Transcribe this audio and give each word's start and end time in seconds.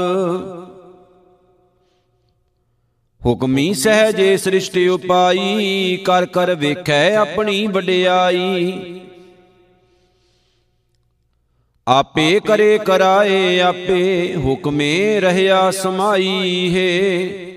ਹੁਕਮੀ 3.25 3.74
ਸਹਜੇ 3.74 4.38
ਸ੍ਰਿਸ਼ਟਿ 4.38 4.88
ਉਪਾਈ, 4.88 6.00
ਕਰ 6.06 6.25
ਕਰ 6.25 6.56
ਵੇਖੈ 6.56 7.16
ਆਪਣੀ 7.16 7.68
ਵਡਿਆਈ। 7.68 9.00
ਆਪੇ 11.88 12.39
ਕਰੇ 12.39 12.77
ਕਰਾਏ 12.77 13.59
ਆਪੇ 13.59 14.36
ਹੁਕਮੇ 14.38 15.20
ਰਹਿਆ 15.20 15.71
ਸਮਾਈ 15.71 16.75
ਹੈ। 16.75 17.56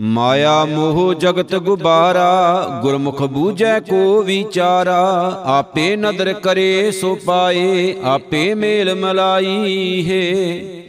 ਮਾਇਆ 0.00 0.64
ਮੋਹ 0.64 1.14
ਜਗਤ 1.14 1.54
ਗੁਬਾਰਾ, 1.54 2.66
ਗੁਰਮੁਖ 2.82 3.22
ਬੂਝੈ 3.22 3.80
ਕੋ 3.80 4.22
ਵਿਚਾਰਾ, 4.22 5.42
ਆਪੇ 5.46 5.96
ਨਦਰ 5.96 6.32
ਕਰੇ 6.32 6.90
ਸੋ 6.90 7.18
ਪਾਏ, 7.26 7.94
ਆਪੇ 8.02 8.54
ਮੇਲ 8.54 8.94
ਮਲਾਈ 8.94 10.04
ਹੈ। 10.10 10.82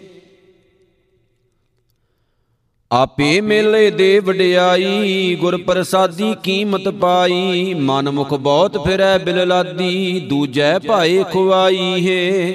ਆਪੇ 2.91 3.41
ਮੇਲੇ 3.41 3.91
ਦੇ 3.91 4.19
ਵਡਿਆਈ 4.19 5.35
ਗੁਰ 5.35 5.57
ਪ੍ਰਸਾਦੀ 5.57 6.35
ਕੀਮਤ 6.43 6.89
ਪਾਈ, 6.89 7.73
ਮਨ 7.73 8.09
ਮੁਖ 8.09 8.33
ਬਹੁਤ 8.33 8.77
ਫਿਰੈ 8.77 9.17
ਬਿਲ 9.17 9.47
ਲਾਦੀ 9.47 10.19
ਦੂਜੈ 10.19 10.79
ਭਾਏ 10.79 11.23
ਖੁਆਈ 11.23 12.07
ਹੈ। 12.07 12.53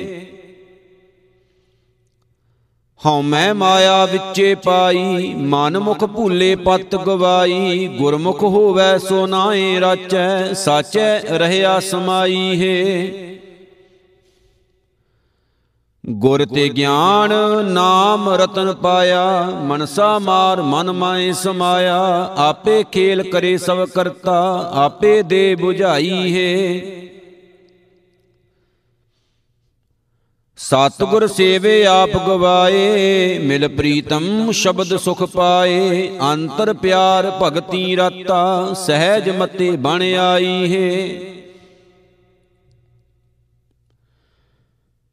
ਹਉ 3.07 3.23
ਮੈਂ 3.23 3.55
ਮਾਇਆ 3.55 4.05
ਵਿੱਚੇ 4.05 4.55
ਪਾਈ, 4.55 5.35
ਮਨ 5.35 5.79
ਮੁਖ 5.79 6.05
ਭੂਲੇ 6.05 6.55
ਪਤ 6.57 6.97
ਗਵਾਈ, 6.97 7.89
ਗੁਰਮੁਖ 7.89 8.43
ਹੋਵੈ 8.43 8.99
ਸੋ 8.99 9.27
ਨਾਏ 9.27 9.81
ਰਾਚੈ, 9.81 10.53
ਸਾਚੈ 10.53 11.21
ਰਹਿਆ 11.21 11.81
ਸਮਾਈ 11.81 12.61
ਹੈ। 12.61 13.11
ਗੁਰ 16.11 16.45
ਤੇ 16.45 16.69
ਗਿਆਨ, 16.69 17.33
ਨਾਮ 17.65 18.29
ਰਤਨ 18.29 18.75
ਪਾਇਆ, 18.75 19.43
ਮਨਸਾ 19.63 20.19
ਮਾਰ 20.19 20.63
ਮਨ 20.63 20.93
ਮਾਏ 20.93 21.33
ਸਮਾਇਆ, 21.33 22.31
ਆਪੇ 22.37 22.85
ਖੇਲ 22.93 23.23
ਕਰੇ 23.23 23.57
ਸਭ 23.59 23.85
ਕਰਤਾ, 23.85 24.71
ਆਪੇ 24.75 25.23
ਦੇ 25.23 25.57
부ਝਾਈ 25.63 26.35
ਹੈ। 26.35 26.81
ਸਤਿਗੁਰ 30.61 31.27
ਸੇਵੇ 31.27 31.85
ਆਪ 31.87 32.11
ਗਵਾਏ, 32.27 33.39
ਮਿਲ 33.39 33.69
ਪ੍ਰੀਤਮ 33.69 34.51
ਸ਼ਬਦ 34.53 34.97
ਸੁਖ 34.97 35.23
ਪਾਏ, 35.23 36.11
ਅੰਤਰ 36.33 36.73
ਪਿਆਰ 36.73 37.39
ਭਗਤੀ 37.43 37.97
ਰਤਾ, 37.97 38.75
ਸਹਿਜ 38.75 39.31
ਮਤੇ 39.31 39.71
ਬਣ 39.71 40.03
ਆਈ 40.03 40.75
ਹੈ। 40.75 41.09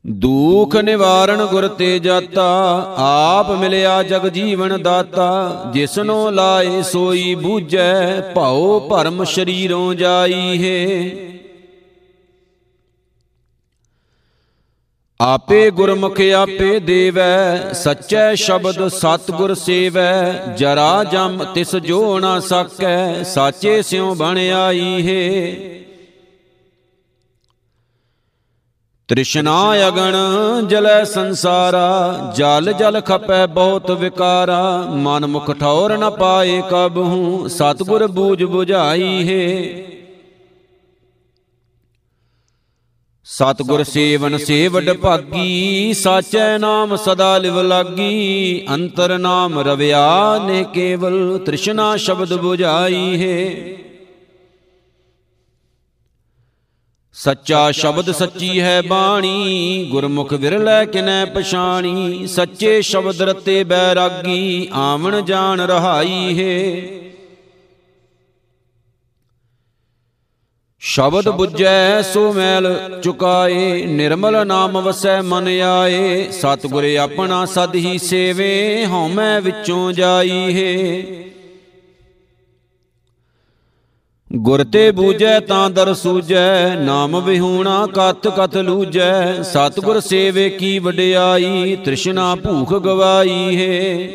ਦੂਖ 0.07 0.75
ਨਿਵਾਰਣ 0.75 1.45
ਗੁਰ 1.45 1.67
ਤੇ 1.67 1.99
ਜਾਤਾ, 1.99 2.47
ਆਪ 2.97 3.51
ਮਿਲਿਆ 3.51 4.03
ਜਗ 4.03 4.27
ਜੀਵਨ 4.27 4.81
ਦਾਤਾ, 4.81 5.63
ਜਿਸਨੋ 5.73 6.29
ਲਾਏ 6.29 6.81
ਸੋਈ 6.81 7.35
ਬੂਝੈ, 7.35 8.21
ਭਾਉ 8.21 8.79
ਭਰਮ 8.79 9.23
ਸ਼ਰੀਰੋਂ 9.23 9.93
ਜਾਈ 9.93 10.63
ਹੈ। 10.63 11.11
ਆਪੇ 15.25 15.71
ਗੁਰਮੁਖ 15.71 16.21
ਆਪੇ 16.21 16.79
ਦੇਵੈ, 16.79 17.73
ਸੱਚੈ 17.73 18.35
ਸ਼ਬਦ 18.35 18.87
ਸਤਗੁਰ 18.87 19.53
ਸੇਵੈ, 19.53 20.31
ਜਰਾ 20.57 21.03
ਜਮ 21.03 21.43
ਤਿਸ 21.53 21.75
ਜੋ 21.75 22.19
ਨਾ 22.19 22.39
ਸਕੈ, 22.39 23.23
ਸਾਚੇ 23.23 23.81
ਸਿਉ 23.81 24.13
ਬਣ 24.15 24.37
ਆਈ 24.37 25.07
ਹੈ। 25.07 25.55
ਤ੍ਰਿਸ਼ਨਾ 29.07 29.87
ਅਗਣ 29.87 30.15
ਜਲੈ 30.67 31.03
ਸੰਸਾਰਾ, 31.03 32.31
ਜਲ 32.35 32.73
ਜਲ 32.73 33.01
ਖਪੈ 33.01 33.45
ਬਹੁਤ 33.47 33.91
ਵਿਕਾਰਾ, 33.91 34.87
ਮਨ 34.89 35.25
ਮੁਖ 35.25 35.51
ਠੌਰ 35.51 35.97
ਨ 35.97 36.09
ਪਾਏ 36.09 36.61
ਕਬਹੂ 36.69 37.47
ਸਤਗੁਰ 37.47 38.07
ਬੂਝ 38.07 38.43
부ਝਾਈ 38.43 39.27
ਹੈ। 39.27 40.04
ਸਤਗੁਰ 43.27 43.83
ਸੇਵਨ 43.83 44.37
ਸੇਵਡ 44.37 44.93
ਭਾਗੀ, 44.93 45.93
ਸਾਚੈ 45.93 46.57
ਨਾਮ 46.57 46.95
ਸਦਾ 46.95 47.37
ਲਿਵ 47.37 47.61
ਲਾਗੀ, 47.61 48.65
ਅੰਤਰ 48.73 49.17
ਨਾਮ 49.17 49.59
ਰਵਿਆ 49.59 50.37
ਨੇ 50.45 50.65
ਕੇਵਲ 50.73 51.39
ਤ੍ਰਿਸ਼ਨਾ 51.45 51.97
ਸ਼ਬਦ 51.97 52.33
부ਝਾਈ 52.33 53.21
ਹੈ। 53.21 53.75
ਸੱਚਾ 57.13 57.71
ਸ਼ਬਦ 57.71 58.11
ਸੱਚੀ 58.11 58.61
ਹੈ 58.61 58.81
ਬਾਣੀ, 58.81 59.87
ਗੁਰਮੁਖ 59.91 60.33
ਵਿਰਲੇ 60.33 60.85
ਕਿਨੈ 60.85 61.25
ਪਛਾਣੀ, 61.25 62.27
ਸੱਚੇ 62.27 62.81
ਸ਼ਬਦ 62.81 63.21
ਰਤੇ 63.21 63.63
ਬੈਰਾਗੀ, 63.63 64.69
ਆਵਣ 64.73 65.21
ਜਾਣ 65.21 65.61
ਰਹਾਈ 65.61 66.39
ਹੈ। 66.39 66.81
ਸ਼ਬਦ 70.87 71.27
부ਜੈ 71.27 72.01
ਸੋ 72.01 72.33
ਮੈਲ 72.33 72.99
ਚੁਕਾਏ 73.03 73.85
ਨਿਰਮਲ 73.85 74.47
ਨਾਮ 74.47 74.81
ਵਸੈ 74.81 75.21
ਮਨ 75.21 75.47
ਆਏ। 75.47 76.27
ਸਤਿਗੁਰ 76.31 76.83
ਆਪਣਾ 76.95 77.45
ਸਦ 77.45 77.75
ਹੀ 77.75 77.97
ਸੇਵੇ 77.97 78.85
ਹਉਮੈ 78.85 79.39
ਵਿੱਚੋਂ 79.39 79.91
ਜਾਈ 79.91 80.53
ਹੈ। 80.55 81.03
ਗੁਰ 84.35 84.63
ਤੇ 84.63 84.91
ਬੂਝੈ 84.91 85.39
ਤਾਂ 85.39 85.69
ਦਰ 85.69 85.93
ਸੂਜੈ 85.93 86.75
ਨਾਮ 86.75 87.19
ਵਿਹੂਣਾ 87.19 87.87
ਕਤ 87.87 88.27
ਕਤ 88.27 88.57
ਲੂਜੈ 88.57 89.41
ਸਤਿਗੁਰ 89.41 89.99
ਸੇਵੇ 89.99 90.49
ਕੀ 90.49 90.79
ਵਡਿਆਈ 90.79 91.77
ਤ੍ਰਿਸ਼ਨਾ 91.85 92.35
ਭੂਖ 92.35 92.73
ਗਵਾਈ 92.73 93.57
ਹੈ। 93.57 94.07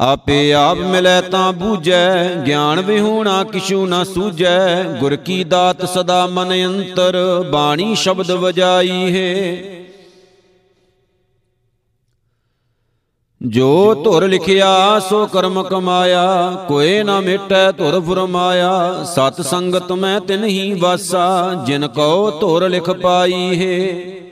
ਆਪੇ 0.00 0.52
ਆਪ 0.52 0.78
ਮਿਲੈ 0.78 1.20
ਤਾਂ 1.20 1.52
ਬੂਝੈ, 1.52 2.34
ਗਿਆਨ 2.34 2.80
ਵਿਹੂਣਾ 2.80 3.44
ਕਿਛੂ 3.44 3.86
ਨਾ 3.86 4.04
ਸੂਝੈ। 4.04 4.82
ਗੁਰ 4.82 5.16
ਕੀ 5.16 5.44
ਦਾਤ 5.44 5.84
ਸਦਾ 5.84 6.26
ਮਨ 6.26 6.64
ਅੰਤਰ, 6.64 7.44
ਬਾਣੀ 7.52 7.94
ਸ਼ਬਦ 7.94 8.30
ਵਜਾਈ 8.30 9.16
ਹੈ। 9.16 9.56
ਜੋ 13.42 13.94
ਧੁਰ 14.04 14.28
ਲਿਖਿਆ, 14.28 14.98
ਸੋ 14.98 15.26
ਕਰਮ 15.26 15.62
ਕਮਾਇਆ। 15.62 16.56
ਕੋਏ 16.68 17.02
ਨਾ 17.02 17.20
ਮਿਟੈ, 17.20 17.72
ਧੁਰ 17.72 18.00
ਫਰਮਾਇਆ। 18.00 19.04
ਸਤ 19.04 19.40
ਸੰਗਤ 19.40 19.92
ਮੈਂ 19.92 20.20
ਤਿਨ 20.20 20.44
ਹੀ 20.44 20.72
ਵਾਸਾ, 20.80 21.54
ਜਿਨ 21.66 21.88
ਕੋ 21.88 22.30
ਧੁਰ 22.30 22.68
ਲਿਖ 22.68 22.90
ਪਾਈ 22.90 23.32
ਹੈ। 23.32 24.27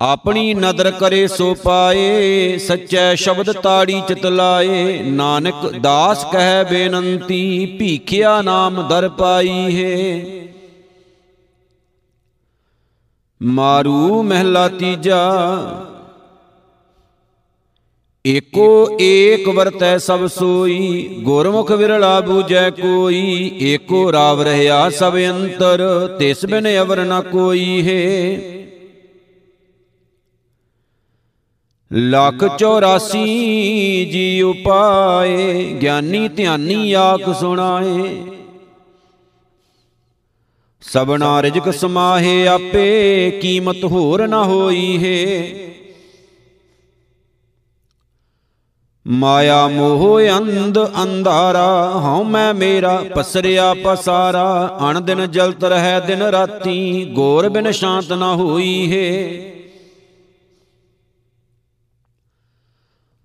ਆਪਣੀ 0.00 0.52
ਨਦਰ 0.54 0.90
ਕਰੇ 0.90 1.26
ਸੋ 1.28 1.54
ਪਾਏ, 1.54 2.58
ਸੱਚੈ 2.58 3.14
ਸ਼ਬਦ 3.14 3.50
ਤਾੜੀ 3.52 4.00
ਚਿਤ 4.08 4.26
ਲਾਏ। 4.26 5.02
ਨਾਨਕ 5.02 5.66
ਦਾਸ 5.80 6.24
ਕਹਿ 6.32 6.64
ਬੇਨੰਤੀ, 6.64 7.66
ਭੀਖਿਆ 7.78 8.40
ਨਾਮ 8.42 8.82
ਦਰ 8.88 9.08
ਪਾਈ 9.08 9.76
ਹੈ। 9.76 10.20
ਮਾਰੂ 13.40 14.22
ਮਹਿਲਾ 14.22 14.68
ਤੀਜਾ, 14.68 15.20
ਏਕੋ 18.24 18.98
ਏਕ 19.00 19.48
ਵਰਤੈ 19.48 19.96
ਸਭ 19.98 20.26
ਸੋਈ। 20.28 21.08
ਗੁਰਮੁਖ 21.22 21.70
ਵਿਰਲਾ 21.72 22.20
ਬੂਝੈ 22.20 22.68
ਕੋਈ, 22.70 23.50
ਏਕੋ 23.62 24.12
ਰਾਵ 24.12 24.42
ਰਹਾ 24.42 24.88
ਸਭ 24.90 25.16
ਅੰਤਰ, 25.18 25.84
ਤਿਸ 26.18 26.44
ਬਿਨ 26.46 26.68
ਅਵਰ 26.78 27.04
ਨ 27.04 27.20
ਕੋਈ 27.22 27.82
ਹੈ। 27.88 28.59
ਲੱਖ 31.92 32.44
84 32.56 34.04
ਜੀ 34.04 34.42
ਉਪਾਏ, 34.42 35.64
ਗਿਆਨੀ 35.82 36.28
ਧਿਆਨੀ 36.28 36.92
ਆਖ 36.92 37.40
ਸੁਣਾਏ। 37.40 38.22
ਸਬਨਾ 40.80 41.42
ਰਿਜਕ 41.42 41.70
ਸਮਾਹੇ 41.70 42.46
ਆਪੇ, 42.48 43.30
ਕੀਮਤ 43.30 43.84
ਹੋਰ 43.84 44.28
ਨਾ 44.28 44.44
ਹੋਈ 44.44 44.98
ਹੈ। 45.04 45.44
ਮਾਇਆ 49.06 49.68
ਮੋਹ 49.68 50.20
ਅੰਧ 50.38 50.78
ਅੰਧਾਰਾ, 51.02 51.92
ਹਉ 51.94 52.24
ਮੈਂ 52.24 52.54
ਮੇਰਾ 52.54 53.04
ਪਸਰਿਆ 53.14 53.74
ਪਸਾਰਾ। 53.74 54.78
ਅਣ 54.90 55.00
ਦਿਨ 55.00 55.30
ਜਲਤ 55.30 55.64
ਰਹਿ 55.64 56.00
ਦਿਨ 56.06 56.22
ਰਾਤੀ, 56.22 57.04
ਗੋਰ 57.04 57.48
ਬਿਨ 57.48 57.70
ਸ਼ਾਂਤ 57.70 58.12
ਨਾ 58.12 58.34
ਹੋਈ 58.34 58.92
ਹੈ। 58.92 59.59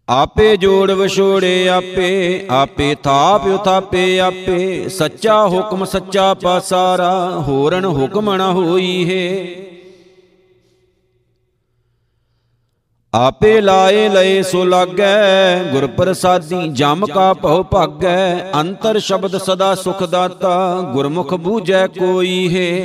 ਆਪੇ 0.10 0.58
ਜੋੜ 0.58 0.92
ਵਿਛੋੜੇ 0.92 1.70
ਆਪੇ 1.70 2.48
ਆਪੇ 2.50 2.96
ਥਾਪ 3.04 3.46
ਉਥਾਪੇ 3.46 4.20
ਆਪੇ, 4.20 4.90
ਸੱਚਾ 4.90 5.48
ਹੁਕਮ 5.48 5.86
ਸੱਚਾ 5.86 6.34
ਪਾਸਾਰਾ, 6.34 7.30
ਹੋਰਨ 7.48 7.86
ਹੁਕਮ 7.86 8.36
ਨ 8.36 8.42
ਹੋਈ 8.42 9.10
ਹੈ। 9.10 9.48
ਆਪੇ 13.14 13.62
ਲਾਏ 13.62 14.10
ਲਏ 14.10 14.42
ਸੋ 14.42 14.66
ਲਾਗੈ, 14.66 15.64
ਗੁਰ 15.64 15.88
ਪ੍ਰਸਾਦੀ 15.88 16.68
ਜਮ 16.68 17.06
ਕਾ 17.06 17.34
ਭਉ 17.34 17.64
ਭਾਗੈ, 17.64 18.52
ਅੰਤਰ 18.60 19.00
ਸ਼ਬਦ 19.00 19.38
ਸਦਾ 19.38 19.76
ਸੁਖ 19.76 20.04
ਦਾਤਾ, 20.04 20.82
ਗੁਰਮੁਖ 20.94 21.34
ਬੂਝੈ 21.34 21.88
ਕੋਈ 21.88 22.56
ਹੈ। 22.56 22.82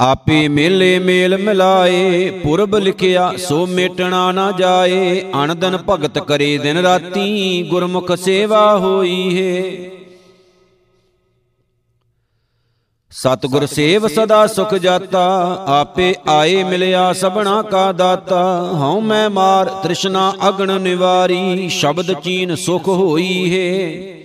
ਆਪੇ 0.00 0.48
ਮੇਲੇ 0.48 0.98
ਮੇਲ 0.98 1.38
ਮਿਲਾਏ, 1.38 2.30
ਪੁਰਬ 2.30 2.76
ਲਿਖਿਆ, 2.76 3.32
ਸੋ 3.38 3.66
ਮੇਟਣਾ 3.66 4.32
ਨਾ 4.32 4.52
ਜਾਏ। 4.52 5.20
ਅਣਦਨ 5.20 5.78
ਭਗਤ 5.90 6.18
ਕਰੇ 6.18 6.58
ਦਿਨ 6.58 6.76
ਰਾਤੀ, 6.76 7.62
ਗੁਰਮੁਖ 7.62 8.12
ਸੇਵਾ 8.12 8.78
ਹੋਈ 8.78 9.38
ਹੈ। 9.38 9.90
ਸਤਿਗੁਰ 13.10 13.66
ਸੇਵ 13.66 14.08
ਸਦਾ 14.08 14.46
ਸੁਖ 14.46 14.74
ਜਾਤਾ, 14.74 15.64
ਆਪੇ 15.68 16.14
ਆਏ 16.28 16.64
ਮਿਲਿਆ 16.64 17.12
ਸਭਨਾ 17.12 17.62
ਕਾ 17.62 17.92
ਦਾਤਾ। 17.92 18.70
ਹਉ 18.72 19.00
ਮੈਂ 19.00 19.30
ਮਾਰ, 19.30 19.66
ਤ੍ਰਿਸ਼ਨਾ 19.66 20.34
ਅਗਣ 20.48 20.80
ਨਿਵਾਰੀ, 20.80 21.68
ਸ਼ਬਦ 21.68 22.12
ਚੀਨ 22.12 22.54
ਸੁਖ 22.54 22.88
ਹੋਈ 22.88 23.58
ਹੈ। 23.58 24.15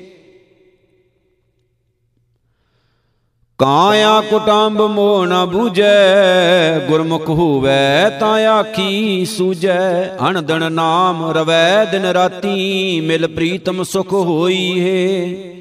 ਕਾਇਆ 3.62 4.22
ਕੁਟੰਬ 4.22 4.82
ਮੋਹ 4.82 5.26
ਨ 5.26 5.46
ਬੂਝੈ, 5.46 6.80
ਗੁਰਮੁਖ 6.88 7.30
ਹੋਵੈ 7.30 8.10
ਤਾਂ 8.20 8.34
ਆਖੀ 8.48 9.26
ਸੂਝੈ। 9.26 10.18
ਅਣਦਣ 10.30 10.72
ਨਾਮ 10.72 11.24
ਰਵੈ 11.32 11.86
ਦਿਨ 11.86 12.06
ਰਾਤੀ, 12.06 13.00
ਮਿਲ 13.02 13.28
ਪ੍ਰੀਤਮ 13.28 13.84
ਸੁਖ 13.84 14.14
ਹੋਈ 14.14 14.80
ਹੈ 14.80 15.52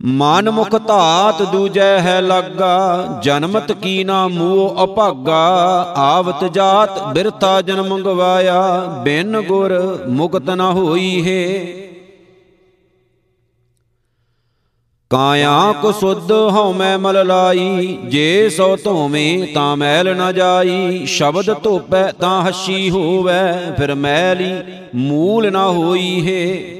ਮਨ 0.00 0.50
ਮੁਖ 0.50 0.76
ਧਾਤ 0.86 1.42
ਦੂਜੈ 1.42 1.98
ਹੈ 2.00 2.20
ਲਾਗਾ, 2.20 3.20
ਜਨਮਤ 3.22 3.72
ਕੀ 3.72 4.02
ਨਾ 4.04 4.26
ਮੂਹ 4.28 4.84
ਅਭਾਗਾ। 4.84 5.42
ਆਵਤ 5.96 6.44
ਜਾਤ 6.44 7.02
ਬਿਰਤਾ 7.14 7.60
ਜਨਮ 7.62 8.02
ਗਵਾਇਆ 8.02 8.80
ਬਿਨ 9.04 9.40
ਗੁਰ 9.40 10.04
ਮੁਕਤ 10.08 10.50
ਨ 10.50 10.60
ਹੋਈ 10.60 11.12
ਹੈ 11.26 11.89
ਕਾਇਆ 15.10 15.74
ਕੋ 15.82 15.92
ਸੁਧ 15.92 16.32
ਹਉ 16.32 16.72
ਮੈਂ 16.72 16.98
ਮਲ 16.98 17.26
ਲਾਈ, 17.26 17.98
ਜੇ 18.04 18.48
ਸੋ 18.48 18.76
ਧੋਵੇਂ 18.76 19.46
ਤਾਂ 19.54 19.76
ਮੈਲ 19.76 20.16
ਨ 20.16 20.32
ਜਾਈ, 20.32 21.06
ਸ਼ਬਦ 21.06 21.54
ਧੋਪੈ 21.62 22.12
ਤਾਂ 22.12 22.42
ਹੱਸੀ 22.42 22.90
ਹੋਵੈ, 22.90 23.74
ਫਿਰ 23.78 23.94
ਮੈਲੀ 23.94 24.52
ਮੂਲ 24.94 25.50
ਨ 25.50 25.56
ਹੋਈ 25.56 26.26
ਹੈ। 26.26 26.76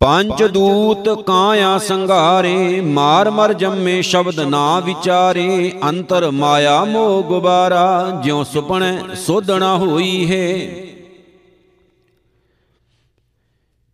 ਪੰਜ 0.00 0.42
ਦੂਤ 0.44 1.08
ਕਾਇਆ 1.26 1.78
ਸੰਘਾਰੇ, 1.78 2.80
ਮਾਰ 2.80 3.30
ਮਰ 3.30 3.52
ਜੰਮੇ 3.52 4.02
ਸ਼ਬਦ 4.02 4.40
ਨਾ 4.40 4.80
ਵਿਚਾਰੇ, 4.80 5.72
ਅੰਤਰ 5.84 6.30
ਮਾਇਆ 6.30 6.84
ਮੋਹ 6.84 7.22
ਗੁਬਾਰਾ, 7.22 8.20
ਜਿਉ 8.24 8.44
ਸੁਪਣੈ 8.44 8.98
ਸੋਧਣਾ 9.14 9.76
ਹੋਈ 9.76 10.30
ਹੈ। 10.30 10.87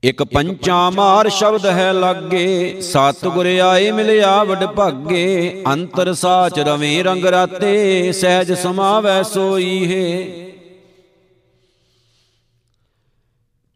ਇਕ 0.05 0.23
ਪੰਚਾ 0.23 0.91
ਮਾਰ 0.91 1.29
ਸ਼ਬਦ 1.29 1.67
ਹੈ 1.67 1.93
ਲਾਗੇ 1.93 2.81
ਸਤ 2.81 3.27
ਗੁਰ 3.27 3.47
ਆਏ 3.47 3.91
ਮਿਲਿਆ 3.91 4.45
ਵਡ 4.45 4.65
ਭਾਗੇ, 4.65 5.63
ਅੰਤਰ 5.73 6.13
ਸਾਚ 6.15 6.59
ਰਵੇਂ 6.59 7.05
ਰੰਗ 7.05 7.25
ਰਾਤੇ, 7.25 8.13
ਸਹਿਜ 8.13 8.53
ਸਮਾਵੈ 8.53 9.23
ਸੋਈ 9.23 9.93
ਹੈ। 9.93 10.45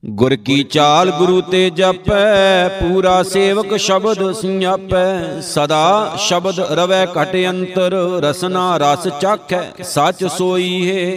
ਗੁਰ 0.04 0.36
ਕੀ 0.36 0.62
ਚਾਲ 0.62 1.10
ਗੁਰੂ 1.10 1.40
ਤੇ 1.40 1.70
ਜਪੈ, 1.70 2.68
ਪੂਰਾ 2.68 3.22
ਸੇਵਕ 3.22 3.76
ਸ਼ਬਦ 3.76 4.32
ਸੰਿਆਪੈ 4.32 5.40
ਸਦਾ 5.40 6.16
ਸ਼ਬਦ 6.18 6.60
ਰਵੈ 6.60 7.06
ਘਟ 7.06 7.36
ਅੰਤਰ, 7.50 7.92
ਰਸਨਾ 8.22 8.76
ਰਸ 8.76 9.08
ਚਾਖੈ, 9.20 9.62
ਸੱਚ 9.82 10.24
ਸੋਈ 10.24 10.90
ਹੈ। 10.90 11.14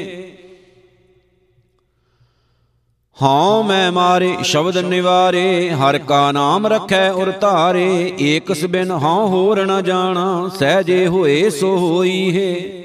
ਹਉ 3.21 3.63
ਮੈਂ 3.63 3.91
ਮਾਰੇ, 3.91 4.37
ਸ਼ਬਦ 4.43 4.77
ਨਿਵਾਰੇ, 4.77 5.69
ਹਰ 5.69 5.97
ਕਾ 5.97 6.31
ਨਾਮ 6.31 6.67
ਰਖੈ 6.67 7.11
ਉਰ 7.11 7.31
ਧਾਰੇ 7.31 8.13
ਏਕਸ 8.21 8.65
ਬਿਨ 8.65 8.91
ਹਉ 8.91 9.27
ਹੋਰ 9.27 9.65
ਨ 9.65 9.83
ਜਾਣਾ, 9.83 10.49
ਸਹਜੇ 10.59 11.07
ਹੋਏ 11.07 11.49
ਸੋ 11.49 11.77
ਹੋਈ 11.77 12.37
ਹੈ। 12.37 12.81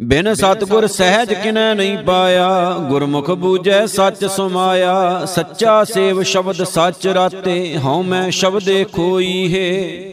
ਬਿਨ 0.00 0.34
ਸਤਗੁਰ 0.34 0.86
ਸਹਿਜ 0.86 1.34
ਕਿਨੈ 1.34 1.74
ਨਹੀਂ 1.74 1.98
ਪਾਇਆ, 1.98 2.76
ਗੁਰਮੁਖ 2.88 3.30
ਬੂਝੈ 3.30 3.86
ਸੱਚ 3.86 4.24
ਸਮਾਇਆ, 4.24 5.24
ਸੱਚਾ 5.24 5.84
ਸੇਵ 5.84 6.22
ਸ਼ਬਦ 6.22 6.64
ਸੱਚ 6.64 7.06
ਰਾਤੇ, 7.06 7.78
ਹਉ 7.84 8.02
ਮੈਂ 8.02 8.30
ਸ਼ਬਦੇ 8.30 8.84
ਖੋਈ 8.84 9.54
ਹੈ। 9.54 10.09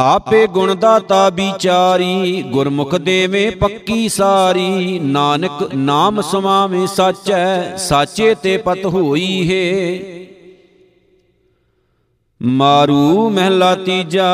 ਆਪੇ 0.00 0.46
ਗੁਣ 0.46 0.74
ਦਾਤਾ 0.74 1.28
ਵਿਚਾਰੀ, 1.28 2.42
ਗੁਰਮੁਖ 2.42 2.94
ਦੇਵੇਂ 2.94 3.50
ਪੱਕੀ 3.52 4.08
ਸਾਰੀ। 4.08 4.98
ਨਾਨਕ 4.98 5.74
ਨਾਮ 5.74 6.20
ਸਮਾਵੇਂ 6.20 6.86
ਸਾਚੈ, 6.86 7.76
ਸਾਚੇ 7.76 8.34
ਤੇ 8.34 8.56
ਪਤ 8.56 8.86
ਹੋਈ 8.86 9.34
ਹੈ। 9.50 9.98
ਮਾਰੂ 12.42 13.28
ਮਹਿਲਾ 13.30 13.74
ਤੀਜਾ, 13.74 14.30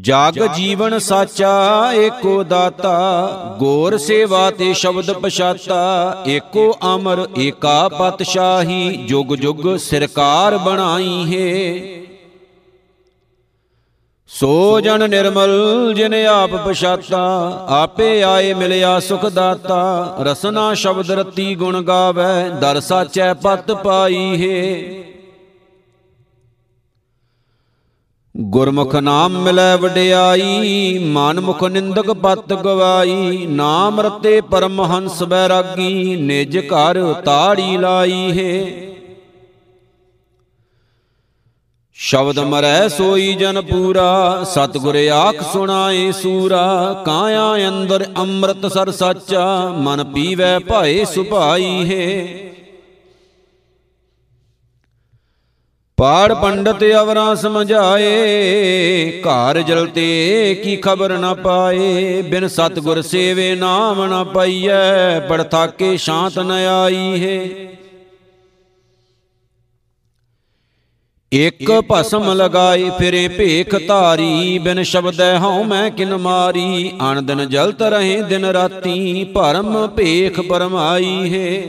ਜਗ 0.00 0.46
ਜੀਵਨ 0.54 0.98
ਸਾਚਾ, 0.98 1.92
ਏਕੋ 1.92 2.42
ਦਾਤਾ। 2.42 3.56
ਗੋਰ 3.58 3.96
ਸੇਵਾ 3.98 4.50
ਤੇ 4.50 4.72
ਸ਼ਬਦ 4.74 5.12
ਪਛਾਤਾ, 5.12 6.22
ਏਕੋ 6.26 6.78
ਅਮਰ 6.94 7.26
ਏਕਾ 7.38 7.88
ਪਤਸ਼ਾਹੀ। 7.88 8.96
ਜੁਗ 9.08 9.34
ਜੁਗ 9.34 9.76
ਸਰਕਾਰ 9.76 10.58
ਬਣਾਈ 10.58 11.24
ਹੈ। 11.32 12.00
ਸੋ 14.32 14.80
ਜਨ 14.80 15.10
ਨਿਰਮਲ, 15.10 15.92
ਜਿਨ 15.96 16.14
ਆਪ 16.14 16.50
ਪਛਾਤਾ, 16.50 17.66
ਆਪੇ 17.68 18.22
ਆਏ 18.22 18.54
ਮਿਲਿਆ 18.54 19.00
ਸੁਖ 19.00 19.26
ਦਾਤਾ। 19.26 20.16
ਰਸਨਾ 20.20 20.74
ਸ਼ਬਦ 20.74 21.10
ਰਤੀ 21.10 21.54
ਗੁਣ 21.54 21.82
ਗਾਵੇ, 21.82 22.50
ਦਰ 22.60 22.80
ਸਾਚੈ 22.80 23.34
ਪਤ 23.34 23.72
ਪਾਈ 23.72 24.42
ਹੈ। 24.42 25.02
ਗੁਰਮੁਖ 28.36 28.94
ਨਾਮ 28.94 29.42
ਮਿਲੈ 29.42 29.76
ਵਡਿਆਈ 29.76 30.98
ਮਨ 31.04 31.40
ਮੁਖ 31.40 31.64
ਨਿੰਦਕ 31.64 32.12
ਪਤ 32.12 32.52
ਗਵਾਈ। 32.52 33.46
ਨਾਮ 33.46 34.00
ਰਤੇ 34.00 34.40
ਪਰਮ 34.40 34.80
ਹੰਸ 34.80 35.22
ਬੈਰਾਗੀ 35.22 36.16
ਨਿਜ 36.16 36.58
ਘਰ 36.58 37.14
ਤਾੜੀ 37.24 37.76
ਲਾਈ 37.76 38.32
ਹੈ। 38.38 38.90
ਸ਼ਬਦ 42.02 42.38
ਮਰੈ 42.38 42.88
ਸੋਈ 42.88 43.32
ਜਨ 43.32 43.60
ਪੂਰਾ, 43.60 44.44
ਸਤਿਗੁਰ 44.44 44.96
ਆਖ 44.96 45.52
ਸੁਣਾਏ 45.52 46.12
ਸੂਰਾ, 46.12 47.02
ਕਾਇਆ 47.06 47.68
ਅੰਦਰ 47.68 48.06
ਅੰਮ੍ਰਿਤ 48.18 48.66
ਸਰ 48.66 48.90
ਸਾਚਾ, 48.90 49.68
ਮਨ 49.76 50.04
ਪੀਵੈ 50.04 50.58
ਭਾਏ 50.58 51.04
ਸੁਭਾਈ 51.04 51.90
ਹੈ। 51.90 52.26
ਪਾੜ 55.96 56.32
ਪੰਡਤ 56.32 56.84
ਅਵਰਾ 57.02 57.34
ਸਮਝਾਏ, 57.34 59.22
ਘਰ 59.22 59.60
ਜਲਤੇ 59.60 60.60
ਕੀ 60.64 60.76
ਖਬਰ 60.76 61.18
ਨਾ 61.18 61.34
ਪਾਏ, 61.34 62.22
ਬਿਨ 62.22 62.48
ਸਤਗੁਰ 62.48 63.02
ਸੇਵੇ 63.02 63.54
ਨਾਮ 63.54 64.04
ਨਾ 64.04 64.24
ਪਈਐ 64.24 65.20
ਪੜ 65.20 65.42
ਥਾਕੇ 65.42 65.96
ਸ਼ਾਂਤ 65.96 66.38
ਨ 66.38 66.50
ਆਈ 66.50 67.22
ਹੈ। 67.22 67.48
ਇਕ 71.32 71.70
ਭਸਮ 71.90 72.32
ਲਗਾਈ 72.32 72.88
ਫਿਰੇ 72.98 73.26
ਭੇਖ 73.28 73.74
ਧਾਰੀ 73.88 74.58
ਬਿਨ 74.58 74.82
ਸ਼ਬਦੈ 74.82 75.36
ਹਉ 75.38 75.62
ਮੈਂ 75.64 75.90
ਕਿਨ 75.90 76.16
ਮਾਰੀ। 76.16 76.90
ਅਣ 77.02 77.20
ਦਿਨ 77.22 77.48
ਜਲਤ 77.48 77.82
ਰਹੇ 77.82 78.20
ਦਿਨ 78.22 78.44
ਰਾਤੀ 78.44 79.24
ਭਰਮ 79.24 79.86
ਭੇਖ 79.86 80.40
ਪਰਮਾਈ 80.40 81.32
ਹੈ। 81.34 81.62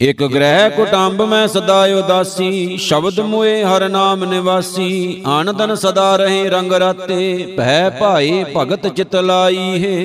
ਇਕ 0.00 0.22
ਗ੍ਰਹਿ 0.24 0.70
ਕੁਟੰਬ 0.70 1.22
ਮੈਂ 1.22 1.46
ਸਦਾ 1.48 1.82
ਉਦਾਸੀ 1.98 2.76
ਸ਼ਬਦ 2.76 3.20
ਮੋਏ 3.20 3.62
ਹਰ 3.64 3.88
ਨਾਮ 3.88 4.24
ਨਿਵਾਸੀ। 4.24 5.22
ਆਨੰਦਨ 5.26 5.74
ਸਦਾ 5.74 6.16
ਰਹੇ 6.16 6.48
ਰੰਗ 6.50 6.72
ਰਾਤੇ 6.72 7.54
ਭੈ 7.58 7.88
ਭਾਏ 7.90 8.44
ਭਗਤ 8.56 8.88
ਚਿਤ 8.88 9.16
ਲਾਈ 9.16 9.84
ਹੈ। 9.84 10.02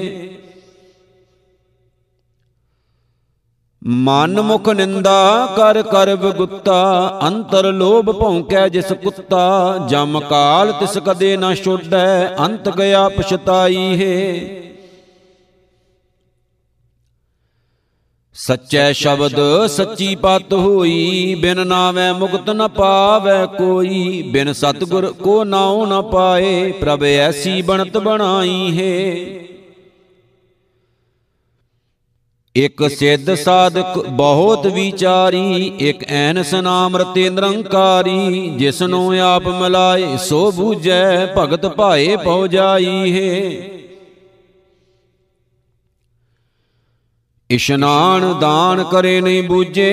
ਮਨ 3.87 4.41
ਮੁਖ 4.41 4.69
ਨਿੰਦਾ 4.69 5.45
ਕਰ 5.57 5.81
ਕਰ 5.81 6.15
ਬਗੁੱਤਾ 6.15 7.19
ਅੰਤਰ 7.27 7.71
ਲੋਭ 7.71 8.11
ਭੌਂਕੈ 8.11 8.67
ਜਿਸ 8.67 8.91
ਕੁੱਤਾ, 8.93 9.77
ਜਮ 9.89 10.19
ਕਾਲ 10.19 10.71
ਤਿਸ 10.71 10.97
ਕਦੇ 10.97 11.37
ਨਾ 11.37 11.55
ਛੋਡੈ 11.55 12.35
ਅੰਤ 12.39 12.69
ਗਿਆ 12.77 13.09
ਪਛਤਾਈ 13.09 14.01
ਹੈ। 14.01 14.61
ਸੱਚੈ 18.33 18.91
ਸ਼ਬਦ 18.91 19.67
ਸੱਚੀ 19.67 20.15
ਪਤ 20.15 20.53
ਹੋਈ, 20.53 21.35
ਬਿਨ 21.35 21.67
ਨਾਵੇਂ 21.67 22.13
ਮੁਕਤ 22.13 22.49
ਨ 22.49 22.67
ਪਾਵੇ 22.67 23.57
ਕੋਈ, 23.57 24.21
ਬਿਨ 24.21 24.53
ਸਤਗੁਰ 24.53 25.11
ਕੋ 25.11 25.43
ਨਾਉ 25.43 25.85
ਨ 25.85 26.01
ਪਾਏ, 26.01 26.71
ਪ੍ਰਭ 26.71 27.03
ਐਸੀ 27.03 27.61
ਬਣਤ 27.61 27.97
ਬਣਾਈ 27.97 28.77
ਹੈ। 28.77 29.25
ਇਕ 32.55 32.89
ਸਿੱਧ 32.89 33.33
ਸਾਧਕ 33.33 33.99
ਬਹੁਤ 34.09 34.67
ਵਿਚਾਰੀ 34.67 35.71
ਇਕ 35.79 36.03
ਐਨਸ 36.03 36.53
ਨਾਮ 36.53 36.97
ਰਤੇ 36.97 37.29
ਨਿਰੰਕਾਰੀ 37.29 38.49
ਜਿਸਨੂੰ 38.49 39.19
ਆਪ 39.21 39.47
ਮਿਲਾਏ 39.47 40.17
ਸੋ 40.17 40.51
ਬੂਝੈ 40.51 41.25
ਭਗਤ 41.37 41.65
ਭਾਏ 41.65 42.15
ਪਉ 42.15 42.47
ਜਾਈ 42.47 43.13
ਹੈ। 43.13 43.51
ਇਸ਼ਨਾਨ 47.49 48.39
ਦਾਨ 48.39 48.83
ਕਰੇ 48.83 49.21
ਨਹੀਂ 49.21 49.43
ਬੂਝੇ 49.43 49.89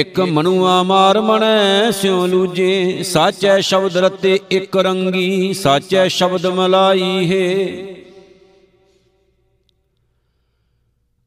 ਇਕ 0.00 0.20
ਮਨੁਆ 0.20 0.82
ਮਾਰ 0.82 1.20
ਮਣੈ 1.20 1.90
ਸਿਉ 1.90 2.26
ਲੂਜੇ 2.26 3.02
ਸਾਚੈ 3.02 3.60
ਸ਼ਬਦ 3.60 3.96
ਰਤੇ 3.96 4.38
ਇਕ 4.50 4.76
ਰੰਗੀ 4.76 5.52
ਸਾਚੈ 5.54 6.08
ਸ਼ਬਦ 6.08 6.46
ਮਲਾਈ 6.46 7.30
ਹੈ। 7.30 7.97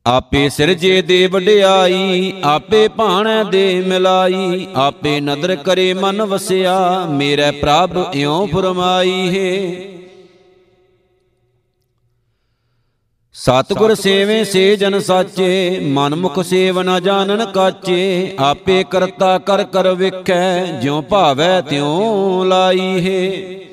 ਆਪੇ 0.05 0.49
ਸਿਰਜੇ 0.49 1.01
ਦੇ 1.01 1.27
ਵਡਿਆਈ, 1.27 2.33
ਆਪੇ 2.43 2.87
ਭਾਣੈ 2.87 3.43
ਦੇ 3.43 3.83
ਮਿਲਾਈ, 3.87 4.67
ਆਪੇ 4.75 5.19
ਨਦਰ 5.19 5.55
ਕਰੇ 5.55 5.93
ਮਨ 5.93 6.21
ਵਸਿਆ, 6.21 7.05
ਮੇਰੇ 7.05 7.51
ਪ੍ਰਭ 7.51 8.15
ਇਉ 8.15 8.47
ਫਰਮਾਈ 8.47 9.11
ਹੈ। 9.11 9.91
ਸਤਿਗੁਰ 13.33 13.95
ਸੇਵੇ 13.95 14.43
ਸੇ 14.43 14.75
ਜਨ 14.75 14.99
ਸਾਚੇ 14.99 15.79
ਮਨ 15.79 16.15
ਮੁਖ 16.15 16.39
ਸੇਵ 16.39 16.81
ਨ 16.81 16.99
ਜਾਣਨ 16.99 17.45
ਕਾਚੇ, 17.45 18.35
ਆਪੇ 18.39 18.83
ਕਰਤਾ 18.89 19.37
ਕਰ 19.37 19.63
ਕਰ 19.63 19.93
ਵੇਖੈ, 19.93 20.65
ਜਿਉ 20.65 21.01
ਭਾਵੈ 21.01 21.61
ਤਿਉ 21.61 22.43
ਲਾਈ 22.43 22.79
ਹੈ। 22.79 23.70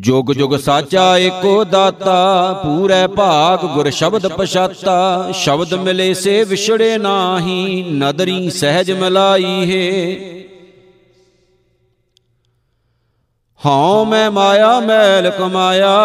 ਜੁਗ 0.00 0.32
ਜੁਗ 0.32 0.56
ਸਾਚਾ 0.56 1.18
ਏਕੋ 1.18 1.64
ਦਾਤਾ, 1.64 2.52
ਪੂਰੇ 2.64 3.06
ਭਾਗ 3.06 3.66
ਗੁਰ 3.66 3.90
ਸ਼ਬਦ 3.90 4.26
ਪਛਾਤਾ। 4.26 5.28
ਸ਼ਬਦ 5.34 5.74
ਮਿਲੇ 5.74 6.14
ਸੇ 6.14 6.44
ਵਿਛੜੇ 6.44 6.98
ਨਾਹੀ, 6.98 7.84
ਨਦਰੀ 7.92 8.50
ਸਹਿਜ 8.50 8.92
ਮਲਾਈ 8.92 9.44
ਹੈ। 9.44 10.16
ਹਉ 13.66 14.04
ਮੈਂ 14.04 14.30
ਮਾਇਆ, 14.30 14.80
ਮੈਲ 14.80 15.30
ਕਮਾਇਆ, 15.30 16.00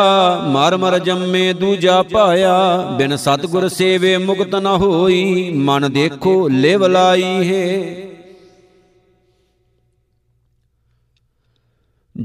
ਮਰ 0.48 0.78
ਮਰ 0.78 1.00
ਜੰਮੇ 1.00 1.54
ਦੂਜਾ 1.54 2.04
ਪਾਇਆ। 2.04 2.78
ਬਿਨ 2.98 3.16
ਸਤਗੁਰ 3.16 3.68
ਸੇਵੇ 3.68 4.18
ਮੁਕਤ 4.18 4.56
ਨ 4.56 4.68
ਹੋਈ, 4.68 5.52
ਮਨ 5.56 5.92
ਦੇਖੋ 5.92 6.48
ਲਿਵ 6.48 6.86
ਲਾਈ 6.88 7.24
ਹੈ। 7.24 7.96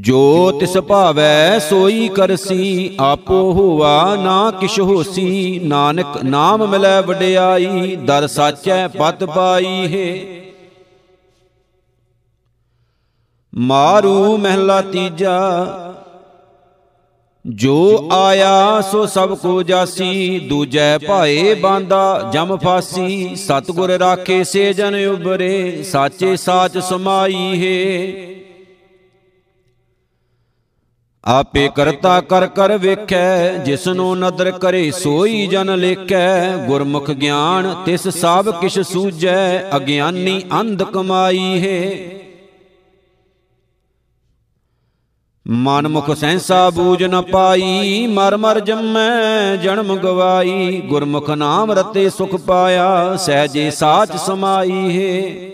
ਜੋ 0.01 0.53
ਤਿਸ 0.61 0.79
ਭਾਵੈ 0.79 1.59
ਸੋਈ 1.59 2.09
ਕਰਸੀ 2.09 2.97
ਆਪੋ 3.01 3.53
ਹੋਵਾ 3.53 4.17
ਨਾ 4.17 4.51
ਕਿਛ 4.51 4.81
ਹੋਸੀ। 4.81 5.61
ਨਾਨਕ 5.65 6.07
ਨਾਮ 6.25 6.71
ਮਿਲੈ 6.71 7.01
ਵਡਿਆਈ 7.01 7.97
ਦਰ 7.97 8.27
ਸਾਚੈ 8.27 8.89
ਪਤ 8.89 9.25
ਪਾਈ 9.25 9.67
ਹੈ। 9.67 10.43
ਮਾਰੂ 13.55 14.37
ਮਹਿਲਾ 14.37 14.81
ਤੀਜਾ 14.83 15.41
ਜੋ 17.47 18.09
ਆਇਆ 18.13 18.81
ਸੋ 18.81 19.07
ਸਭ 19.07 19.35
ਕੋ 19.39 19.63
ਜਾਸੀ 19.63 20.39
ਦੂਜੈ 20.39 20.99
ਭਾਏ 20.99 21.55
ਬਾਂਦਾ 21.55 22.31
ਜਮ 22.33 22.57
ਫਾਸੀ 22.57 23.37
ਸਤਗੁਰ 23.37 23.91
ਰਾਖੇ 23.91 24.45
ਸੇ 24.45 24.73
ਜਨ 24.73 25.07
ਉਬਰੇ 25.07 25.83
ਸਾਚੇ 25.83 26.37
ਸਾਚ 26.37 26.79
ਸਮਾਈ 26.79 27.35
ਹੈ। 27.35 28.32
ਆਪੇ 31.25 31.71
ਕਰਤਾ 31.75 32.21
ਕਰ 32.21 32.47
ਕਰ 32.47 32.79
ਵੇਖੈ, 32.79 33.53
ਜਿਸਨੂੰ 33.53 34.19
ਨਦਰ 34.19 34.51
ਕਰੇ 34.51 34.91
ਸੋਈ 34.91 35.47
ਜਨ 35.47 35.79
ਲੇਖੈ। 35.79 36.57
ਗੁਰਮੁਖ 36.57 37.11
ਗਿਆਨ 37.11 37.83
ਤਿਸ 37.87 38.09
ਸਭ 38.09 38.61
ਕਿਛ 38.61 38.79
ਸੂਝੈ, 38.79 39.77
ਅਗਿਆਨੀ 39.77 40.43
ਅੰਧ 40.61 40.83
ਕਮਾਈ 40.83 41.63
ਹੈ। 41.63 41.91
ਮਨ 45.49 45.89
ਮੁਖ 45.89 46.11
ਸੈਂਸਾ 46.11 46.71
ਬੂਝ 46.71 47.05
ਨ 47.05 47.23
ਪਾਈ, 47.23 48.07
ਮਰ 48.07 48.37
ਮਰ 48.37 48.61
ਜੰਮੈ, 48.61 49.57
ਜਨਮ 49.57 49.97
ਗਵਾਈ। 49.97 50.81
ਗੁਰਮੁਖ 50.81 51.31
ਨਾਮ 51.31 51.73
ਰਤੇ 51.73 52.11
ਸੁਖ 52.11 52.37
ਪਾਇਆ, 52.37 53.17
ਸਹਿਜੇ 53.17 53.71
ਸਾਚ 53.71 54.17
ਸਮਾਈ 54.17 54.99
ਹੈ। 54.99 55.53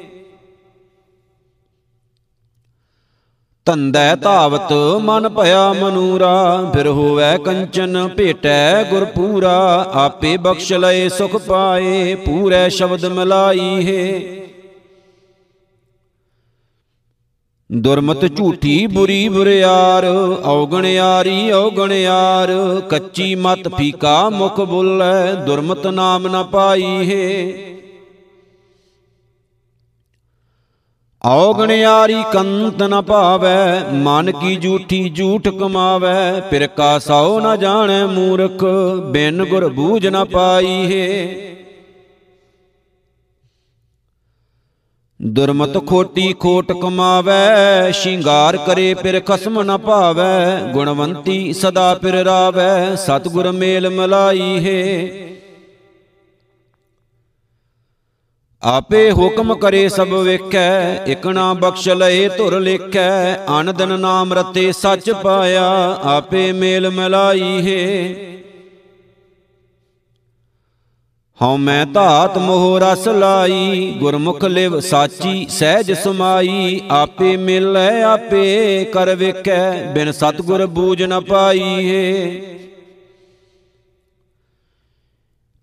ਤੰਦੈ 3.69 4.15
ਧਾਵਤ, 4.17 4.73
ਮਨ 5.03 5.29
ਭਇਆ 5.29 5.73
ਮਨੂਰਾ, 5.73 6.71
ਫਿਰ 6.73 6.87
ਹੋਵੈ 6.89 7.37
ਕੰਚਨ 7.37 8.07
ਭੇਟੈ 8.09 8.83
ਗੁਰ 8.91 9.05
ਪੂਰਾ 9.05 9.57
ਆਪੇ 9.97 10.37
ਬਖਸ਼ 10.37 10.73
ਲਏ 10.75 11.09
ਸੁਖ 11.09 11.37
ਪਾਏ, 11.49 12.15
ਪੂਰੇ 12.17 12.69
ਸ਼ਬਦ 12.71 13.05
ਮਲਾਈ 13.09 13.87
ਹੈ 13.87 14.21
ਦੁਰਮਤ 17.71 18.25
ਝੂਠੀ 18.37 18.87
ਬੁਰੀ 18.87 19.29
ਬੁਰਿਆਰ 19.29 20.05
ਔਗਣਿਆਰੀ 20.47 21.51
ਔਗਣਿਆਰ 21.53 22.53
ਕੱਚੀ 22.91 23.35
ਮਤ 23.37 23.69
ਫੀਕਾ 23.77 24.29
ਮੁਖ 24.31 24.61
ਬੁੱਲੈ, 24.61 25.33
ਦੁਰਮਤ 25.47 25.87
ਨਾਮ 25.87 26.27
ਨ 26.29 26.43
ਪਾਈ 26.43 27.11
ਹੈ 27.11 27.78
ਔਗਣਿਆਰੀ 31.29 32.23
ਕੰਤ 32.33 32.83
ਨ 32.83 33.01
ਭਾਵੈ 33.03 33.85
ਮਨ 33.95 34.31
ਕੀ 34.33 34.55
ਝੂਠੀ 34.57 35.09
ਝੂਠ 35.09 35.49
ਕਮਾਵੈ, 35.51 36.41
ਫਿਰ 36.51 36.67
ਕਾ 36.67 36.99
ਸਉ 36.99 37.39
ਨ 37.41 37.57
ਜਾਣੈ 37.57 38.05
ਮੂਰਖ, 38.07 38.65
ਬਿਨ 39.13 39.45
ਗੁਰ 39.45 39.69
ਬੂਝ 39.71 40.07
ਨ 40.07 40.25
ਪਾਈ 40.25 40.87
ਹੈ 40.93 41.47
ਦੁਰਮਤ 45.21 45.77
ਖੋਟੀ 45.87 46.33
ਖੋਟ 46.41 46.73
ਕਮਾਵੈ, 46.73 47.91
ਸ਼ਿੰਗਾਰ 47.93 48.57
ਕਰੇ 48.57 48.93
ਫਿਰ 48.95 49.21
ਖਸਮ 49.21 49.61
ਨ 49.63 49.77
ਭਾਵੈ 49.79 50.61
ਗੁਣਵੰਤੀ 50.73 51.53
ਸਦਾ 51.53 51.95
ਫਿਰ 51.95 52.15
ਰਾਵੈ, 52.25 52.95
ਸਤਗੁਰ 52.97 53.51
ਮੇਲ 53.53 53.91
ਮਲਾਈ 53.91 54.65
ਹੈ 54.65 54.79
ਆਪੇ 58.63 59.11
ਹੁਕਮ 59.11 59.55
ਕਰੇ 59.55 59.89
ਸਭ 59.89 60.09
ਵੇਖੈ, 60.09 61.05
ਇਕਣਾ 61.05 61.55
ਬਖਸ਼ 61.55 61.89
ਲਏ 61.89 62.29
ਧੁਰ 62.29 62.61
ਲੇਖੈ 62.61 63.35
ਅਨ 63.35 63.73
ਦਿਨ 63.75 64.01
ਨਾਮ 64.01 64.33
ਰਤੇ 64.33 64.73
ਸੱਚ 64.73 65.11
ਪਾਇਆ, 65.11 65.67
ਆਪੇ 66.03 66.53
ਮੇਲ 66.53 66.91
ਮਲਾਈ 66.91 67.61
ਹੈ। 67.67 68.15
ਹਉ 71.43 71.57
ਮੈਂ 71.57 71.87
ਧਾਤ 71.87 72.39
ਮੋਹ 72.39 72.81
ਰਸ 72.81 73.09
ਲਾਈ, 73.09 73.95
ਗੁਰਮੁਖ 74.01 74.45
ਲਿਵ 74.45 74.81
ਸਾਚੀ 74.81 75.47
ਸਹਿਜ 75.51 75.93
ਸਮਾਈ, 75.93 76.81
ਆਪੇ 76.91 77.37
ਮਿਲੈ, 77.37 78.03
ਆਪੇ 78.03 78.85
ਕਰ 78.85 79.15
ਵੇਖੈ, 79.15 79.93
ਬਿਨ 79.95 80.13
ਸਤਗੁਰ 80.13 80.67
ਬੂਝ 80.67 81.03
ਨ 81.03 81.21
ਪਾਈ 81.21 81.61
ਹੈ। 81.61 82.31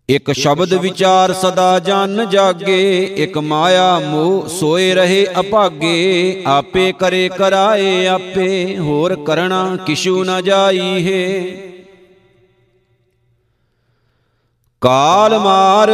ਇਕ 0.10 0.32
ਸ਼ਬਦ 0.32 0.74
ਵਿਚਾਰ 0.74 1.34
ਸਦਾ 1.34 1.80
ਜਨ 1.80 2.30
ਜਾਗੇ, 2.30 3.04
ਇਕ 3.04 3.38
ਮਾਇਆ 3.38 4.00
ਮੋਹ 4.00 4.48
ਸੋਏ 4.48 4.94
ਰਹੇ 4.94 5.28
ਅਭਾਗੇ 5.40 6.44
ਆਪੇ 6.48 6.94
ਕਰੇ 7.00 7.30
ਕਰਾਏ 7.30 8.08
ਆਪੇ, 8.08 8.78
ਹੋਰ 8.78 9.16
ਕਰਣਾ 9.16 9.78
ਕਿਛੂ 9.86 10.24
ਨ 10.24 10.42
ਜਾਈ 10.44 11.08
ਹੈ। 11.08 11.56
ਕਾਲ 14.82 15.40
ਮਾਰ, 15.40 15.92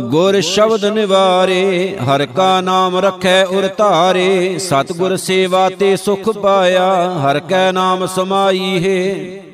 ਗੁਰ 0.00 0.40
ਸ਼ਬਦ 0.40 0.84
ਨਿਵਾਰੇ, 0.84 1.96
ਹਰ 1.96 2.26
ਕਾ 2.26 2.60
ਨਾਮ 2.60 2.96
ਰਖੈ 2.96 3.44
ਉਰ 3.44 3.68
ਧਾਰੇ, 3.78 4.58
ਸਤਗੁਰ 4.58 5.16
ਸੇਵਾ 5.16 5.70
ਤੇ 5.70 5.96
ਸੁਖ 5.96 6.30
ਪਾਇਆ, 6.30 7.18
ਹਰ 7.18 7.40
ਕੈ 7.40 7.72
ਨਾਮ 7.72 8.06
ਸਮਾਈ 8.06 8.84
ਹੈ। 8.84 9.47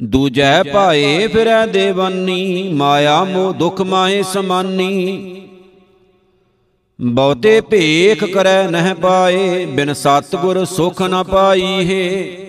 ਦੂਜੈ 0.00 0.62
ਭਾਏ 0.62 1.28
ਫਿਰੈ 1.28 1.66
ਦੇਵਾਨੀ, 1.66 2.72
ਮਾਇਆ 2.72 3.24
ਮੋ 3.24 3.52
ਦੁਖ 3.52 3.80
ਮਾਹੇ 3.80 4.22
ਸਮਾਨੀ। 4.22 5.42
ਬਹੁਤੇ 7.00 7.60
ਭੇਖ 7.60 8.24
ਕਰੈ 8.24 8.68
ਨਹਿ 8.68 8.94
ਪਾਏ, 8.94 9.66
ਬਿਨ 9.66 9.94
ਸਤਗੁਰ 9.94 10.64
ਸੁਖ 10.64 11.02
ਨ 11.02 11.22
ਪਾਈ 11.22 11.62
ਹੈ। 11.62 12.46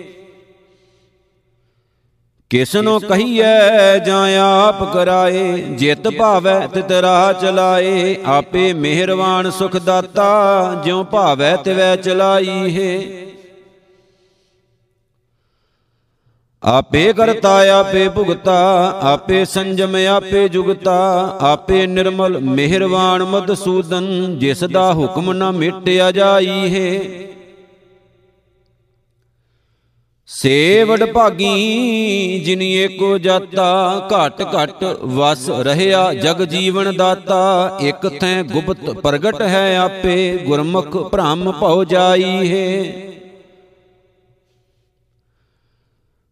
ਕਿਸਨੋ 2.50 2.98
ਕਹੀਐ, 2.98 3.98
ਜਾਂ 3.98 4.28
ਆਪ 4.68 4.92
ਕਰਾਏ, 4.92 5.58
ਜਿਤ 5.58 6.08
ਭਾਵੈ 6.08 6.66
ਤਿਤ 6.66 6.92
ਰਾਹ 6.92 7.32
ਚਲਾਏ, 7.32 8.16
ਆਪੇ 8.24 8.72
ਮਿਹਰਵਾਨ 8.72 9.50
ਸੁਖ 9.50 9.76
ਦਾਤਾ, 9.76 10.82
ਜਿਉ 10.84 11.04
ਭਾਵੈ 11.04 11.56
ਤਿਵੈ 11.56 11.96
ਚਲਾਈ 11.96 12.76
ਹੈ। 12.76 12.98
ਆਪੇ 16.62 17.12
ਕਰਤਾ, 17.12 17.50
ਆਪੇ 17.72 18.08
ਭੁਗਤਾ, 18.08 18.54
ਆਪੇ 19.02 19.44
ਸੰਜਮ, 19.44 19.94
ਆਪੇ 20.08 20.48
ਜੁਗਤਾ, 20.48 20.94
ਆਪੇ 21.42 21.86
ਨਿਰਮਲ 21.86 22.38
ਮਿਹਰਵਾਨ 22.40 23.22
ਮਦਸੂਦਨ 23.22 24.38
ਜਿਸ 24.38 24.64
ਦਾ 24.64 24.92
ਹੁਕਮ 24.92 25.32
ਨਾ 25.32 25.50
ਮਿਟਿਆ 25.50 26.10
ਜਾਈ 26.10 26.74
ਹੈ 26.74 27.00
ਸੇਵੜ 30.28 31.04
ਭਾਗੀ, 31.04 32.38
ਜਿਨੀ 32.38 32.72
ਏਕੋ 32.74 33.16
ਜਾਤਾ, 33.18 34.08
ਘਟ 34.12 34.42
ਘਟ 34.54 34.84
ਵਸ 35.04 35.48
ਰਹਿਆ 35.50 36.12
ਜਗ 36.14 36.42
ਜੀਵਨ 36.44 36.96
ਦਾਤਾ, 36.96 37.78
ਇਕ 37.82 38.08
ਥੈ 38.20 38.42
ਗੁਪਤ 38.42 38.90
ਪ੍ਰਗਟ 38.90 39.42
ਹੈ 39.42 39.76
ਆਪੇ, 39.78 40.36
ਗੁਰਮੁਖ 40.36 40.96
ਭ੍ਰਮ 41.10 41.52
ਭਉ 41.52 41.84
ਜਾਈ 41.84 42.52
ਹੈ 42.52 43.07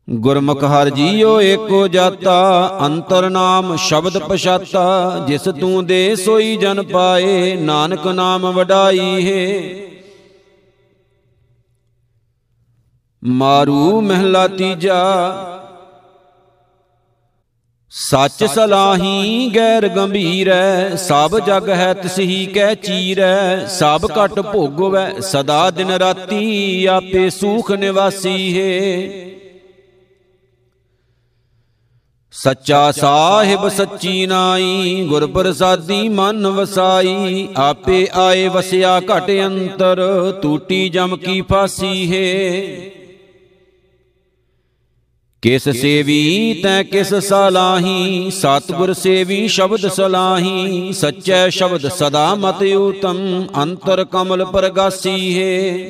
ਗੁਰਮੁਖ 0.08 0.62
ਹਰ 0.64 0.88
ਜੀਓ 0.90 1.40
ਏਕੋ 1.40 1.86
ਜਾਤਾ 1.88 2.78
ਅੰਤਰ 2.86 3.28
ਨਾਮ 3.30 3.74
ਸ਼ਬਦ 3.76 4.18
ਪਛਾਤਾ, 4.18 5.24
ਜਿਸ 5.28 5.48
ਤੂੰ 5.60 5.84
ਦੇ 5.86 6.14
ਸੋਈ 6.16 6.56
ਜਨ 6.56 6.82
ਪਾਏ, 6.82 7.56
ਨਾਨਕ 7.56 8.06
ਨਾਮ 8.06 8.46
ਵਡਾਈ 8.50 9.26
ਹੈ। 9.26 9.74
ਮਾਰੂ 13.22 14.00
ਮਹਿਲਾ 14.00 14.46
ਤੀਜਾ, 14.48 15.02
ਸੱਚ 17.92 18.44
ਸਲਾਹੀ 18.44 19.50
ਗੈਰ 19.54 19.88
ਗੰਭੀਰੈ 19.88 20.96
ਸਭ 20.96 21.38
ਜਗ 21.38 21.68
ਹੈ 21.70 21.92
ਤਿਸਹੀ 21.94 22.44
ਕਹਿ 22.46 22.74
ਚੀਰੈ 22.76 23.66
ਸਭ 23.68 24.06
ਘਟ 24.12 24.40
ਭੋਗਵੈ, 24.42 25.10
ਸਦਾ 25.20 25.70
ਦਿਨ 25.70 25.90
ਰਾਤੀ 25.90 26.86
ਆਪੇ 26.86 27.30
ਸੂਖ 27.30 27.72
ਨਿਵਾਸੀ 27.72 28.38
ਹੈ। 28.58 29.34
ਸੱਚਾ 32.42 32.92
ਸਾਹਿਬ 32.92 33.68
ਸੱਚੀ 33.68 34.26
ਨਾਈ, 34.26 35.06
ਗੁਰ 35.08 35.26
ਪ੍ਰਸਾਦੀ 35.26 36.08
ਮਨ 36.08 36.46
ਵਸਾਈ, 36.46 37.48
ਆਪੇ 37.56 38.08
ਆਏ 38.14 38.48
ਵਸਿਆ 38.48 39.00
ਘਟ 39.00 39.30
ਅੰਤਰ, 39.46 40.02
ਟੂਟੀ 40.42 40.88
ਜਮ 40.88 41.16
ਕੀ 41.16 41.40
ਫਾਸੀ 41.40 42.12
ਹੈ। 42.12 42.62
ਕਿਸ 45.42 45.68
ਸੇਵੀ 45.68 46.60
ਤੈ 46.62 46.82
ਕਿਸ 46.82 47.14
ਸਲਾਹੀ, 47.14 48.30
ਸਤਿਗੁਰ 48.30 48.92
ਸੇਵੀ 48.92 49.48
ਸ਼ਬਦ 49.48 49.88
ਸਲਾਹੀ, 49.88 50.92
ਸੱਚੈ 50.92 51.48
ਸ਼ਬਦ 51.48 51.88
ਸਦਾ 51.88 52.34
ਮਤ 52.34 52.62
ਉਤਮ, 52.62 53.46
ਅੰਤਰ 53.62 54.04
ਕਮਲ 54.04 54.44
ਪ੍ਰਗਾਸੀ 54.44 55.38
ਹੈ। 55.38 55.88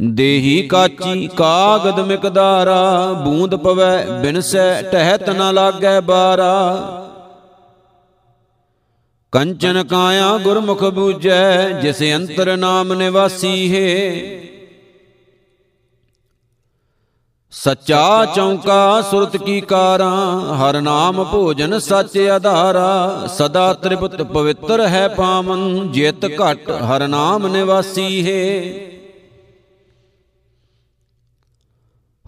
ਦੇਹੀ 0.00 0.68
ਕਾਚੀ 0.68 1.26
ਕਾਗਦ 1.26 2.00
ਮਿਕਦਾਰਾ, 2.00 3.12
ਬੂੰਦ 3.12 3.54
ਪਵੈ 3.54 4.04
ਬਿਨਸੈ 4.22 4.82
ਟਹਿਤ 4.82 5.30
ਨ 5.30 5.54
ਲਾਗੈ 5.54 6.00
ਬਾਰਾ। 6.00 6.80
ਕੰਚਨ 9.32 9.84
ਕਾਇਆ 9.84 10.38
ਗੁਰਮੁਖ 10.38 10.84
ਬੂਜੈ 10.84 11.70
ਜਿਸ 11.70 12.02
ਅੰਤਰ 12.16 12.56
ਨਾਮ 12.56 12.92
ਨਿਵਾਸੀ 12.94 13.74
ਹੈ। 13.74 14.14
ਸੱਚਾ 17.50 18.24
ਚੌਂਕਾ 18.24 19.02
ਸੁਰਤ 19.02 19.36
ਕੀ 19.36 19.60
ਕਾਰਾਂ, 19.60 20.54
ਹਰ 20.54 20.80
ਨਾਮ 20.80 21.24
ਭੋਜਨ 21.24 21.78
ਸੱਚ 21.78 22.18
ਆਧਾਰਾ। 22.18 23.26
ਸਦਾ 23.26 23.72
ਤ੍ਰਿਪਤ 23.72 24.22
ਪਵਿੱਤਰ 24.22 24.86
ਹੈ 24.86 25.08
ਪਾਵਨ, 25.08 25.88
ਜਿਤ 25.92 26.26
ਘਟ 26.26 26.70
ਹਰ 26.70 27.08
ਨਾਮ 27.08 27.46
ਨਿਵਾਸੀ 27.46 28.26
ਹੈ। 28.26 28.97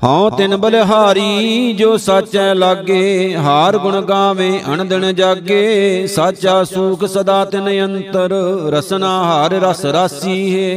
ਹਉ 0.04 0.30
ਤਿਨ 0.30 0.56
ਬਲਿਹਾਰੀ 0.56 1.72
ਜੋ 1.72 1.96
ਸਾਚੈ 1.96 2.54
ਲਾਗੇ 2.54 3.36
ਹਾਰ 3.36 3.78
ਗੁਣ 3.78 4.00
ਗਾਵੇ 4.00 4.60
ਅਣਦਿਨ 4.68 5.14
ਜਾਗੇ 5.14 6.06
ਸਾਚਾ 6.06 6.64
ਸੂਖ 6.64 7.04
ਸਦਾ 7.04 7.44
ਤਿਨ 7.44 7.84
ਅੰਤਰ 7.84 8.30
ਰਸਨਾ 8.72 9.24
ਹਾਰ 9.24 9.50
ਰਸ 9.50 9.84
ਰਾਸੀ 9.84 10.56
ਹੈ। 10.56 10.76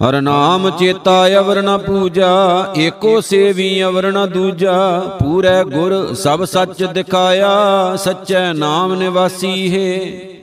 ਹਰ 0.00 0.20
ਨਾਮ 0.20 0.70
ਚੇਤਾ 0.70 1.26
ਅਵਰ 1.38 1.62
ਨ 1.62 1.78
ਪੂਜਾ 1.78 2.72
ਏਕੋ 2.76 3.20
ਸੇਵੀ 3.20 3.84
ਅਵਰ 3.84 4.12
ਨ 4.12 4.26
ਦੂਜਾ 4.30 4.98
ਪੂਰੇ 4.98 5.64
ਗੁਰ 5.64 6.14
ਸਭ 6.14 6.44
ਸੱਚ 6.44 6.84
ਦਿਖਾਇਆ 6.84 7.96
ਸੱਚੈ 7.96 8.52
ਨਾਮ 8.52 8.94
ਨਿਵਾਸੀ 8.94 9.74
ਹੈ। 9.74 10.35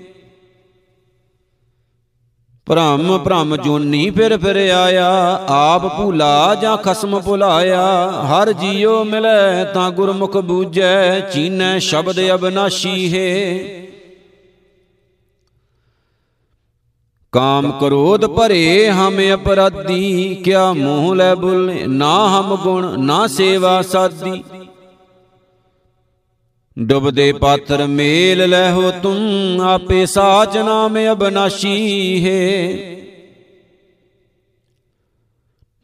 ਭ੍ਰਮ 2.68 3.18
ਭ੍ਰਮ 3.18 3.56
ਜੋਨੀ 3.56 4.10
ਫਿਰ 4.10 4.38
ਫਿਰ 4.38 4.56
ਆਇਆ, 4.56 5.40
ਆਪ 5.50 5.98
ਭੂਲਾ 5.98 6.56
ਜਾਂ 6.56 6.78
ਖਸਮ 6.78 7.20
ਭੁਲਾਇਆ। 7.20 7.82
ਹਰ 8.12 8.52
ਜੀਉ 8.52 9.04
ਮਿਲੈ 9.04 9.64
ਤਾਂ 9.64 9.92
ਗੁਰਮੁਖ 9.92 10.38
ਬੂਝੈ, 10.38 11.20
ਚੀਨੈ 11.20 11.80
ਸ਼ਬਦ 11.80 12.20
ਅਬਨਾਸ਼ੀ 12.36 13.14
ਹੈ। 13.14 13.70
ਕਾਮ 17.32 17.72
ਕ੍ਰੋਧ 17.72 18.26
ਭਰੇ 18.26 18.90
ਹਮ 18.90 19.20
ਅਪਰਾਧੀ, 19.34 20.36
ਕਿਆ 20.36 20.74
ਮੂੰਹ 20.74 21.16
ਲੈ 21.16 21.36
ਬੋਲੇ 21.36 21.86
ਨਾ 21.88 22.16
ਹਮ 22.28 22.56
ਗੁਣ, 22.56 23.00
ਨਾ 23.00 23.28
ਸੇਵਾ 23.28 23.82
ਸਾਦੀ। 23.82 24.44
ਡੁਬਦੇ 26.80 27.34
ਪਾਤਰ 27.34 27.88
ਮੇਲ 27.88 28.50
ਲੈ 28.50 28.72
ਹੋ 28.72 28.92
ਤੁਮ 28.92 29.62
ਆਪੇ 29.62 30.06
ਸਾਚ 30.06 30.58
ਨਾਮ 30.58 30.98
ਅਬਨਾਸ਼ੀ 31.12 32.26
ਹੈ। 32.26 32.74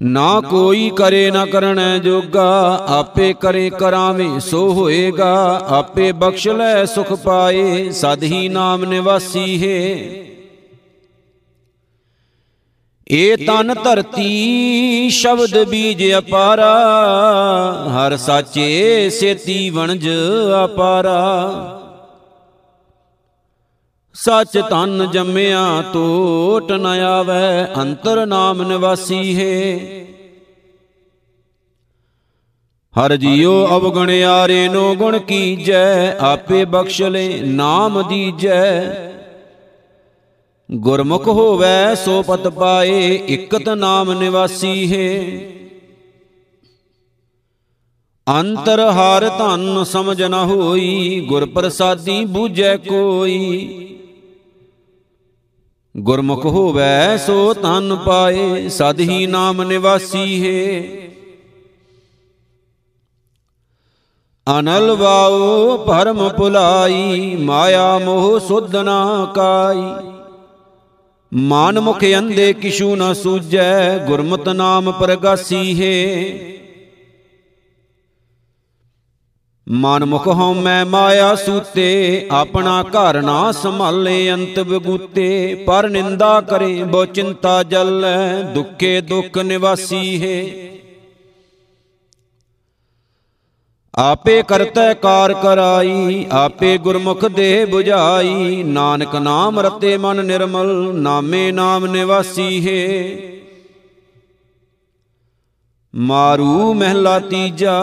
ਨਾ 0.02 0.42
ਕੋਈ 0.42 0.92
ਕਰੇ 0.96 1.32
ਨਾ 1.32 1.46
ਕਰਣੈ 1.46 1.98
ਜੋਗਾ, 1.98 2.86
ਆਪੇ 2.88 3.34
ਕਰੇ 3.34 3.70
ਕਰਾਵੇਂ 3.70 4.40
ਸੋ 4.40 4.74
ਹੋਏਗਾ, 4.74 5.66
ਆਪੇ 5.68 6.12
ਬਖਸ਼ 6.12 6.48
ਲੈ 6.48 6.86
ਸੁਖ 6.86 7.14
ਪਾਏ, 7.14 7.90
ਸਦ 7.90 8.24
ਹੀ 8.24 8.50
ਨਾਮ 8.50 8.86
ਨਿਵਾਸੀ 8.86 9.68
ਹੈ। 9.68 10.26
ਏ 13.12 13.36
ਤਨ 13.36 13.74
ਧਰਤੀ 13.84 15.10
ਸ਼ਬਦ 15.10 15.64
ਬੀਜ 15.64 16.14
ਅਪਾਰਾ, 16.18 16.74
ਹਰ 17.90 18.18
ਸਾਚੇ 18.18 19.10
ਸੇਤੀ 19.10 19.70
ਵਣਜ 19.70 20.10
ਅਪਾਰਾ। 20.66 21.22
ਸੱਚ 24.14 24.58
ਤਨ 24.70 25.08
ਜੰਮਿਆ 25.12 25.84
ਟੋਟ 25.94 26.72
ਨ 26.72 26.86
ਆਵੇ, 26.86 27.82
ਅੰਤਰ 27.82 28.26
ਨਾਮ 28.26 28.62
ਨਿਵਾਸੀ 28.64 29.40
ਹੈ। 29.40 29.80
ਹਰ 33.00 33.16
ਜੀਉ 33.16 33.68
ਅਵਗਣਿਆਰੇ 33.68 34.70
ਨੋ 34.70 34.96
ਗੁਣ 34.96 35.20
ਕੀਜੈ, 35.20 36.18
ਆਪੇ 36.20 36.66
ਬਖਸ਼ 36.66 37.02
ਲੈ 37.02 37.42
ਨਾਮ 37.42 38.08
ਦੀਜੈ। 38.10 39.09
ਗੁਰਮੁਖ 40.72 41.28
ਹੋਵੇ 41.28 41.96
ਸੋ 41.96 42.24
ਪਤ 42.24 42.48
ਪਾਏ, 42.48 43.16
ਇਕਤ 43.16 43.70
ਨਾਮ 43.70 44.12
ਨਿਵਾਸੀ 44.20 44.92
ਹੈ। 44.92 45.40
ਅੰਤਰ 48.40 48.80
ਹਾਰ 48.80 49.30
ਧਨ 49.30 49.84
ਸਮਝ 49.84 50.24
ਨ 50.24 50.34
ਹੋਈ 50.34 51.20
ਗੁਰ 51.30 51.46
ਪ੍ਰਸਾਦੀ 51.46 52.26
ਬੂਝੈ 52.26 52.78
ਕੋਈ। 52.78 53.76
ਗੁਰਮੁਖ 55.98 56.46
ਹੋਵੇ 56.46 57.18
ਸੋ 57.26 57.54
ਤਨ 57.54 57.96
ਪਾਏ, 58.06 58.70
ਸਦ 58.70 59.00
ਹੀ 59.00 59.28
ਨਾਮ 59.28 59.64
ਨਿਵਾਸੀ 59.64 60.42
ਹੈ। 60.44 60.82
ਅਨਲ 64.60 64.96
ਵਾਉ 64.96 65.78
ਭਰਮ 65.78 66.30
ਭੁਲਾਈ, 66.30 67.36
ਮਾਇਆ 67.36 68.00
ਮੋਹ 68.00 68.40
ਸੁਧ 68.40 68.76
ਨਾ 68.76 69.32
ਕਾਈ। 69.36 70.19
ਮਨ 71.34 71.80
ਮੁਖ 71.80 72.00
ਅੰਦੇ 72.18 72.54
ਕਿਛੂ 72.54 72.96
ਨ 72.96 73.14
ਸੂਜੈ 73.14 73.98
ਗੁਰਮਤ 73.98 74.50
ਨਾਮ 74.50 74.92
ਪ੍ਰਗਾਸੀ 74.92 75.82
ਹੈ। 75.82 76.40
ਮਨ 79.72 80.06
ਮੁਖ 80.06 80.28
ਹਉ 80.28 80.54
ਮੈਂ 80.54 80.86
ਮਾਇਆ 80.86 81.36
ਸੂਤੇ, 81.36 82.28
ਆਪਣਾ 82.32 82.84
ਘਰ 82.84 83.22
ਨਾ 83.22 83.52
ਸੰਭਾਲੇ 83.52 84.34
ਅੰਤ 84.34 84.60
ਬਗੂਤੇ, 84.60 85.56
ਪਰ 85.68 85.90
ਨਿੰਦਾ 85.90 86.42
ਕਰੇ 86.42 86.84
ਬੋ 86.84 87.06
ਚਿੰਤਾ 87.06 87.64
ਜਲੈ, 87.64 88.42
ਦੁੱਖੇ 88.42 89.02
ਦੁੱਖ 89.02 89.38
ਨਿਵਾਸੀ 89.38 90.22
ਹੈ। 90.22 90.69
ਆਪੇ 93.94 94.42
ਕਰਤੈ 94.44 94.94
ਕਾਰ 94.94 95.34
ਕਰਾਈ, 95.34 96.26
ਆਪੇ 96.32 96.78
ਗੁਰਮੁਖ 96.78 97.26
ਦੇ 97.26 97.66
부ਝਾਈ 97.66 98.64
ਨਾਨਕ 98.64 99.16
ਨਾਮ 99.16 99.60
ਰਤੇ 99.60 99.98
ਮਨ 99.98 100.26
ਨਿਰਮਲ, 100.26 100.70
ਨਾਮੇ 100.96 101.52
ਨਾਮ 101.52 101.86
ਨਿਵਾਸੀ 101.86 102.68
ਹੈ। 102.68 103.40
ਮਾਰੂ 105.94 106.74
ਮਹਿਲਾ 106.74 107.20
ਤੀਜਾ, 107.20 107.82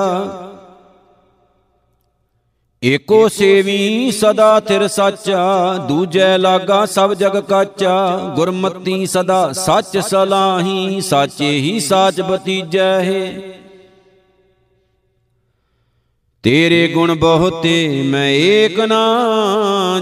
ਏਕੋ 2.82 3.26
ਸੇਵੀ 3.28 4.10
ਸਦਾ 4.12 4.58
ਥਿਰ 4.60 4.86
ਸਾਚਾ, 4.88 5.74
ਦੂਜੈ 5.88 6.36
ਲਾਗਾ 6.38 6.84
ਸਭ 6.86 7.12
ਜਗ 7.14 7.40
ਕਾਚਾ। 7.40 8.16
ਗੁਰਮਤੀ 8.36 9.06
ਸਦਾ 9.06 9.52
ਸੱਚ 9.52 9.98
ਸਲਾਹੀ, 9.98 11.00
ਸਾਚੇ 11.00 11.50
ਹੀ 11.50 11.78
ਸਾਚ 11.80 12.20
ਬਤੀਜੈ 12.20 12.92
ਹੈ। 13.00 13.32
ਤੇਰੇ 16.46 16.88
ਗੁਣ 16.88 17.14
ਬਹੁਤੇ 17.14 18.02
ਮੈਂ 18.06 18.30
ਏਕ 18.30 18.80
ਨਾ 18.80 19.20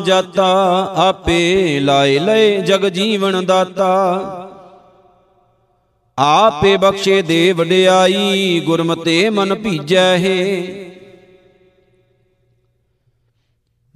ਜਾਤਾ, 0.07 0.92
ਆਪੇ 0.96 1.80
ਲਾਏ 1.80 2.18
ਲਏ 2.18 2.61
ਜਗ 2.61 2.88
ਜੀਵਨ 2.88 3.46
ਦਾਤਾ। 3.46 4.20
ਆਪੇ 6.18 6.76
ਬਖਸ਼ੇ 6.76 7.22
ਦੇ 7.22 7.52
ਵਡਿਆਈ 7.52 8.62
ਗੁਰਮਤੇ 8.66 9.30
ਮਨ 9.30 9.54
ਭੀਜੈ 9.54 10.18
ਹੈ। 10.18 10.62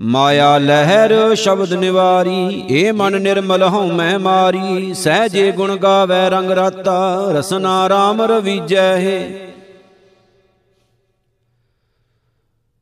ਮਾਇਆ 0.01 0.59
ਲਹਿਰ 0.59 1.35
ਸ਼ਬਦ 1.35 1.73
ਨਿਵਾਰੀ, 1.73 2.65
ਏ 2.71 2.93
ਮਨ 2.93 3.23
ਨਿਰਮਲ 3.23 3.63
ਹਉ 3.63 3.93
ਮੈਂ 3.93 4.19
ਮਾਰੀ। 4.19 4.95
ਸਹਜੇ 4.95 5.53
ਗੁਣ 5.53 5.77
ਗਾਵੇ 5.77 6.31
ਰੰਗ 6.31 6.51
ਰਾਤਾ, 6.51 7.25
ਰਸਨਾ 7.31 7.89
ਰਾਮ 7.89 8.23
ਰਵੀਜੈ 8.23 8.97
ਹੈ। 8.97 9.49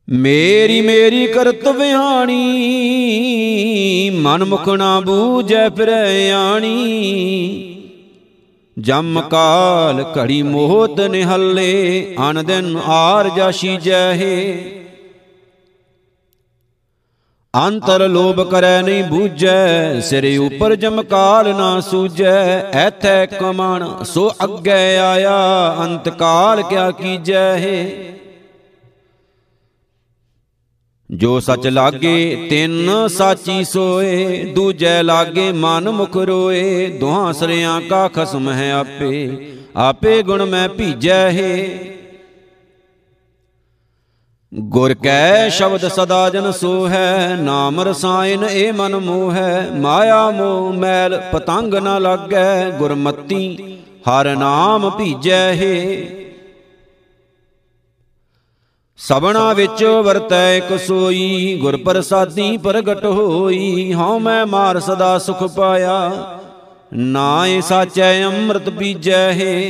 ਮੇਰੀ 0.07 0.81
ਮੇਰੀ 0.81 1.25
ਕਰਤ 1.27 1.67
ਵਿਹਾਣੀ, 1.67 2.35
ਮਨ 4.13 4.43
ਮੁਖ 4.43 4.69
ਨਾ 4.69 4.99
ਬੂਝੈ 4.99 5.67
ਫਿਰੈ 5.69 6.31
ਆਣੀ। 6.31 7.73
ਜਮ 8.77 9.21
ਕਾਲ 9.21 10.03
ਘੜੀ 10.17 10.41
ਮੋਹਤ 10.43 10.99
ਨਿਹੱਲੇ 11.01 12.15
ਅਨ 12.29 12.43
ਦਿਨ 12.45 12.77
ਆਰ 12.87 13.29
ਜਾਸ਼ੀ 13.29 13.77
ਜਹੇ 13.77 14.73
ਅੰਤਰ 17.53 18.07
ਲੋਭ 18.09 18.41
ਕਰੈ 18.49 18.81
ਨਹੀਂ 18.81 19.03
ਬੂਝੈ, 19.03 19.99
ਸਿਰ 19.99 20.25
ਉਪਰ 20.39 20.75
ਜਮਕਾਲ 20.75 21.55
ਨਾ 21.55 21.79
ਸੂਝੈ। 21.81 22.61
ਐਥੈ 22.75 23.25
ਕਮਣ 23.25 24.03
ਸੋ 24.03 24.29
ਅੱਗੇ 24.43 24.97
ਆਇਆ, 24.97 25.75
ਅੰਤ 25.79 26.09
ਕਾਲ 26.09 26.61
ਕਿਆ 26.61 26.91
ਕੀਜੈ 26.91 27.57
ਜੋ 31.11 31.39
ਸੱਚ 31.39 31.67
ਲਾਗੇ 31.67 32.47
ਤਿੰਨ 32.49 33.07
ਸਾਚੀ 33.07 33.63
ਸੋਏ 33.63 34.43
ਦੂਜੈ 34.43 35.03
ਲਾਗੇ 35.03 35.51
ਮਨ 35.51 35.89
ਮੁਖ 35.89 36.17
ਰੋਏ 36.17 36.87
ਦੁਹਾਂ 36.87 37.33
ਸਰਿਆਂ 37.33 37.81
ਕਾ 37.81 38.07
ਖਸਮ 38.07 38.49
ਹੈ 38.49 38.71
ਆਪੇ 38.71 39.47
ਆਪੇ 39.75 40.23
ਗੁਣ 40.23 40.45
ਮੈਂ 40.45 40.69
ਭੀਜੈ 40.69 41.31
ਹੈ। 41.31 41.67
ਗੁਰ 44.53 44.93
ਕੈ 44.93 45.49
ਸ਼ਬਦ 45.49 45.87
ਸਦਾ 45.87 46.29
ਜਨ 46.29 46.51
ਸੋ 46.51 46.87
ਹੈ 46.87 47.37
ਨਾਮ 47.39 47.81
ਰਸਾਇਨ 47.81 48.43
ਏ 48.43 48.71
ਮਨ 48.71 48.95
ਮੋਹ। 48.95 49.31
ਹੈ 49.31 49.69
ਮਾਇਆ 49.71 50.29
ਮੋਹ 50.29 50.73
ਮੈਲ 50.73 51.21
ਪਤੰਗ 51.31 51.73
ਨ 51.73 52.01
ਲਾਗੈ 52.01 52.69
ਗੁਰਮਤੀ 52.69 53.77
ਹਰ 54.09 54.35
ਨਾਮ 54.35 54.89
ਭੀਜੈ 54.89 55.53
ਹੈ। 55.55 55.95
ਸਬਣਾ 58.97 59.53
ਵਿੱਚ 59.53 59.83
ਵਰਤੈ 59.83 60.57
ਇਕ 60.57 60.79
ਸੋਈ 60.79 61.57
ਗੁਰ 61.61 61.77
ਪ੍ਰਸਾਦੀ 61.77 62.57
ਪ੍ਰਗਟ 62.57 63.05
ਹੋਈ। 63.05 63.93
ਹਉ 63.93 64.19
ਮੈਂ 64.19 64.45
ਮਾਰ 64.45 64.79
ਸਦਾ 64.79 65.17
ਸੁਖ 65.17 65.43
ਪਾਇਆ 65.43 66.11
ਨਾਏ 66.93 67.61
ਸਾਚੈ 67.61 68.23
ਅੰਮ੍ਰਿਤ 68.23 68.69
ਪੀਜੈ 68.69 69.33
ਹੈ। 69.33 69.61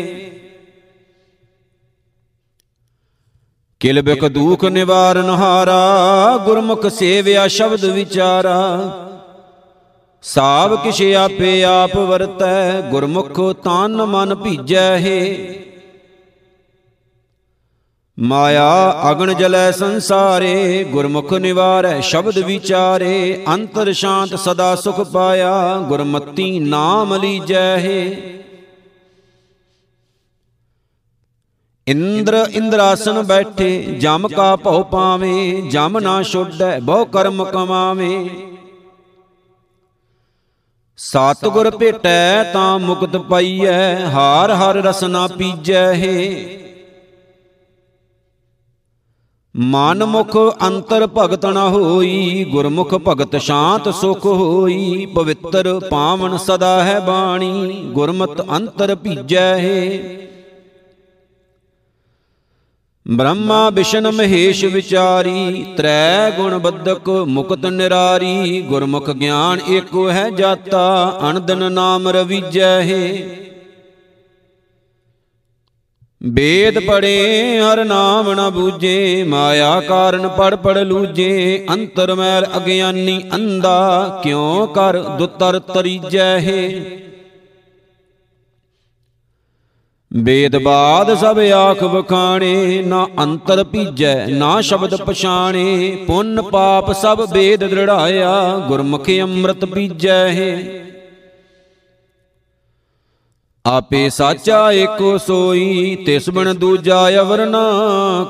ਕਿਲ 3.80 4.02
ਬਿਕ 4.02 4.28
ਦੂਖ 4.28 4.66
ਨਿਵਾਰਨ 4.66 5.30
ਹਾਰਾ, 5.30 6.38
ਗੁਰਮੁਖ 6.38 6.88
ਸੇਵਿਆ 6.88 7.48
ਸ਼ਬਦ 7.48 7.86
ਵਿਚਾਰਾ। 7.86 8.80
ਸਾਬ 10.22 10.84
ਕਿਛ 10.84 11.02
ਆਪੇ 11.02 11.64
ਆਪ 11.64 11.98
ਵਰਤੈ, 11.98 12.82
ਗੁਰਮੁਖ 12.82 13.40
ਤਨ 13.64 14.06
ਮਨ 14.06 14.36
ਭੀਜੈ 14.36 14.98
ਹੈ। 14.98 15.28
ਮਾਇਆ 18.20 19.02
ਅਗਣ 19.12 19.34
ਜਲੈ 19.34 19.72
ਸੰਸਾਰੇ, 19.72 20.84
ਗੁਰਮੁਖ 20.84 21.34
ਨਿਵਾਰੈ 21.34 22.00
ਸ਼ਬਦ 22.00 22.38
ਵਿਚਾਰੇ, 22.38 23.46
ਅੰਤਰ 23.54 23.94
ਸ਼ਾਂਤ 23.94 24.36
ਸਦਾ 24.40 24.76
ਸੁਖ 24.76 25.02
ਪਾਇਆ, 25.02 25.78
ਗੁਰਮਤੀ 25.78 26.60
ਨਾਮ 26.60 27.16
ਲੀਜੈ 27.16 27.78
ਹੈ। 27.78 28.16
ਇੰਦਰ 31.88 32.46
ਇੰਦਰਾਸਨ 32.50 33.22
ਬੈਠੇ, 33.22 33.84
ਜਮ 33.84 34.28
ਕਾ 34.28 34.56
ਭਉ 34.56 34.84
ਪਾਵੇ, 34.84 35.62
ਜਮ 35.62 36.00
ਨਾ 36.00 36.24
ਛੋਡੈ 36.24 36.80
ਬਹੁ 36.80 37.06
ਕਰਮ 37.06 37.44
ਕਮਾਵੇ। 37.44 38.30
ਸਤਿਗੁਰ 40.98 41.78
ਭੇਟੈ 41.78 42.44
ਤਾਂ 42.54 42.80
ਮੁਕਤ 42.80 43.18
ਪਾਈਐ 43.18 44.06
ਹਾਰ 44.06 44.52
ਹਰ 44.52 44.76
ਰਸਨਾ 44.76 45.28
ਪੀਜੈ 45.28 45.94
ਹੈ। 45.94 46.34
ਮਨ 49.60 50.06
ਮੁਖ 50.06 50.38
ਅੰਤਰ 50.68 51.08
ਭਗਤ 51.18 51.46
ਨ 51.46 51.58
ਹੋਈ, 51.58 52.44
ਗੁਰਮੁਖ 52.44 52.94
ਭਗਤ 52.94 53.36
ਸ਼ਾਂਤ 53.36 53.94
ਸੁਖ 53.94 54.26
ਹੋਈ, 54.26 55.06
ਪਵਿੱਤਰ 55.06 55.80
ਪਾਵਨ 55.92 56.38
ਸਦਾ 56.38 56.84
ਹੈ 56.84 57.00
ਬਾਣੀ, 57.00 57.84
ਗੁਰਮਤ 57.92 58.42
ਅੰਤਰ 58.52 58.96
ਭੀਜੈ 58.96 59.58
ਹੈ। 59.58 60.00
ਬ੍ਰਹਮਾ 63.08 63.70
ਵਿਸ਼ਨ 63.70 64.12
ਮਹੇਸ਼ 64.12 64.66
ਵਿਚਾਰੀ, 64.66 65.66
ਤ੍ਰੈ 65.78 66.32
ਗੁਣ 66.32 66.58
ਬੱਧਕ 66.58 67.10
ਮੁਕਤ 67.10 67.66
ਨਿਰਾਰੀ, 67.66 68.62
ਗੁਰਮੁਖ 68.62 69.10
ਗਿਆਨ 69.10 69.60
ਏਕੋ 69.70 70.10
ਹੈ 70.10 70.30
ਜਾਤਾ 70.30 71.20
ਅਨੰਦਨ 71.30 71.72
ਨਾਮ 71.72 72.08
ਰਵੀਜੈ 72.08 72.82
ਹੈ। 72.82 73.47
ਵੇਦ 76.24 76.80
ਪੜੇ 76.80 77.60
ਹਰ 77.60 77.86
ਨਾਮ 77.86 78.34
ਨ 78.34 78.50
ਬੂਝੇ, 78.50 79.24
ਮਾਇਆ 79.24 79.82
ਕਾਰਨ 79.82 80.28
ਪੜ 80.28 80.56
ਪੜ 80.56 80.78
ਲੂਜੇ, 80.78 81.66
ਅੰਤਰ 81.74 82.16
ਮੈਲ 82.16 82.46
ਅਗਿਆਨੀ 82.58 83.24
ਅੰਦਾ 83.36 84.22
ਕਿਉ 84.24 84.68
ਕਰ 84.68 84.98
ਦੁਤਰ 84.98 85.60
ਤਰੀਜੈ 85.60 86.40
ਹੈ? 86.40 86.86
ਵੇਦ 90.14 90.58
ਬਾਦ 90.58 91.14
ਸਭ 91.14 91.40
ਆਖ 91.40 91.84
ਬਖਾਣੇ 91.84 92.82
ਨਾ 92.82 93.08
ਅੰਤਰ 93.24 93.64
ਭੀਜੈ, 93.64 94.28
ਨਾ 94.28 94.62
ਸ਼ਬਦ 94.62 94.96
ਪਛਾਣੇ, 94.96 95.98
ਪੁੰਨ 96.08 96.42
ਪਾਪ 96.42 96.92
ਸਭ 96.92 97.26
ਵੇਦ 97.32 97.64
ਦ੍ਰਿੜਾਇਆ, 97.64 98.58
ਗੁਰਮੁਖ 98.68 99.10
ਅੰਮ੍ਰਿਤ 99.22 99.66
ਪੀਜੈ 99.66 100.28
ਹੈ? 100.28 100.84
ਆਪੇ 103.68 104.10
ਸਾਚਾ 104.10 104.72
ਏਕੋ 104.72 105.18
ਸੋਈ, 105.18 105.96
ਤਿਸ 106.06 106.30
ਬਣ 106.30 106.54
ਦੂਜਾ 106.54 107.00
ਅਵਰ 107.22 107.46
ਨਾ 107.46 107.64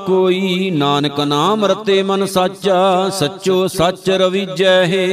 ਕੋਈ। 0.06 0.70
ਨਾਨਕ 0.70 1.20
ਨਾਮ 1.20 1.64
ਰਤੇ 1.64 2.02
ਮਨ 2.02 2.26
ਸਾਚਾ, 2.26 3.08
ਸੱਚੋ 3.08 3.66
ਸੱਚ 3.66 4.10
ਰਵੀਜੈ 4.10 4.84
ਹੈ। 4.86 5.06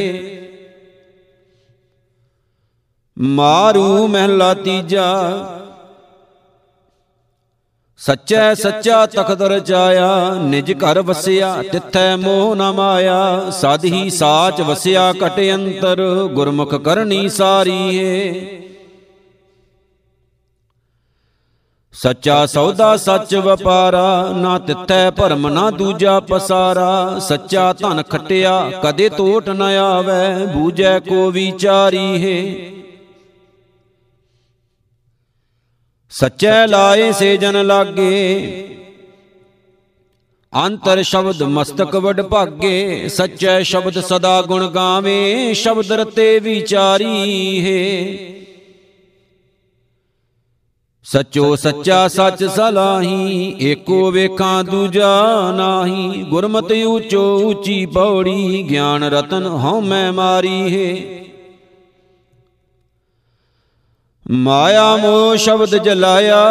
ਮਾਰੂ 3.18 4.08
ਮਹਿਲਾ 4.08 4.54
ਤੀਜਾ, 4.54 5.06
ਸੱਚੈ 7.98 8.54
ਸੱਚਾ 8.54 9.06
ਤਖਤ 9.06 9.42
ਰਚਾਇਆ 9.42 10.10
ਨਿਜ 10.42 10.72
ਘਰ 10.74 11.02
ਵਸਿਆ, 11.02 11.56
ਤਿੱਥੈ 11.72 12.16
ਮੋਹ 12.16 12.56
ਨ 12.56 12.72
ਮਾਇਆ। 12.72 13.50
ਸਦ 13.52 13.86
ਹੀ 13.86 14.10
ਸਾਚ 14.10 14.62
ਵਸਿਆ 14.62 15.12
ਕਟ 15.14 15.40
ਅੰਤਰ, 15.54 16.04
ਗੁਰਮੁਖ 16.34 16.76
ਕਰਨੀ 16.76 17.28
ਸਾਰੀ 17.30 17.98
ਏ 17.98 18.62
ਸੱਚਾ 21.96 22.46
ਸੌਦਾ 22.46 22.96
ਸੱਚ 22.98 23.34
ਵਪਾਰਾ, 23.36 24.34
ਨਾ 24.36 24.58
ਤਿੱਥੈ 24.60 25.10
ਭਰਮ, 25.12 25.48
ਨਾ 25.50 25.70
ਦੂਜਾ 25.72 26.20
ਪਸਾਰਾ। 26.20 27.20
ਸੱਚਾ 27.20 27.72
ਧਨ 27.74 28.02
ਖਟਿਆ, 28.04 28.72
ਕਦੇ 28.84 29.10
ਟੋਟ 29.10 29.50
ਨ 29.50 29.62
ਆਵੇ, 29.62 30.46
ਬੂਝੈ 30.46 30.98
ਕੋ 31.00 31.30
ਵਿਚਾਰੀ 31.32 32.08
ਹੈ। 32.24 32.72
ਸੱਚੈ 36.12 36.66
ਲਾਏ 36.68 37.12
ਸੇ 37.12 37.36
ਜਨ 37.38 37.66
ਲਾਗੇ, 37.66 38.68
ਅੰਤਰ 40.54 41.02
ਸ਼ਬਦ 41.04 41.44
ਮਸਤਕ 41.44 41.96
ਵਡ 41.96 42.22
ਭਾਗੇ। 42.22 43.08
ਸੱਚੈ 43.10 43.62
ਸ਼ਬਦ 43.64 44.00
ਸਦਾ 44.02 44.42
ਗੁਣ 44.42 44.68
ਗਾਵੇ, 44.70 45.54
ਸ਼ਬਦ 45.54 45.92
ਰਤੇ 45.92 46.40
ਵਿਚਾਰੀ 46.40 47.66
ਹੈ। 47.66 48.45
ਸਚੋ 51.06 51.56
ਸੱਚਾ 51.56 52.08
ਸੱਚ 52.08 52.44
ਸਲਾਹੀ 52.44 53.56
ਏਕੋ 53.62 54.12
ਵੇਖਾਂ 54.12 54.64
ਦੂਜਾ 54.64 55.24
ਨਾਹੀ। 55.56 56.24
ਗੁਰਮਤਿ 56.24 56.84
ਊਚੋ 56.84 57.40
ਊਚੀ 57.44 57.86
ਪੌੜੀ 57.86 58.68
ਗਿਆਨ 58.70 59.04
ਰਤਨ 59.04 59.46
ਹਉ 59.46 59.82
ਮੈਂ 59.82 60.14
ਮਾਰੀ 60.14 60.62
ਹੈ। 60.76 61.26
ਮਾਇਆ 64.32 64.96
ਮੋਹ 64.96 65.36
ਸ਼ਬਦ 65.36 65.78
ਜਲਾਇਆ। 65.78 66.46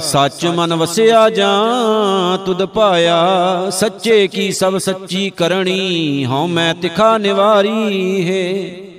ਸੱਚ 0.00 0.46
ਮਨ 0.46 0.74
ਵਸਿਆ 0.74 1.30
ਜਾਂ 1.30 2.38
ਤੁਧ 2.38 2.64
ਪਾਇਆ। 2.64 3.26
ਸੱਚੇ 3.70 4.28
ਕੀ 4.28 4.52
ਸਭ 4.52 4.78
ਸੱਚੀ 4.78 5.30
ਕਰਣੀ 5.30 6.26
ਹਉ 6.26 6.46
ਮੈਂ 6.46 6.74
ਤਿਖਾ 6.74 7.18
ਨਿਵਾਰੀ 7.18 8.30
ਹੈ। 8.30 8.91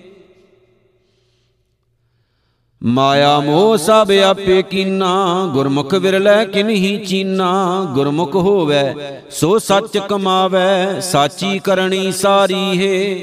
ਮਾਇਆ 2.86 3.40
ਮੋਹ 3.40 3.78
ਸਭ 3.78 4.12
ਆਪੇ 4.26 4.62
ਕੀਨਾ, 4.62 5.50
ਗੁਰਮੁਖ 5.54 5.94
ਵਿਰਲੇ 5.94 6.46
ਕਿਨਹੀ 6.46 7.06
ਚੀਨਾ। 7.06 7.86
ਗੁਰਮੁਖ 7.94 8.36
ਹੋਵੇ, 8.36 8.96
ਸੋ 9.32 9.60
ਸੱਚ 9.60 9.98
ਕਮਾਵੇ, 9.98 11.02
ਸਾਚੀ 11.02 11.60
ਕਰਨੀ 11.60 12.12
ਸਾਰੀ 12.12 12.88
ਹੈ। 12.88 13.16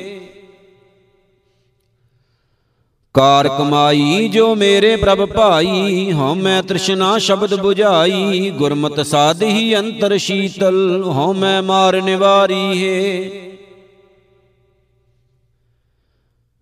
ਕਾਰ 3.15 3.49
ਕਮਾਈ 3.49 4.29
ਜੋ 4.29 4.55
ਮੇਰੇ 4.55 4.97
ਪ੍ਰਭ 4.97 5.25
ਭਾਈ, 5.25 6.13
ਹਉ 6.13 6.35
ਮੈਂ 6.35 6.63
ਤ੍ਰਿਸ਼ਨਾ 6.63 7.19
ਸ਼ਬਦ 7.19 7.55
부ਝਾਈ 7.55 8.51
ਗੁਰਮਤਿ 8.51 9.05
ਸਾਧੀ 9.05 9.79
ਅੰਤਰ 9.79 10.19
ਸ਼ੀਤਲ, 10.19 11.03
ਹਉ 11.07 11.33
ਮੈਂ 11.33 11.63
ਮਾਰ 11.63 12.03
ਨਿਵਾਰੀ 12.03 12.89
ਹੈ। 12.89 13.50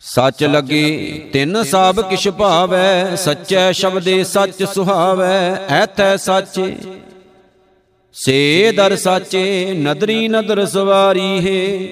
ਸੱਚ 0.00 0.44
ਲਗੇ 0.44 1.30
ਤਿੰਨ 1.32 1.62
ਸਾਬ 1.62 2.10
ਕਿਛ 2.10 2.28
ਭਾਵੈ, 2.28 3.14
ਸੱਚੈ 3.14 3.72
ਸ਼ਬਦੇ 3.72 4.24
ਸੱਚ 4.24 4.64
ਸੁਹਾਵੈ, 4.64 5.66
ਐਥੈ 5.68 6.16
ਸਾਚੇ। 6.16 6.76
ਸੇ 8.12 8.72
ਦਰ 8.76 8.96
ਸਾਚੇ, 8.96 9.74
ਨਦਰੀ 9.74 10.28
ਨਦਰ 10.28 10.66
ਸਵਾਰੀ 10.66 11.20
ਹੈ। 11.20 11.88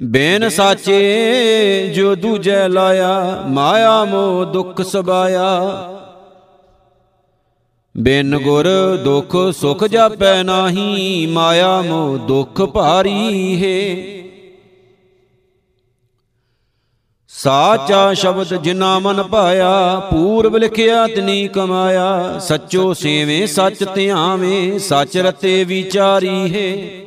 ਬੇਨ 0.00 0.48
ਸਾਚੇ 0.48 1.92
ਜੋ 1.94 2.14
ਦੂਜੈ 2.14 2.68
ਲਾਇਆ, 2.68 3.42
ਮਾਇਆ 3.46 4.04
ਮੋ 4.04 4.44
ਦੁੱਖ 4.44 4.82
ਸਬਾਇਆ। 4.82 5.60
ਬਿਨ 7.96 8.38
ਗੁਰ 8.38 8.64
ਦੁਖ 9.04 9.36
ਸੁਖ 9.52 9.84
ਜਾਪੈ 9.84 10.42
ਨਾਹੀ, 10.42 11.26
ਮਾਇਆ 11.26 11.82
ਮੋ 11.82 12.18
ਦੁਖ 12.18 12.62
ਭਾਰੀ 12.62 13.56
ਹੈ। 13.62 14.24
ਸਾਚਾ 17.28 18.14
ਸ਼ਬਦ 18.14 18.62
ਜਿਨਾ 18.62 18.98
ਮਨ 18.98 19.22
ਪਾਇਆ, 19.22 20.00
ਪੂਰਬ 20.10 20.56
ਲਿਖਿਆ 20.56 21.06
ਤਨੀ 21.06 21.48
ਕਮਾਇਆ। 21.48 22.38
ਸੱਚੋ 22.38 22.92
ਸੇਵੇਂ, 22.94 23.46
ਸੱਚ 23.46 23.84
ਧਿਆਵੇਂ, 23.94 24.78
ਸੱਚ 24.78 25.16
ਰਤੇ 25.16 25.64
ਵਿਚਾਰੀ 25.64 26.54
ਹੈ। 26.54 27.04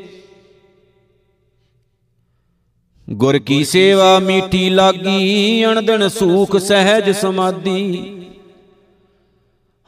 ਗੁਰ 3.09 3.39
ਕੀ 3.39 3.63
ਸੇਵਾ, 3.63 4.19
ਮੀਠੀ 4.19 4.69
ਲਾਗੀ, 4.69 5.65
ਅਣਦਨ 5.65 6.07
ਸੂਖ 6.07 6.57
ਸਹਿਜ 6.57 7.09
ਸਮਾਦੀ। 7.09 8.13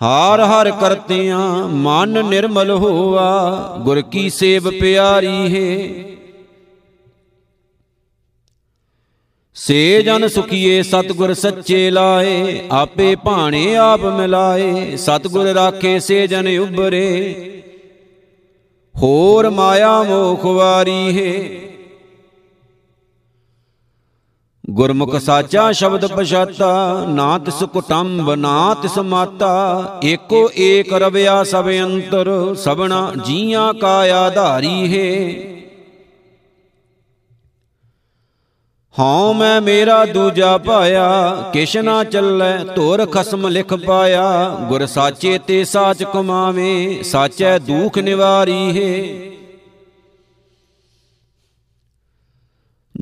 ਹਾਰ 0.01 0.39
ਹਾਰ 0.39 0.71
ਕਰਤਿਆਂ 0.71 1.67
ਮਨ 1.67 2.25
ਨਿਰਮਲ 2.25 2.71
ਹੋਆ, 2.71 3.75
ਗੁਰ 3.79 4.01
ਕੀ 4.01 4.29
ਸੇਵ 4.29 4.69
ਪਿਆਰੀ 4.69 5.55
ਹੈ। 5.55 6.09
ਸੇ 9.53 10.01
ਜਨ 10.01 10.27
ਸੁਖੀਏ 10.27 10.81
ਸਤਗੁਰ 10.81 11.33
ਸੱਚੇ 11.33 11.89
ਲਾਏ, 11.91 12.67
ਆਪੇ 12.71 13.15
ਭਾਣੇ 13.15 13.75
ਆਪ 13.75 14.05
ਮਿਲਾਏ, 14.05 14.95
ਸਤਗੁਰ 14.97 15.45
ਰਾਖੇ 15.45 15.99
ਸੇ 15.99 16.27
ਜਨ 16.27 16.47
ਉਬਰੇ 16.59 17.61
ਹੋਰ 18.95 19.49
ਮਾਇਆ 19.49 20.03
ਮੋਖ 20.03 20.45
ਵਾਰੀ 20.45 21.17
ਹੈ। 21.17 21.33
ਗੁਰਮੁਖ 24.63 25.15
ਸਾਚਾ 25.15 25.71
ਸ਼ਬਦ 25.71 26.05
ਪਛਾਤਾ 26.05 27.05
ਨਾ 27.09 27.37
ਤਿਸ 27.37 27.63
ਕੁਟੰਬ 27.63 28.33
ਨਾ 28.33 28.73
ਤਿਸ 28.73 28.97
ਮਾਤਾ 28.97 29.99
ਏਕੋ 30.03 30.49
ਏਕ 30.57 30.93
ਰਵਿਆ 30.93 31.43
ਸਭ 31.43 31.69
ਅੰਤਰ 31.69 32.55
ਸਭਨਾ 32.55 33.11
ਜੀਆਂ 33.25 33.73
ਕਾ 33.73 33.97
ਆਧਾਰੀ 34.15 34.97
ਹੈ। 34.97 35.49
ਹਉ 38.99 39.33
ਮੈਂ 39.33 39.61
ਮੇਰਾ 39.61 40.05
ਦੂਜਾ 40.05 40.57
ਪਾਇਆ 40.57 41.35
ਕਿਛ 41.53 41.77
ਨਾ 41.77 42.03
ਚੱਲੈ 42.03 42.63
ਧੁਰ 42.63 43.05
ਖਸਮ 43.05 43.47
ਲਿਖ 43.47 43.73
ਪਾਇਆ 43.73 44.49
ਗੁਰ 44.69 44.85
ਸਾਚੇ 44.85 45.39
ਤੇ 45.47 45.63
ਸਾਚ 45.63 46.03
ਕਮਾਵੇ 46.03 47.03
ਸਾਚੈ 47.03 47.57
ਦੁਖ 47.59 47.97
ਨਿਵਾਰੀ 47.97 48.61
ਹੈ। 48.77 49.38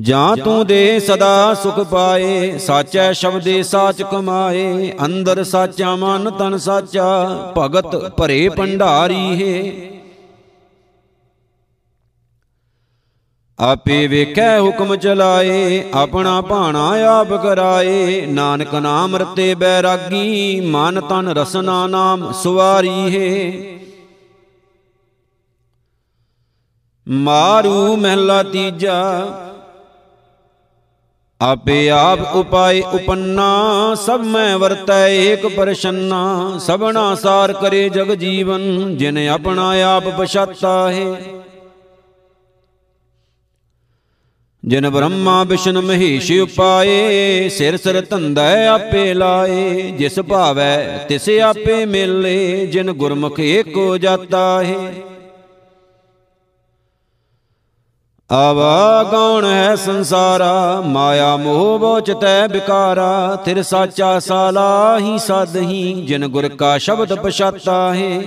ਜਾਂ 0.00 0.36
ਤੂੰ 0.36 0.66
ਦੇ 0.66 1.00
ਸਦਾ 1.00 1.54
ਸੁਖ 1.54 1.80
ਪਾਏ, 1.80 2.58
ਸਾਚੈ 2.58 3.12
ਸ਼ਬਦੇ 3.12 3.62
ਸਾਚ 3.62 4.02
ਕਮਾਏ, 4.02 4.92
ਅੰਦਰ 5.04 5.44
ਸਾਚਾ 5.44 5.96
ਮਨ 5.96 6.30
ਤਨ 6.30 6.58
ਸਾਚਾ, 6.58 7.28
ਭਗਤ 7.58 7.96
ਭਰੇ 8.16 8.48
ਭੰਡਾਰੀ 8.48 9.42
ਹੈ। 9.42 9.90
ਆਪੇ 13.60 14.06
ਵੇਖੈ 14.06 14.60
ਹੁਕਮ 14.60 14.96
ਚਲਾਏ, 14.96 15.84
ਆਪਣਾ 15.94 16.40
ਭਾਣਾ 16.40 16.88
ਆਪ 17.18 17.42
ਕਰਾਏ, 17.42 18.26
ਨਾਨਕ 18.26 18.74
ਨਾਮ 18.74 19.16
ਰਤੇ 19.16 19.54
ਬੈਰਾਗੀ, 19.54 20.60
ਮਨ 20.60 21.00
ਤਨ 21.00 21.28
ਰਸਨਾ 21.28 21.86
ਨਾਮ 21.86 22.32
ਸੁਵਾਰੀ 22.32 22.88
ਹੈ। 22.88 23.52
ਮਾਰੂ 27.08 27.96
ਮਹਿਲਾ 27.96 28.42
ਤੀਜਾ 28.42 29.26
ਆਪੇ 31.40 31.90
ਆਪ 31.90 32.36
ਉਪਾਏ 32.36 32.80
ਉਪੰਨਾ, 32.80 33.94
ਸਭ 34.06 34.20
ਮੈਂ 34.20 34.58
ਵਰਤੈ 34.58 35.08
ਏਕ 35.08 35.46
ਪਰਸ਼ੰਨਾ 35.46 36.58
ਸਭਨਾ 36.58 37.14
ਸਾਰ 37.14 37.52
ਕਰੇ 37.52 37.88
ਜਗ 37.88 38.12
ਜੀਵਨ, 38.14 38.96
ਜਿਨ 38.96 39.28
ਆਪਣਾ 39.28 39.70
ਆਪ 39.96 40.08
ਪਛਾਤਾ 40.08 40.90
ਹੈ। 40.92 41.14
ਜਿਨ 44.64 44.88
ਬ੍ਰਹਮਾ 44.90 45.44
ਵਿਸ਼ਨ 45.44 45.80
ਮਹੇਸ਼ 45.80 46.32
ਉਪਾਏ, 46.32 47.48
ਸਿਰ 47.48 47.76
ਸਿਰ 47.76 48.00
ਧੰਦੈ 48.00 48.66
ਆਪੇ 48.66 49.14
ਲਾਏ, 49.14 49.90
ਜਿਸ 49.98 50.20
ਭਾਵੈ 50.20 51.06
ਤਿਸ 51.08 51.28
ਆਪੇ 51.28 51.84
ਮਿਲੇ, 51.84 52.66
ਜਿਨ 52.66 52.92
ਗੁਰਮੁਖ 52.92 53.40
ਏਕੋ 53.40 53.98
ਜਾਤਾ 53.98 54.62
ਹੈ। 54.64 54.92
ਆਵਾ 58.32 59.04
ਗੌਣ 59.10 59.44
ਹੈ 59.44 59.74
ਸੰਸਾਰਾ? 59.74 60.80
ਮਾਇਆ 60.80 61.36
ਮੋਹ 61.36 61.78
ਬੋਚਤੈ 61.78 62.48
ਬਿਕਾਰਾ। 62.48 63.36
ਤਿਰ 63.36 63.62
ਸਾਚਾ 63.62 64.18
ਸਾਲਾ 64.18 64.98
ਹੀ 64.98 65.18
ਸਦਹੀ 65.18 66.06
ਜਿਨ 66.06 66.26
ਗੁਰ 66.26 66.48
ਕਾ 66.48 66.78
ਸ਼ਬਦ 66.78 67.14
ਪਛਾਤਾ 67.14 67.94
ਹੈ। 67.94 68.22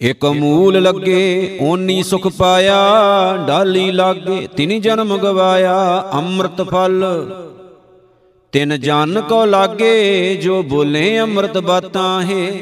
ਇਕ 0.00 0.24
ਮੂਲ 0.24 0.82
ਲੱਗੇ, 0.82 1.58
ਓਨੀ 1.62 2.02
ਸੁਖ 2.02 2.26
ਪਾਇਆ। 2.28 2.76
ਡਾਲੀ 3.46 3.90
ਲਾਗੇ, 3.90 4.48
ਤਿਨ 4.56 4.80
ਜਨਮ 4.80 5.16
ਗਵਾਇਆ। 5.16 6.10
ਅੰਮ੍ਰਿਤ 6.14 6.62
ਫਲ, 6.62 7.04
ਤਿਨ 8.52 8.80
ਜਨ 8.80 9.20
ਕੋ 9.20 9.44
ਲਾਗੇ। 9.44 10.34
ਜੋ 10.36 10.62
ਬੋਲੇ 10.62 11.20
ਅੰਮ੍ਰਿਤ 11.20 11.58
ਬਾਤਾਂ 11.58 12.22
ਹੈ। 12.22 12.52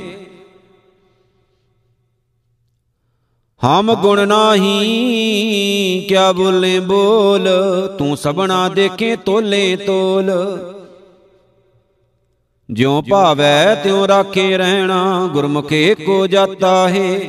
ਹਮ 3.64 3.94
ਗੁਣ 3.94 4.28
ਨਾਹੀ, 4.28 6.06
ਕਿਆ 6.08 6.32
ਬੋਲੇ 6.32 6.80
ਬੋਲ, 6.80 7.48
ਤੂੰ 7.98 8.16
ਸਭਨਾ 8.16 8.68
ਦੇਖੇ 8.68 9.16
ਤੋਲੇ 9.16 9.76
ਤੋਲ। 9.76 10.30
ਜਿਉ 12.70 13.02
ਭਾਵੈ 13.10 13.74
ਤਿਉ 13.74 14.08
ਰਾਖੇ 14.08 14.58
ਰਹਿਣਾ, 14.58 15.30
ਗੁਰਮੁਖ 15.32 15.72
ਏਕੋ 15.72 16.26
ਜਾਤਾ 16.26 16.88
ਹੈ। 16.88 17.20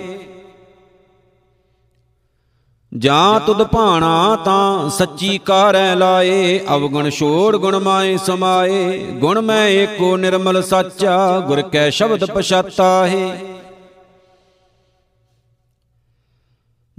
ਜਾਂ 2.97 3.39
ਤੁਧ 3.39 3.63
ਭਾਣਾ 3.63 4.37
ਤਾਂ 4.45 4.89
ਸੱਚੀ 4.89 5.37
ਕਾਰੈ 5.37 5.95
ਲਾਏ, 5.95 6.59
ਅਵਗੁਣ 6.75 7.09
ਛੋੜ 7.09 7.57
ਗੁਣ 7.57 7.79
ਮਾਏ 7.79 8.17
ਸਮਾਏ। 8.17 8.97
ਗੁਣ 8.97 9.41
ਮੈਂ 9.41 9.67
ਏਕੋ 9.67 10.17
ਨਿਰਮਲ 10.17 10.63
ਸਾਚਾ, 10.63 11.39
ਗੁਰ 11.39 11.61
ਕੈ 11.61 11.89
ਸ਼ਬਦ 11.89 12.25
ਪਛਾਤਾ 12.25 13.07
ਹੈ। 13.07 13.37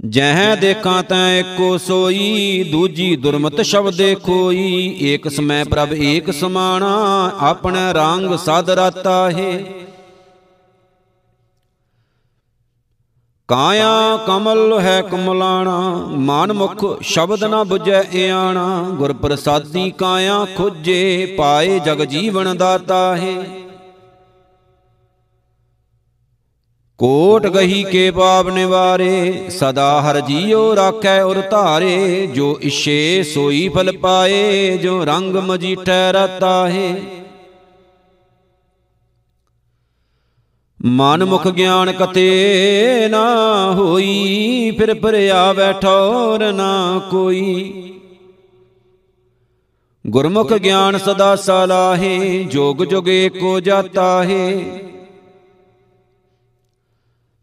ਜਹ 0.09 0.55
ਦੇਖਾਂ 0.61 1.03
ਤੈ 1.03 1.39
ਏਕੋ 1.39 1.77
ਸੋਈ, 1.77 2.69
ਦੂਜੀ 2.71 3.15
ਦੁਰਮਤ 3.15 3.61
ਸ਼ਬਦੇ 3.61 4.15
ਖੋਈ। 4.15 4.97
ਏਕ 5.01 5.29
ਸਮੈ 5.29 5.63
ਪ੍ਰਭ 5.63 5.93
ਏਕ 5.93 6.31
ਸਮਾਣਾ, 6.31 7.31
ਆਪਣਾ 7.39 7.91
ਰੰਗ 7.91 8.35
ਸਦ 8.35 8.69
ਰਾਤਾ 8.69 9.31
ਹੈ। 9.31 9.63
ਕਾਇਆ 13.47 14.17
ਕਮਲ 14.27 14.79
ਹੈ 14.79 15.01
ਕਮਲਾਣਾ, 15.01 16.05
ਮਨ 16.09 16.53
ਮੁਖ 16.53 17.01
ਸ਼ਬਦ 17.01 17.43
ਨਾ 17.43 17.61
부ਜੈ 17.61 18.01
ਇਆਣਾ। 18.01 18.85
ਗੁਰ 18.89 19.13
ਪ੍ਰਸਾਦੀ 19.13 19.91
ਕਾਇਆ 19.91 20.47
ਖੁਜੇ, 20.57 21.35
ਪਾਏ 21.37 21.79
ਜਗ 21.79 22.03
ਜੀਵਨ 22.03 22.57
ਦਾਤਾ 22.57 23.15
ਹੈ। 23.15 23.62
ਕੋਟ 27.03 27.47
ਗਹੀ 27.47 27.83
ਕੇ 27.83 28.11
ਪਾਪ 28.11 28.47
ਨਿਵਾਰੇ, 28.47 29.45
ਸਦਾ 29.49 30.01
ਹਰ 30.01 30.19
ਜੀਉ 30.19 30.75
ਰਾਖੈ 30.75 31.21
ਉਰ 31.23 31.41
ਧਾਰੇ, 31.51 32.27
ਜੋ 32.27 32.59
ਇਛੇ 32.61 33.23
ਸੋਈ 33.23 33.69
ਫਲ 33.69 33.97
ਪਾਏ, 33.97 34.77
ਜੋ 34.77 35.05
ਰੰਗ 35.05 35.35
ਮਜੀਠੈ 35.35 36.11
ਰਤਾ 36.11 36.69
ਹੈ 36.69 36.95
ਮਨ 40.85 41.25
ਮੁਖ 41.25 41.47
ਗਿਆਨ 41.47 41.91
ਕਤੇ 41.91 43.07
ਨਾ 43.11 43.25
ਹੋਈ, 43.71 44.71
ਫਿਰ 44.77 44.93
ਪਰਿਆ 44.93 45.53
ਬੈਠੌਰ 45.53 46.53
ਨਾ 46.53 47.01
ਕੋਈ। 47.11 47.73
ਗੁਰਮੁਖ 50.07 50.53
ਗਿਆਨ 50.53 50.97
ਸਦਾ 50.97 51.35
ਸਲਾਹੇ, 51.35 52.43
ਜੋਗ 52.43 52.83
ਜੁਗ 52.83 53.07
ਏਕੋ 53.07 53.59
ਜਾਤਾ 53.59 54.23
ਹੈ 54.23 54.61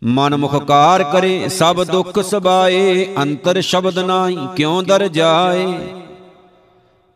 ਮਨ 0.05 0.37
ਮੁਖ 0.37 0.65
ਕਾਰ 0.65 1.05
ਕਰੇ 1.05 1.49
ਸਭ 1.49 1.85
ਦੁੱਖ 1.85 2.21
ਸਬਾਏ 2.21 3.07
ਅੰਤਰ 3.23 3.61
ਸ਼ਬਦ 3.61 3.99
ਨਾਹੀ, 3.99 4.39
ਕਿਉ 4.57 4.83
ਦਰ 4.83 5.09
ਜਾਏ? 5.09 5.79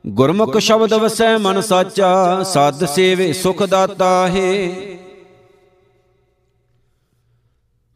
ਗੁਰਮੁਖ 0.07 0.59
ਸ਼ਬਦ 0.59 0.94
ਵਸੈ, 0.94 1.38
ਮਨ 1.38 1.61
ਸਾਚਾ 1.61 2.42
ਸਦ 2.42 2.85
ਸੇਵੇ, 2.85 3.33
ਸੁਖ 3.33 3.62
ਦਾਤਾ 3.62 4.29
ਹੈ। 4.29 4.70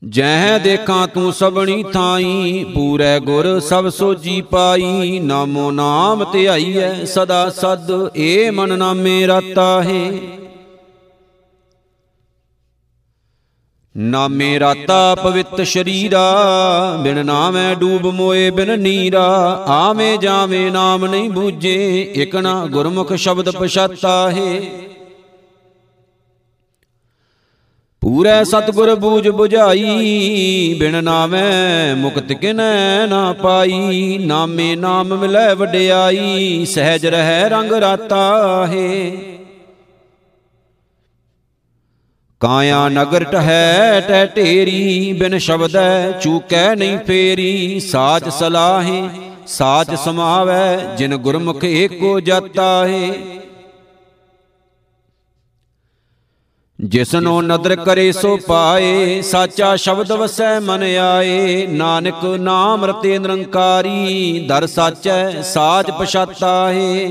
ਜਹ 0.08 0.58
ਦੇਖਾਂ 0.58 1.08
ਤੂੰ 1.08 1.32
ਸਬਣੀ 1.32 1.82
ਥਾਈ, 1.82 2.66
ਪੂਰੇ 2.74 3.20
ਗੁਰ 3.20 3.60
ਸਭ 3.60 3.88
ਸੋਜੀ 3.88 4.40
ਪਾਈ, 4.40 5.18
ਨਾਮੋ 5.18 5.70
ਨਾਮ 5.70 6.24
ਧਿਆਈਐ 6.32 7.04
ਸਦਾ 7.04 7.50
ਸਦ, 7.50 8.10
ਏ 8.16 8.50
ਮਨ 8.50 8.78
ਨਾਮੇ 8.78 9.26
ਰਤਾ 9.26 9.82
ਹੈ। 9.82 10.12
ਨਾਮੇ 13.98 14.60
ਰਾਤਾ 14.60 15.14
ਪਵਿੱਤ 15.14 15.62
ਸ਼ਰੀਰਾ, 15.62 16.20
ਬਿਨ 17.02 17.26
ਨਾਮੈ 17.26 17.74
ਡੂਬ 17.74 18.06
ਮੋਏ 18.06 18.50
ਬਿਨ 18.50 18.80
ਨੀਰਾ। 18.80 19.24
ਆਵੇਂ 19.68 20.18
ਜਾਵੇਂ 20.18 20.70
ਨਾਮ 20.72 21.06
ਨਹੀਂ 21.06 21.30
ਬੂਝੇ 21.30 22.02
ਇਕਣਾ 22.16 22.66
ਗੁਰਮੁਖ 22.66 23.12
ਸ਼ਬਦ 23.12 23.50
ਪਛਾਤਾ 23.50 24.30
ਹੈ। 24.30 24.60
ਪੂਰੇ 28.00 28.44
ਸਤਗੁਰ 28.44 28.94
ਬੂਝ 28.94 29.28
부ਝਾਈ 29.28 30.76
ਬਿਨ 30.80 31.04
ਨਾਮੈ 31.04 31.94
ਮੁਕਤ 31.94 32.32
ਕਿਨੈ 32.32 33.06
ਨਾ 33.06 33.32
ਪਾਈ। 33.32 34.18
ਨਾਮੇ 34.18 34.76
ਨਾਮ 34.76 35.16
ਮਿਲੈ 35.16 35.54
ਵਡਿਆਈ, 35.54 36.64
ਸਹਿਜ 36.64 37.06
ਰਹਿ 37.06 37.48
ਰੰਗ 37.48 37.72
ਰਾਤਾ 37.72 38.66
ਹੈ। 38.66 39.10
ਕਾਇਆ 42.40 42.88
ਨਗਰ 42.88 43.24
ਟਹੈ 43.24 44.00
ਟੈ 44.00 44.24
ਢੇਰੀ, 44.26 45.12
ਬਿਨ 45.12 45.38
ਸ਼ਬਦੈ 45.38 46.10
ਚੂਕੈ 46.12 46.74
ਨਹੀਂ 46.74 46.98
ਫੇਰੀ। 46.98 47.80
ਸਾਚ 47.80 48.28
ਸਲਾਹੇ 48.28 49.08
ਸਾਚ 49.46 49.94
ਸਮਾਵੈ, 49.94 50.94
ਜਿਨ 50.98 51.16
ਗੁਰਮੁਖ 51.16 51.64
ਏਕੋ 51.64 52.18
ਜਾਤਾ 52.20 52.86
ਹੈ 52.86 53.10
ਜਿਸਨੋ 56.78 57.40
ਨਦਰ 57.42 57.74
ਕਰੇ 57.76 58.10
ਸੋ 58.12 58.36
ਪਾਏ, 58.36 59.20
ਸਾਚਾ 59.22 59.74
ਸ਼ਬਦ 59.76 60.12
ਵਸੈ 60.12 60.58
ਮਨ 60.60 60.82
ਆਏ। 60.82 61.66
ਨਾਨਕ 61.66 62.24
ਨਾਮ 62.40 62.84
ਰਤੇ 62.84 63.18
ਨਿਰੰਕਾਰੀ, 63.18 64.46
ਦਰ 64.48 64.66
ਸਾਚੈ 64.66 65.42
ਸਾਚ 65.42 65.90
ਪਛਾਤਾ 65.90 66.68
ਹੈ 66.68 67.10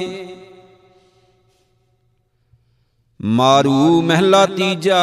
ਮਾਰੂ 3.22 4.02
ਮਹਿਲਾ 4.02 4.46
ਤੀਜਾ। 4.46 4.98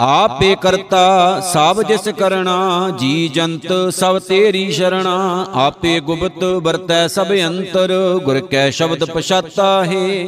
ਆਪੇ 0.00 0.56
ਕਰਤਾ 0.62 1.40
ਸਭ 1.40 1.82
ਜਿਸ 1.82 2.08
ਕਰਣਾ, 2.08 2.90
ਜੀ 2.98 3.28
ਜੰਤ 3.28 3.66
ਸਭ 3.90 4.18
ਤੇਰੀ 4.18 4.72
ਸ਼ਰਣਾ। 4.72 5.46
ਆਪੇ 5.54 6.00
ਗੁਪਤ 6.00 6.44
ਵਰਤੈ 6.44 7.06
ਸਭ 7.06 7.32
ਅੰਤਰ, 7.46 8.18
ਗੁਰ 8.24 8.40
ਕੈ 8.40 8.70
ਸ਼ਬਦ 8.70 9.04
ਪਛਾਤਾ 9.04 9.84
ਹੈ। 9.84 10.26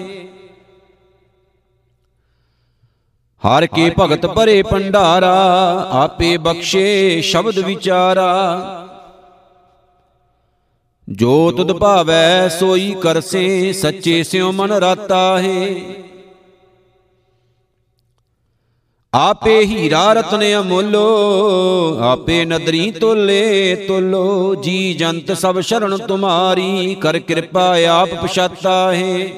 ਹਰ 3.42 3.66
ਕੇ 3.66 3.90
ਭਗਤ 4.00 4.26
ਭਰੇ 4.26 4.62
ਭੰਡਾਰਾ, 4.62 5.34
ਆਪੇ 5.92 6.36
ਬਖਸ਼ੇ 6.36 7.20
ਸ਼ਬਦ 7.20 7.58
ਵਿਚਾਰਾ। 7.58 8.87
ਜੋ 11.12 11.50
ਤੁਧ 11.50 11.72
ਭਾਵੈ 11.72 12.48
ਸੋਈ 12.48 12.96
ਕਰਸੇ, 13.00 13.72
ਸੱਚੇ 13.72 14.22
ਸਿਉ 14.22 14.52
ਮਨ 14.52 14.72
ਰਾਤਾ 14.72 15.38
ਹੈ। 15.38 15.74
ਆਪੇ 19.14 19.64
ਹੀਰਾ 19.64 20.12
ਰਤਨ 20.12 20.40
ਅਮੁੱਲੋ, 20.60 21.98
ਆਪੇ 22.00 22.44
ਨਦਰੀ 22.44 22.90
ਤੋਲੇ 22.90 23.74
ਤੋਲੋ, 23.74 24.54
ਜੀ 24.54 24.94
ਜੰਤ 24.94 25.32
ਸਭ 25.32 25.60
ਸ਼ਰਨ 25.60 25.96
ਤੁਮਾਰੀ, 25.96 26.94
ਕਰ 26.94 27.18
ਕਿਰਪਾ 27.18 27.76
ਆਪ 27.90 28.08
ਪਛਾਤਾ 28.22 28.94
ਹੈ। 28.94 29.28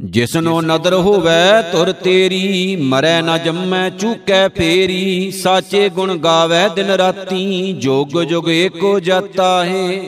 ਜਿਸਨੋ 0.00 0.60
ਨਦਰ 0.60 0.94
ਹੋਵੇ 0.94 1.62
ਤੁਰ 1.72 1.92
ਤੇਰੀ, 1.92 2.76
ਮਰੈ 2.76 3.22
ਨਾ 3.22 3.38
ਜੰਮੈ 3.38 3.90
ਚੂਕੈ 3.90 4.48
ਫੇਰੀ, 4.48 5.30
ਸਾਚੇ 5.30 5.88
ਗੁਣ 5.88 6.16
ਗਾਵੇ 6.16 6.68
ਦਿਨ 6.74 6.86
ਰਾਤੀ, 6.86 7.72
ਜੋਗ 7.72 8.22
ਜੁਗ 8.22 8.48
ਏਕੋ 8.48 9.00
ਜਾਤਾ 9.00 9.64
ਹੈ। 9.64 10.02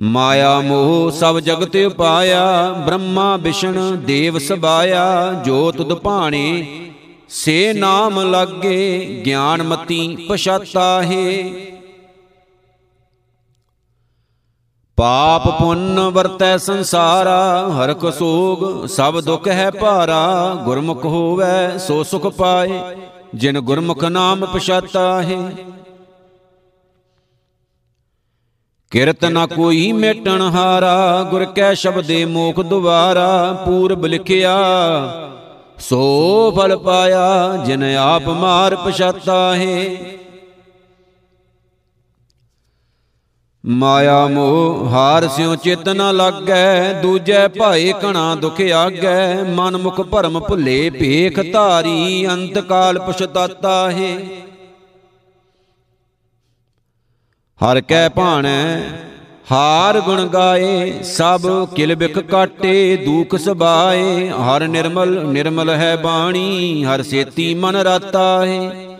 ਮਾਇਆ 0.00 0.60
ਮੋਹ 0.60 1.10
ਸਭ 1.10 1.38
ਜਗਤ 1.38 1.76
ਉਪਾਇਆ 1.76 2.72
ਬ੍ਰਹਮਾ 2.86 3.36
ਵਿਸ਼ਨ 3.36 4.00
ਦੇਵ 4.04 4.38
ਸਬਾਇਆ, 4.38 5.42
ਜੋ 5.44 5.72
ਤੁਧ 5.72 5.94
ਭਾਣੇ, 5.94 6.66
ਸੇ 7.28 7.72
ਨਾਮ 7.72 8.20
ਲਾਗੇ 8.20 9.22
ਗਿਆਨ 9.26 9.62
ਮਤੀ 9.62 10.26
ਪਛਾਤਾ 10.28 11.02
ਹੈ। 11.02 11.42
ਪਾਪ 14.98 15.48
ਪੁੰਨ 15.58 16.00
ਵਰਤੈ 16.08 16.56
ਸੰਸਾਰਾ 16.56 17.68
ਹਰਕ 17.76 18.12
ਸੋਗ, 18.12 18.86
ਸਭ 18.86 19.20
ਦੁਖ 19.20 19.48
ਹੈ 19.48 19.70
ਭਾਰਾ। 19.70 20.54
ਗੁਰਮੁਖ 20.64 21.04
ਹੋਵੇ, 21.04 21.78
ਸੋ 21.78 22.02
ਸੁਖ 22.02 22.26
ਪਾਏ, 22.36 22.80
ਜਿਨ 23.34 23.60
ਗੁਰਮੁਖ 23.60 24.04
ਨਾਮ 24.04 24.44
ਪਛਾਤਾ 24.46 25.22
ਹੈ 25.22 25.38
ਕਿਰਤ 28.92 29.24
ਨ 29.24 29.46
ਕੋਈ 29.46 29.90
ਮੇਟਣ 29.92 30.42
ਹਾਰਾ, 30.54 31.22
ਗੁਰ 31.30 31.44
ਕੈ 31.46 31.72
ਸ਼ਬਦੇ 31.74 32.24
ਮੋਖ 32.24 32.60
ਦੁਆਰਾ। 32.60 33.52
ਪੂਰਬ 33.64 34.06
ਲਿਖਿਆ, 34.06 34.56
ਸੋ 35.78 36.52
ਫਲ 36.56 36.76
ਪਾਇਆ, 36.78 37.56
ਜਿਨ 37.66 37.84
ਆਪ 37.96 38.28
ਮਾਰ 38.30 38.76
ਪਛਾਤਾ 38.76 39.54
ਹੈ 39.54 39.78
ਮਾਇਆ 43.64 44.26
ਮੋਹ 44.26 44.88
ਹਾਰ 44.88 45.26
ਸਿਉ 45.28 45.54
ਚਿਤ 45.54 45.88
ਨ 45.88 46.10
ਲਾਗੈ, 46.14 46.92
ਦੂਜੈ 46.92 47.46
ਭਾਏ 47.48 47.92
ਕਣਾ 47.92 48.34
ਦੁਖ 48.34 48.60
ਆਗੈ। 48.76 49.42
ਮਨ 49.48 49.76
ਮੁਖ 49.76 50.00
ਭਰਮ 50.00 50.38
ਭੁੱਲੇ 50.40 50.90
ਭੇਖ 50.90 51.38
ਧਾਰੀ, 51.52 52.26
ਅੰਤ 52.26 52.58
ਕਾਲ 52.58 52.98
ਪਛਤਾਤਾ 52.98 53.90
ਹੈ। 53.90 54.16
ਹਰ 57.60 57.80
ਕੈ 57.80 58.08
ਭਾਣੈ, 58.08 58.80
ਹਾਰ 59.50 60.00
ਗੁਣ 60.00 60.26
ਗਾਏ, 60.26 60.92
ਸਭ 61.02 61.46
ਕਿਲ 61.76 61.94
ਬਿਖ 61.94 62.18
ਕਾਟੇ, 62.18 62.96
ਦੂਖ 62.96 63.36
ਸਬਾਏ 63.36 64.28
ਹਰ 64.30 64.66
ਨਿਰਮਲ 64.68 65.20
ਨਿਰਮਲ 65.26 65.70
ਹੈ 65.70 65.96
ਬਾਣੀ, 65.96 66.84
ਹਰ 66.84 67.02
ਸੇਤੀ 67.02 67.54
ਮਨ 67.54 67.76
ਰਾਤਾ 67.76 68.44
ਹੈ। 68.46 68.91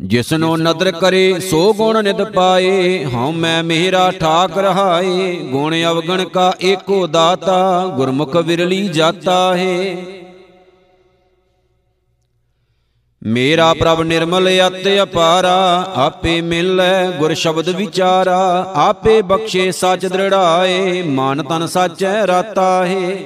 ਜਿਸਨੋ 0.00 0.56
ਨਦਰ 0.56 0.90
ਕਰੇ, 0.90 1.40
ਸੋ 1.40 1.72
ਗੁਣ 1.72 2.04
ਨਿਤ 2.04 2.22
ਪਾਏ। 2.22 3.04
ਹਉ 3.04 3.32
ਮੈਂ 3.32 3.64
ਮੇਰਾ 3.64 4.10
ਠਾਕ 4.10 4.58
ਰਹਾਏ 4.58 5.36
ਗੁਣ 5.36 5.74
ਅਵਗਣ 5.90 6.24
ਕਾ 6.24 6.52
ਏਕੋ 6.62 7.06
ਦਾਤਾ, 7.06 7.86
ਗੁਰਮੁਖ 7.86 8.36
ਵਿਰਲੀ 8.36 8.88
ਜਾਤਾ 8.88 9.56
ਹੈ। 9.56 9.96
ਮੇਰਾ 13.22 13.74
ਪ੍ਰਭ 13.74 14.00
ਨਿਰਮਲ 14.00 14.48
ਅਤ 14.66 14.88
ਅਪਾਰਾ, 15.02 15.92
ਆਪੇ 15.94 16.40
ਮਿਲੈ 16.40 17.10
ਗੁਰ 17.10 17.34
ਸ਼ਬਦ 17.34 17.68
ਵਿਚਾਰਾ, 17.68 18.72
ਆਪੇ 18.74 19.22
ਬਖਸ਼ੇ 19.22 19.72
ਸੱਚ 19.72 20.06
ਦ੍ਰਿੜਾਏ, 20.06 21.02
ਮਨ 21.02 21.42
ਤਨ 21.42 21.66
ਸਾਚੈ 21.66 22.26
ਰਾਤਾ 22.26 22.86
ਹੈ। 22.86 23.16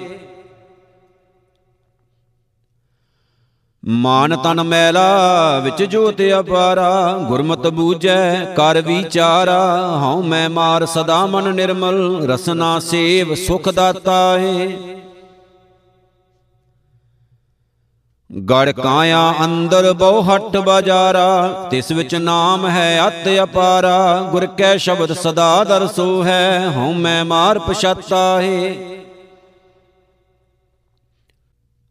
ਮਾਨ 3.83 4.37
ਤਨ 4.37 4.63
ਮੈਲਾ 4.63 5.59
ਵਿੱਚ 5.59 5.83
ਜੋਤ 5.83 6.21
ਅਪਾਰਾ, 6.39 7.19
ਗੁਰਮਤ 7.29 7.67
ਬੂਝੈ 7.67 8.45
ਕਰ 8.57 8.81
ਵਿਚਾਰਾ। 8.81 9.59
ਹਉ 10.03 10.23
ਮੈਂ 10.23 10.49
ਮਾਰ 10.51 10.87
ਸਦਾ 10.87 11.25
ਮਨ 11.27 11.55
ਨਿਰਮਲ, 11.55 12.27
ਰਸਨਾ 12.29 12.79
ਸੇਵ 12.79 13.35
ਸੁਖ 13.35 13.69
ਦਾਤਾ 13.69 14.39
ਹੈ 14.39 14.69
ਗੜ 18.31 18.71
ਕਾਇਆ 18.71 19.35
ਅੰਦਰ 19.45 19.93
ਬਹੁ 19.93 20.23
ਹੱਟ 20.23 20.57
ਬਾਜਾਰਾ, 20.57 21.69
ਤਿਸ 21.71 21.91
ਵਿੱਚ 21.93 22.15
ਨਾਮ 22.15 22.67
ਹੈ 22.69 23.09
ਅਤ 23.09 23.29
ਅਪਾਰਾ। 23.43 24.29
ਗੁਰ 24.33 24.47
ਕੈ 24.59 24.77
ਸ਼ਬਦ 24.77 25.13
ਸਦਾ 25.13 25.65
ਦਰਸੋ 25.65 26.25
ਹੈ, 26.25 26.73
ਹਉ 26.77 26.93
ਮੈਂ 26.93 27.25
ਮਾਰ 27.25 27.59
ਪਛਾਤਾ 27.59 28.41
ਹੈ 28.43 28.75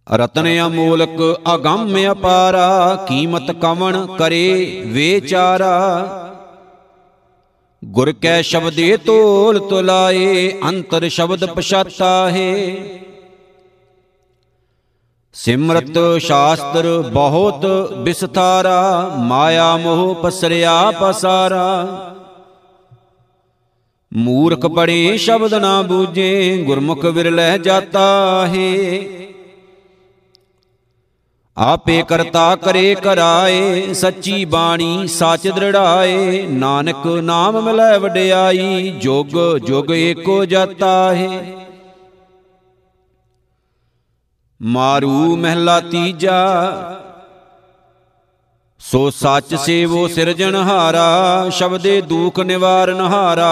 ਰਤਨ 0.07 0.47
ਅਮੋਲਕ 0.67 1.41
ਅਗੰਮ 1.55 1.97
ਅਪਾਰਾ, 2.11 2.95
ਕੀਮਤ 3.07 3.51
ਕਵਣ 3.51 4.05
ਕਰੇ 4.17 4.81
ਵਿਚਾਰਾ 4.87 5.77
ਗੁਰ 7.85 8.11
ਕੈ 8.11 8.41
ਸ਼ਬਦੇ 8.41 8.97
ਤੋਲ 8.97 9.59
ਤੁਲਾਏ, 9.59 10.61
ਅੰਤਰ 10.69 11.07
ਸ਼ਬਦ 11.09 11.45
ਪਛਤਾਹੇ। 11.45 12.81
ਸਿਮਰਤ 15.33 15.97
ਸ਼ਾਸਤਰ 16.19 16.87
ਬਹੁਤ 17.13 17.65
ਵਿਸਥਾਰਾ 17.97 19.11
ਮਾਇਆ 19.17 19.77
ਮੋਹ 19.77 20.15
ਪਸਰਿਆ 20.15 20.91
ਪਸਾਰਾ। 20.91 21.87
ਮੂਰਖ 24.13 24.65
ਬੜੇ 24.65 25.17
ਸ਼ਬਦ 25.17 25.53
ਨਾ 25.53 25.81
ਬੂਝੇ, 25.81 26.63
ਗੁਰਮੁਖ 26.65 27.05
ਵਿਰਲੇ 27.05 27.57
ਜਾਤਾ 27.59 28.47
ਹੈ 28.47 29.20
ਆਪੇ 31.61 32.01
ਕਰਤਾ 32.09 32.55
ਕਰੇ 32.55 32.93
ਕਰਾਏ, 32.95 33.93
ਸੱਚੀ 33.93 34.45
ਬਾਣੀ 34.45 35.07
ਸੱਚ 35.07 35.47
ਦ੍ਰਿੜਾਏ। 35.47 36.41
ਨਾਨਕ 36.47 37.05
ਨਾਮ 37.23 37.59
ਮਿਲੈ 37.61 37.97
ਵਡਿਆਈ, 37.97 38.89
ਜੁਗ 39.01 39.37
ਜੁਗ 39.65 39.91
ਏਕੋ 39.91 40.43
ਜਾਤਾ 40.45 41.13
ਹੈ 41.13 41.43
ਮਾਰੂ 44.61 45.35
ਮਹਿਲਾ 45.37 45.79
ਤੀਜਾ, 45.81 46.39
ਸੋ 48.81 49.09
ਸੱਚ 49.09 49.55
ਸੇਵੋ 49.55 50.07
ਸਿਰਜਣਹਾਰਾ 50.07 51.49
ਸ਼ਬਦੇ 51.49 51.99
ਦੁਖ 52.01 52.39
ਨਿਵਾਰਨਹਾਰਾ 52.39 53.51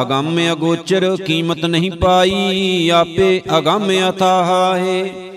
ਹਗੰਮ 0.00 0.38
ਅਗੋਚਰ 0.52 1.16
ਕੀਮਤ 1.16 1.64
ਨਹੀਂ 1.64 1.90
ਪਾਈ, 1.92 2.88
ਆਪੇ 2.90 3.40
ਅਗੰਮ 3.58 3.90
ਅਥਾਹ। 4.08 4.76
ਹੈ 4.76 5.29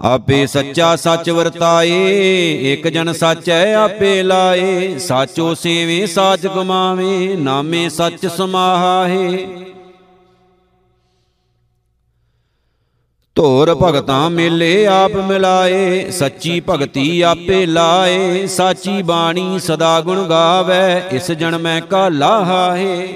ਆਪੇ 0.00 0.46
ਸੱਚਾ 0.46 0.96
ਸੱਚ 0.96 1.30
ਵਰਤਾਏ, 1.30 2.72
ਇੱਕ 2.72 2.88
ਜਨ 2.88 3.12
ਸੱਚ 3.12 3.50
ਹੈ 3.50 3.74
ਆਪੇ 3.74 4.22
ਲਾਏ। 4.22 4.98
ਸਾਚੋ 4.98 5.54
ਸੇਵੇ 5.54 6.06
ਸਾਚ 6.06 6.46
ਗੁਮਾਵੇ, 6.46 7.36
ਨਾਮੇ 7.36 7.88
ਸੱਚ 7.88 8.26
ਸਮਾਹਾਏ। 8.26 9.46
ਧੋਰ 13.34 13.74
ਭਗਤਾਂ 13.74 14.30
ਮੇਲੇ 14.30 14.86
ਆਪ 14.86 15.10
ਮਿਲਾਏ, 15.10 16.10
ਸੱਚੀ 16.10 16.60
ਭਗਤੀ 16.68 17.20
ਆਪੇ 17.20 17.66
ਲਾਏ। 17.66 18.46
ਸਾਚੀ 18.46 19.02
ਬਾਣੀ 19.02 19.58
ਸਦਾ 19.58 20.00
ਗੁਣ 20.00 20.22
ਗਾਵੇ, 20.28 21.16
ਇਸ 21.16 21.30
ਜਨ 21.30 21.58
ਮੈਂ 21.58 21.80
ਕਾ 21.80 22.08
ਲਾਹਾਏ 22.08 23.08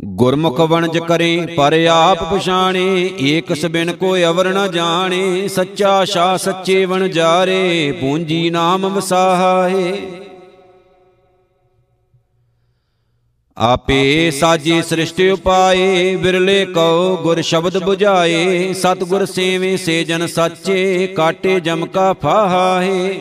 ਗੁਰਮੁਖ 0.00 0.60
ਵਣਜ 0.60 0.98
ਕਰੇ, 0.98 1.46
ਪਰ 1.56 1.72
ਆਪ 1.90 2.22
ਪਛਾਣੇ 2.34 3.10
ਏਕਸ 3.20 3.64
ਬਿਨ 3.66 3.92
ਕੋ 3.92 4.16
ਅਵਰ 4.18 4.48
ਨ 4.48 4.70
ਜਾਣੇ, 4.72 5.48
ਸੱਚਾ 5.48 6.04
ਸ਼ਾ 6.04 6.36
ਸੱਚੇ 6.36 6.84
ਵਣ 6.84 7.08
ਜਾਰੇ, 7.08 7.92
ਪੂੰਜੀ 8.00 8.50
ਨਾਮ 8.50 8.86
ਵਸਾਹਾ। 8.88 9.68
ਹੈ 9.68 9.92
ਆਪੇ 13.56 14.30
ਸਾਜੀ 14.30 14.80
ਸ੍ਰਿਸ਼ਟਿ 14.82 15.30
ਉਪਾਏ 15.30 16.14
ਵਿਰਲੇ 16.16 16.64
ਕਉ 16.66 17.16
ਗੁਰ 17.16 17.40
ਸ਼ਬਦ 17.40 17.76
부ਝਾਏ 17.76 18.72
ਸਤਗੁਰ 18.72 19.24
ਸੇਵੇ 19.26 19.76
ਸੇ 19.76 20.02
ਜਨ 20.04 20.26
ਸਾਚੇ, 20.26 21.06
ਕਾਟੇ 21.06 21.58
ਜਮ 21.60 21.86
ਕਾ 21.86 22.12
ਫਾਹਾ 22.12 22.82
ਹੈ 22.82 23.12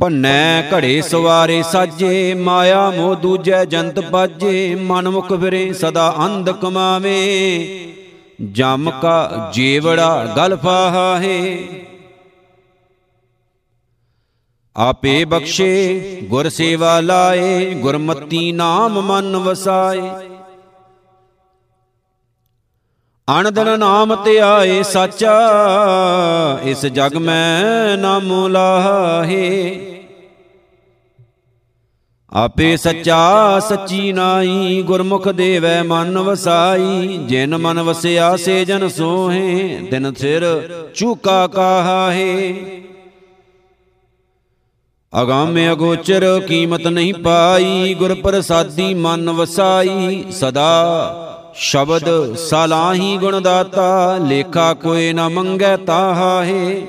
ਭੰਨੈ 0.00 0.62
ਘੜੇ 0.62 1.02
ਸਵਾਰੇ 1.02 1.62
ਸਾਜੇ, 1.62 2.34
ਮਾਇਆ 2.34 2.90
ਮੋਹ 2.90 3.14
ਦੂਜੈ 3.14 3.64
ਜੰਤ 3.64 4.00
ਬਾਜੇ 4.00 4.74
ਮਨ 4.74 5.08
ਮੁਖ 5.08 5.32
ਫਿਰੇ 5.32 5.72
ਸਦਾ 5.72 6.14
ਅੰਧ 6.24 6.50
ਕਮਾਵੇ। 6.50 7.16
ਜਮ 8.52 8.90
ਕਾ 9.02 9.50
ਜੀਵੜਾ 9.52 10.34
ਗਲ 10.36 10.56
ਫਾਹੇ। 10.56 11.68
ਆਪੇ 14.76 15.24
ਬਖਸ਼ੇ, 15.24 16.20
ਗੁਰ 16.24 16.48
ਸੇਵਾ 16.48 17.00
ਲਾਏ, 17.00 17.74
ਗੁਰਮਤੀ 17.74 18.52
ਨਾਮ 18.52 19.00
ਮਨ 19.00 19.36
ਵਸਾਏ। 19.36 20.10
ਅਣਦਨ 23.40 23.78
ਨਾਮ 23.78 24.14
ਤੇ 24.14 24.40
ਆਏ 24.40 24.82
ਸਾਚਾ, 24.82 25.40
ਇਸ 26.62 26.86
ਜਗ 26.86 27.14
ਮੈਂ 27.14 27.96
ਨਾਮ 27.98 28.46
ਲਾਹੇ। 28.46 29.85
ਆਪੇ 32.32 32.76
ਸੱਚਾ 32.76 33.58
ਸੱਚੀ 33.60 34.12
ਨਾਈ 34.12 34.82
ਗੁਰਮੁਖ 34.82 35.28
ਦੇਵੈ 35.28 35.82
ਮਨ 35.82 36.18
ਵਸਾਈ। 36.18 37.18
ਜਿਨ 37.26 37.56
ਮਨ 37.56 37.82
ਵਸਿਆ 37.82 38.36
ਸੇ 38.36 38.64
ਜਨ 38.64 38.88
ਸੋਹੇ। 38.88 39.78
ਦਿਨ 39.90 40.14
ਸਿਰ 40.14 40.42
ਚੂਕਾ 40.94 41.46
ਕਾਹਾਹੇ 41.46 42.54
ਅਗਾਮ 45.22 45.56
ਅਗੋਚਰ 45.72 46.40
ਕੀਮਤ 46.48 46.86
ਨਹੀਂ 46.86 47.14
ਪਾਈ। 47.14 47.94
ਗੁਰ 47.94 48.14
ਪ੍ਰਸਾਦੀ 48.14 48.94
ਮਨ 48.94 49.30
ਵਸਾਈ। 49.30 50.24
ਸਦਾ 50.30 50.72
ਸ਼ਬਦ 51.54 52.34
ਸਲਾਹੀ 52.34 53.16
ਗੁਣ 53.16 53.40
ਦਾਤਾ 53.40 54.18
ਲੇਖਾ 54.18 54.74
ਕੋਈ 54.74 55.12
ਨਾ 55.12 55.28
ਮੰਗੈ 55.28 55.76
ਤਾਹਾਹੇ। 55.76 56.82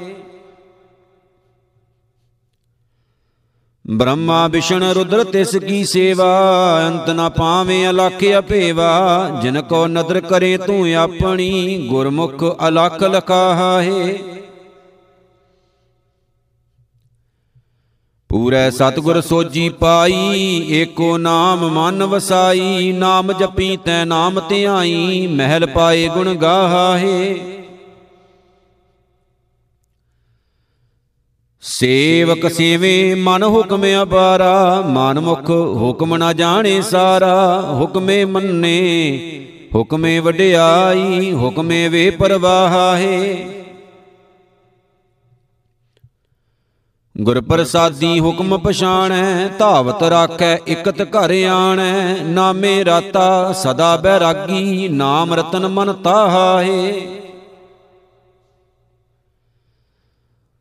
ਬ੍ਰਹਮਾ 3.90 4.48
ਵਿਸ਼ਨ 4.48 4.84
ਰੁਦਰ 4.84 5.24
ਤਿਸ 5.24 5.56
ਕੀ 5.56 5.84
ਸੇਵਾ, 5.84 6.88
ਅੰਤ 6.88 7.10
ਨਾ 7.10 7.30
ਪਾਵੇਂ 7.30 7.90
ਅਲਖ 7.90 8.24
ਅਪੇਵਾ 8.40 9.30
ਜਿਨ 9.42 9.62
ਕੋ 9.62 9.88
ਨਦਰ 9.88 10.20
ਕਰੇ 10.20 10.58
ਤੂੰ 10.58 10.96
ਆਪਣੀ, 10.96 11.88
ਗੁਰਮੁਖ 11.90 12.44
ਅਲਖ 12.68 13.04
ਲਖਾਹਾ। 13.04 13.82
ਹੈ 13.82 14.14
ਪੂਰੇ 18.30 18.72
ਸਤਗੁਰ 18.72 19.22
ਸੋਜੀ 19.22 19.70
ਪਾਈ, 19.70 20.66
ਏਕੋ 20.70 21.18
ਨਾਮ 21.18 21.68
ਮਨ 21.70 22.04
ਵਸਾਈ। 22.04 22.92
ਨਾਮ 22.92 23.34
ਜਪੀ 23.34 23.78
ਤੈ 23.78 24.06
ਨਾਮ 24.06 24.42
ਧਿਆਈ, 24.50 25.28
ਮਹਿਲ 25.28 25.66
ਪਾਏ 25.66 26.08
ਗੁਣ 26.08 26.34
ਗਾਹਾ 26.36 26.98
ਹੈ 26.98 27.36
ਸੇਵਕ 31.62 32.52
ਸੇਵੇ 32.52 33.16
ਮਨ 33.16 33.44
ਹੁਕਮ 33.44 33.84
ਅਪਾਰਾ 34.04 34.84
ਮਨਮੁਖ 34.88 35.50
ਹੁਕਮ 35.50 36.16
ਨਾ 36.16 36.34
ਜਾਣੇ 36.34 36.82
ਸਾਰਾ 36.82 37.62
ਹੁਕਮੇ 37.72 38.26
ਮੰਨੇ 38.26 38.80
ਹੁਕਮੇ 39.76 40.20
ਵਡਿਆਈ 40.20 41.34
ਹੁਕਮੇ 41.34 41.88
ਵੇ 41.88 42.10
ਪਰਵਾਹਾ 42.10 42.98
ਹੈ। 42.98 43.36
ਗੁਰ 47.22 47.42
ਪ੍ਰਸਾਦੀ 47.42 48.20
ਹੁਕਮ 48.20 48.58
ਪਛਾਣੈ 48.58 49.48
ਧਾਵਤ 49.60 50.04
ਰਾਖੈ 50.04 50.58
ਇਕਤ 50.68 51.02
ਘਰ 51.02 51.44
ਆਣੈ। 51.44 52.18
ਨਾਮੇ 52.24 52.86
ਰਾਤਾ 52.86 53.54
ਸਦਾ 53.54 53.98
ਬੈਰਾਗੀ 53.98 54.88
ਨਾਮ 54.88 55.34
ਰਤਨ 55.34 55.68
ਮਨ 55.68 55.94
ਤਾਹਾ 55.94 56.64
ਹੈ। 56.64 56.94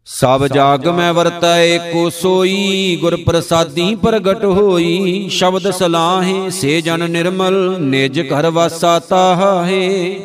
ਸਭ 0.06 0.46
ਜਾਗ 0.46 0.88
ਮੈਂ 0.88 1.14
ਵਰਤੈ 1.14 1.62
ਏਕੋ 1.62 2.10
ਸੋਈ 2.10 2.98
ਗੁਰ 3.00 3.16
ਪ੍ਰਸਾਦੀ 3.16 3.94
ਪ੍ਰਗਟ 3.94 4.44
ਹੋਈ। 4.44 5.28
ਸ਼ਬਦ 5.28 5.70
ਸਲਾਹੇ, 5.70 6.50
ਸੇ 6.50 6.80
ਜਨ 6.80 7.10
ਨਿਰਮਲ, 7.10 7.76
ਨਿਜ 7.80 8.20
ਘਰ 8.20 8.50
ਵਾਸਾ 8.50 8.98
ਤਾਹੇ। 8.98 10.16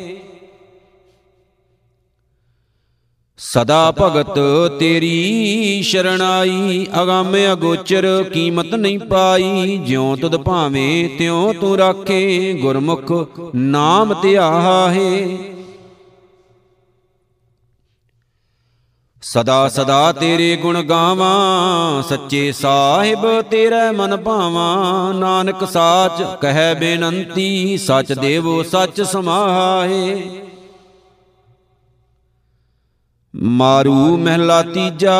ਸਦਾ 3.38 3.92
ਭਗਤ 4.00 4.38
ਤੇਰੀ 4.78 5.82
ਸ਼ਰਣਾਈ, 5.82 6.86
ਅਗੰਮ 7.02 7.36
ਅਗੋਚਰ 7.52 8.24
ਕੀਮਤ 8.34 8.74
ਨਹੀਂ 8.74 8.98
ਪਾਈ। 8.98 9.80
ਜਿਉ 9.86 10.16
ਤੁਧ 10.16 10.36
ਭਾਵੇਂ 10.36 11.08
ਤਿਉ 11.18 11.52
ਤੂੰ 11.52 11.76
ਰਾਖੇ, 11.76 12.52
ਗੁਰਮੁਖ 12.52 13.12
ਨਾਮ 13.54 14.14
ਧਿਆਹੇ। 14.22 15.38
ਸਦਾ 19.22 19.68
ਸਦਾ 19.68 20.12
ਤੇਰੇ 20.12 20.56
ਗੁਣ 20.56 20.82
ਗਾਵਾਂ, 20.82 22.02
ਸੱਚੇ 22.02 22.52
ਸਾਹਿਬ 22.52 23.40
ਤੇਰੇ 23.40 23.90
ਮਨ 23.90 24.16
ਭਾਵਾਂ। 24.16 25.14
ਨਾਨਕ 25.14 25.64
ਸਾਚ 25.68 26.22
ਕਹੈ 26.40 26.72
ਬੇਨੰਤੀ, 26.74 27.76
ਸਚ 27.76 28.12
ਦੇਵੋ 28.12 28.62
ਸਚ 28.62 29.00
ਸਮਾਏ। 29.02 30.22
ਮਾਰੂ 33.34 34.16
ਮਹਿਲਾ 34.16 34.62
ਤੀਜਾ, 34.62 35.18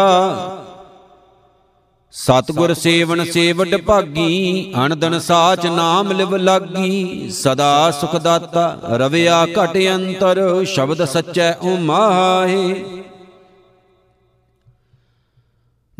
ਸਤਗੁਰ 2.14 2.74
ਸੇਵਨ 2.74 3.24
ਸੇਵਡ 3.24 3.76
ਭਾਗੀ 3.76 4.72
ਅਣਦਨ 4.76 5.18
ਸਾਚ 5.18 5.66
ਨਾਮ 5.66 6.12
ਲਿਵ 6.12 6.36
ਲਾਗੀ। 6.36 7.28
ਸਦਾ 7.30 7.90
ਸੁਖ 7.90 8.16
ਦਾਤਾ 8.16 8.80
ਰਵਿਆ 8.90 9.46
ਘਟ 9.46 9.78
ਅੰਤਰ, 9.94 10.64
ਸ਼ਬਦ 10.64 11.04
ਸੱਚੈ 11.04 11.52
ਉਮਾਹੇ 11.52 12.84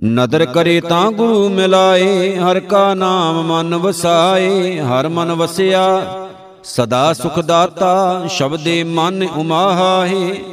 ਨਦਰ 0.05 0.45
ਕਰੇ 0.45 0.81
ਤਾਂ 0.81 1.13
ਗੁਰੂ 1.13 1.49
ਮਿਲਾਏ, 1.49 2.37
ਹਰ 2.37 2.61
ਕਾ 2.61 2.95
ਨਾਮ 2.95 3.43
ਮਨ 3.43 3.75
ਵਸਾਏ, 3.75 4.81
ਹਰ 4.81 5.09
ਮਨ 5.09 5.33
ਵਸਿਆ, 5.33 6.03
ਸਦਾ 6.65 7.13
ਸੁਖ 7.13 7.39
ਦਾਤਾ, 7.39 8.27
ਸ਼ਬਦੇ 8.29 8.85
ਮਨ 8.85 9.29
ਉਮਾਹਾਏ। 9.37 10.45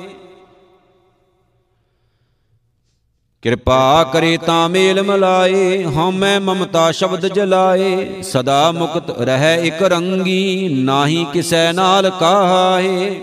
ਕਿਰਪਾ 3.42 4.04
ਕਰੇ 4.04 4.38
ਤਾਂ 4.38 4.70
ਮੇਲ 4.70 5.02
ਮਲਾਏ 5.02 5.84
ਹਉਮੈ 5.84 6.40
ਮਮਤਾ 6.40 6.92
ਸ਼ਬਦ 6.92 7.28
ਜਲਾਏ, 7.28 8.22
ਸਦਾ 8.22 8.72
ਮੁਕਤ 8.72 9.20
ਰਹਿ 9.20 9.68
ਇਕ 9.68 9.84
ਰੰਗੀ, 9.84 10.70
ਨਾਹੀ 10.84 11.26
ਕਿਸੈ 11.34 11.72
ਨਾਲ 11.72 12.10
ਕਾਹਾਏ। 12.10 13.16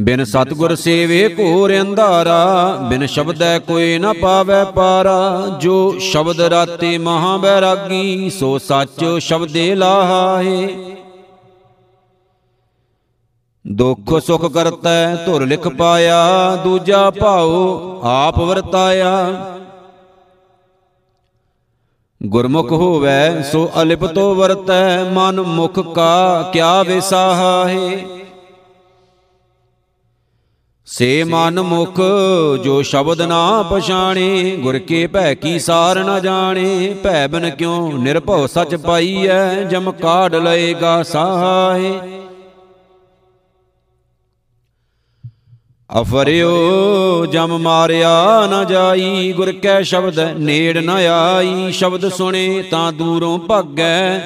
ਬਿਨ 0.00 0.24
ਸਤਗੁਰ 0.24 0.74
ਸੇਵੇ 0.74 1.36
ਘੋਰ 1.38 1.80
ਅੰਧਾਰਾ, 1.80 2.76
ਬਿਨ 2.90 3.06
ਸ਼ਬਦੈ 3.06 3.58
ਕੋਈ 3.58 3.98
ਨਾ 3.98 4.12
ਪਾਵੈ 4.12 4.64
ਪਾਰਾ, 4.64 5.46
ਜੋ 5.60 5.98
ਸ਼ਬਦ 5.98 6.40
ਰਾਤੇ 6.40 6.98
ਮਹਾ 6.98 7.36
ਬੈਰਾਗੀ 7.36 8.30
ਸੋ 8.30 8.58
ਸੱਚ 8.58 9.04
ਸ਼ਬਦੇ 9.18 9.74
ਲਾਹੇ। 9.74 10.96
ਦੁੱਖ 13.66 14.18
ਸੁਖ 14.18 14.52
ਕਰਤੈ, 14.52 15.14
ਧੁਰ 15.14 15.46
ਲਿਖ 15.46 15.68
ਪਾਇਆ, 15.68 16.56
ਦੂਜਾ 16.56 17.10
ਭਾਉ 17.10 18.00
ਆਪ 18.04 18.38
ਵਰਤਾਇਆ। 18.38 19.14
ਗੁਰਮੁਖ 22.22 22.72
ਹੋਵੈ, 22.72 23.42
ਸੋ 23.42 23.70
ਅਲਿਪਤੋ 23.82 24.34
ਵਰਤੈ, 24.34 25.04
ਮਨ 25.04 25.40
ਮੁਖ 25.40 25.80
ਕਾ 25.94 26.50
ਕਿਆ 26.52 26.82
ਵਿਸਾਹੇ 26.82 28.04
ਸੇ 30.86 31.24
ਮਨ 31.24 31.60
ਮੁਖ 31.60 32.00
ਜੋ 32.64 32.82
ਸ਼ਬਦ 32.82 33.22
ਨਾ 33.22 33.62
ਪਛਾਣੇ 33.62 34.56
ਗੁਰ 34.56 34.78
ਕੇ 34.78 35.06
ਭੈ 35.06 35.34
ਕੀ 35.34 35.58
ਸਾਰ 35.58 35.98
ਨ 35.98 36.20
ਜਾਣੇ 36.22 36.94
ਭੈ 37.04 37.26
ਬਿਨ 37.28 37.50
ਕਿਉ 37.50 37.92
ਨਿਰਭਉ 37.92 38.46
ਸਚ 38.46 38.74
ਪਾਈਐ 38.74 39.64
ਜਮ 39.64 39.92
ਕਾਢ 39.92 40.34
ਲਏਗਾ 40.34 41.02
ਸਾਹੇ। 41.02 41.92
ਅਫਰਿਓ 46.00 47.26
ਜਮ 47.26 47.58
ਮਾਰਿਆ 47.58 48.46
ਨ 48.46 48.66
ਜਾਈ 48.66 49.32
ਗੁਰ 49.32 49.52
ਕੈ 49.52 49.82
ਸ਼ਬਦ 49.82 50.20
ਨੇੜ 50.20 50.78
ਨ 50.78 50.90
ਆਈ 50.90 51.72
ਸ਼ਬਦ 51.72 52.08
ਸੁਣੇ 52.08 52.64
ਤਾਂ 52.70 52.92
ਦੂਰੋਂ 52.92 53.38
ਭੱਗੈ। 53.38 54.20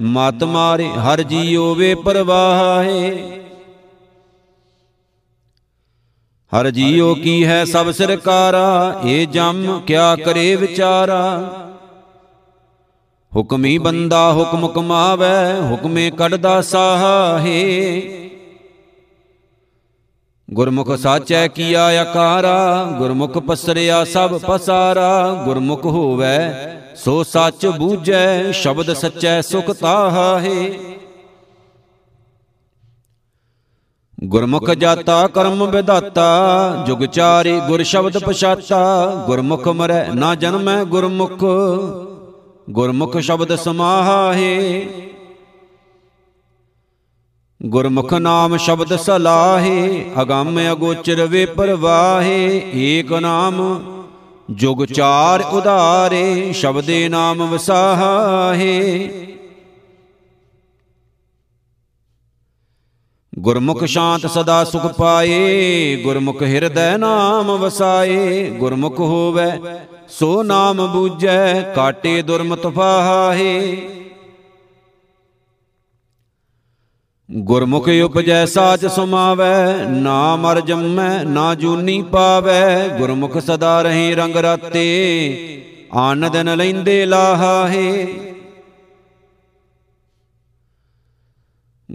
ਮਤ 0.00 0.44
ਮਾਰੇ 0.44 0.88
ਹਰ 0.88 1.22
ਜੀਉ 1.22 1.74
ਵੇ 1.74 1.94
ਪਰਵਾਹੇ। 1.94 3.41
ਹਰ 6.60 6.70
ਜੀਉ 6.70 7.14
ਕੀ 7.14 7.46
ਹੈ 7.46 7.64
ਸਭ 7.64 7.90
ਸਰਕਾਰਾ 7.90 9.00
ਇਹ 9.04 9.26
ਜਮ 9.26 9.80
ਕਿਆ 9.86 10.16
ਕਰੇ 10.16 10.56
ਵਿਚਾਰਾ। 10.56 11.52
ਹੁਕਮੀ 13.36 13.78
ਬੰਦਾ 13.78 14.32
ਹੁਕਮ 14.32 14.68
ਕਮਾਵੇ 14.68 15.70
ਹੁਕਮੇ 15.70 16.10
ਕੱਢਦਾ 16.10 16.60
ਸਾਹੇ। 16.62 18.02
ਗੁਰਮੁਖ 20.50 20.96
ਸਾਚੈ 20.96 21.48
ਕੀਆ 21.48 21.84
ਆਕਾਰਾ 21.84 22.84
ਗੁਰਮੁਖ 22.98 23.38
ਪਸਰਿਆ 23.38 24.04
ਸਭ 24.04 24.40
ਪਸਾਰਾ। 24.40 25.42
ਗੁਰਮੁਖ 25.44 25.84
ਹੋਵੈ 25.84 26.68
ਸੋ 26.96 27.22
ਸੱਚ 27.22 27.66
ਬੂਝੈ 27.66 28.52
ਸ਼ਬਦ 28.52 28.92
ਸਚੈ 28.92 29.40
ਸੁਖ 29.40 29.70
ਤਾਹੇ 29.70 30.78
ਗੁਰਮੁਖ 34.22 34.70
ਜਾਤਾ 34.70 35.26
ਕਰਮ 35.26 35.64
ਵਿਦਾਤਾ 35.70 36.24
ਜੁਗ 36.86 37.04
ਚਾਰੀ 37.04 37.58
ਗੁਰ 37.60 37.82
ਸ਼ਬਦ 37.82 38.18
ਪਛਾਤਾ। 38.18 39.24
ਗੁਰਮੁਖ 39.26 39.66
ਮਰੈ 39.68 40.04
ਨਾ 40.14 40.34
ਜਨਮੈ 40.34 40.82
ਗੁਰਮੁਖ 40.84 41.44
ਗੁਰਮੁਖ 42.70 43.16
ਸ਼ਬਦ 43.18 43.54
ਸਮਾਹਾਏ 43.56 44.86
ਗੁਰਮੁਖ 47.60 48.14
ਨਾਮ 48.14 48.56
ਸ਼ਬਦ 48.56 48.96
ਸਲਾਹੇ, 48.96 50.04
ਅਗੰਮ 50.22 50.60
ਅਗੋਚਰ 50.72 51.26
ਵੇ 51.26 51.44
ਪਰਵਾਹੇ 51.46 52.62
ਏਕ 52.74 53.12
ਨਾਮ 53.12 53.58
ਜੁਗ 54.50 54.84
ਚਾਰ 54.84 55.42
ਉਧਾਰੇ, 55.52 56.52
ਸ਼ਬਦੇ 56.52 57.08
ਨਾਮ 57.08 57.42
ਵਸਾਹੇ 57.50 59.10
ਗੁਰਮੁਖ 63.38 63.84
ਸ਼ਾਂਤ 63.84 64.26
ਸਦਾ 64.26 64.64
ਸੁਖ 64.64 64.86
ਪਾਏ 64.86 65.96
ਗੁਰਮੁਖ 66.04 66.42
ਹਿਰਦੈ 66.42 66.96
ਨਾਮ 66.96 67.56
ਵਸਾਏ 67.56 68.50
ਗੁਰਮੁਖ 68.50 69.00
ਹੋਵੇ 69.00 69.50
ਸੋ 70.08 70.42
ਨਾਮ 70.42 70.86
ਬੂਝੈ 70.92 71.62
ਕਾਟੇ 71.62 72.22
ਦੁਰਮਤ 72.22 72.66
ਫਾਹੇ। 72.66 73.88
ਗੁਰਮੁਖ 77.30 77.88
ਉਪਜੈ 78.04 78.44
ਸਾਚ 78.46 78.86
ਸੁਮਾਵੈ 78.86 79.84
ਨਾ 79.88 80.36
ਮਰ 80.36 80.60
ਜੰਮੈ 80.60 81.24
ਨਾ 81.24 81.54
ਜੂਨੀ 81.54 82.02
ਪਾਵੈ। 82.02 82.88
ਗੁਰਮੁਖ 82.98 83.38
ਸਦਾ 83.38 83.82
ਰਹੇ 83.82 84.14
ਰੰਗ 84.14 84.36
ਰਾਤੇ 84.36 84.84
ਆਨ 85.92 86.30
ਦਿਨ 86.32 86.56
ਲੈਂਦੇ 86.56 87.06
ਲਾਹਾਏ 87.06 88.06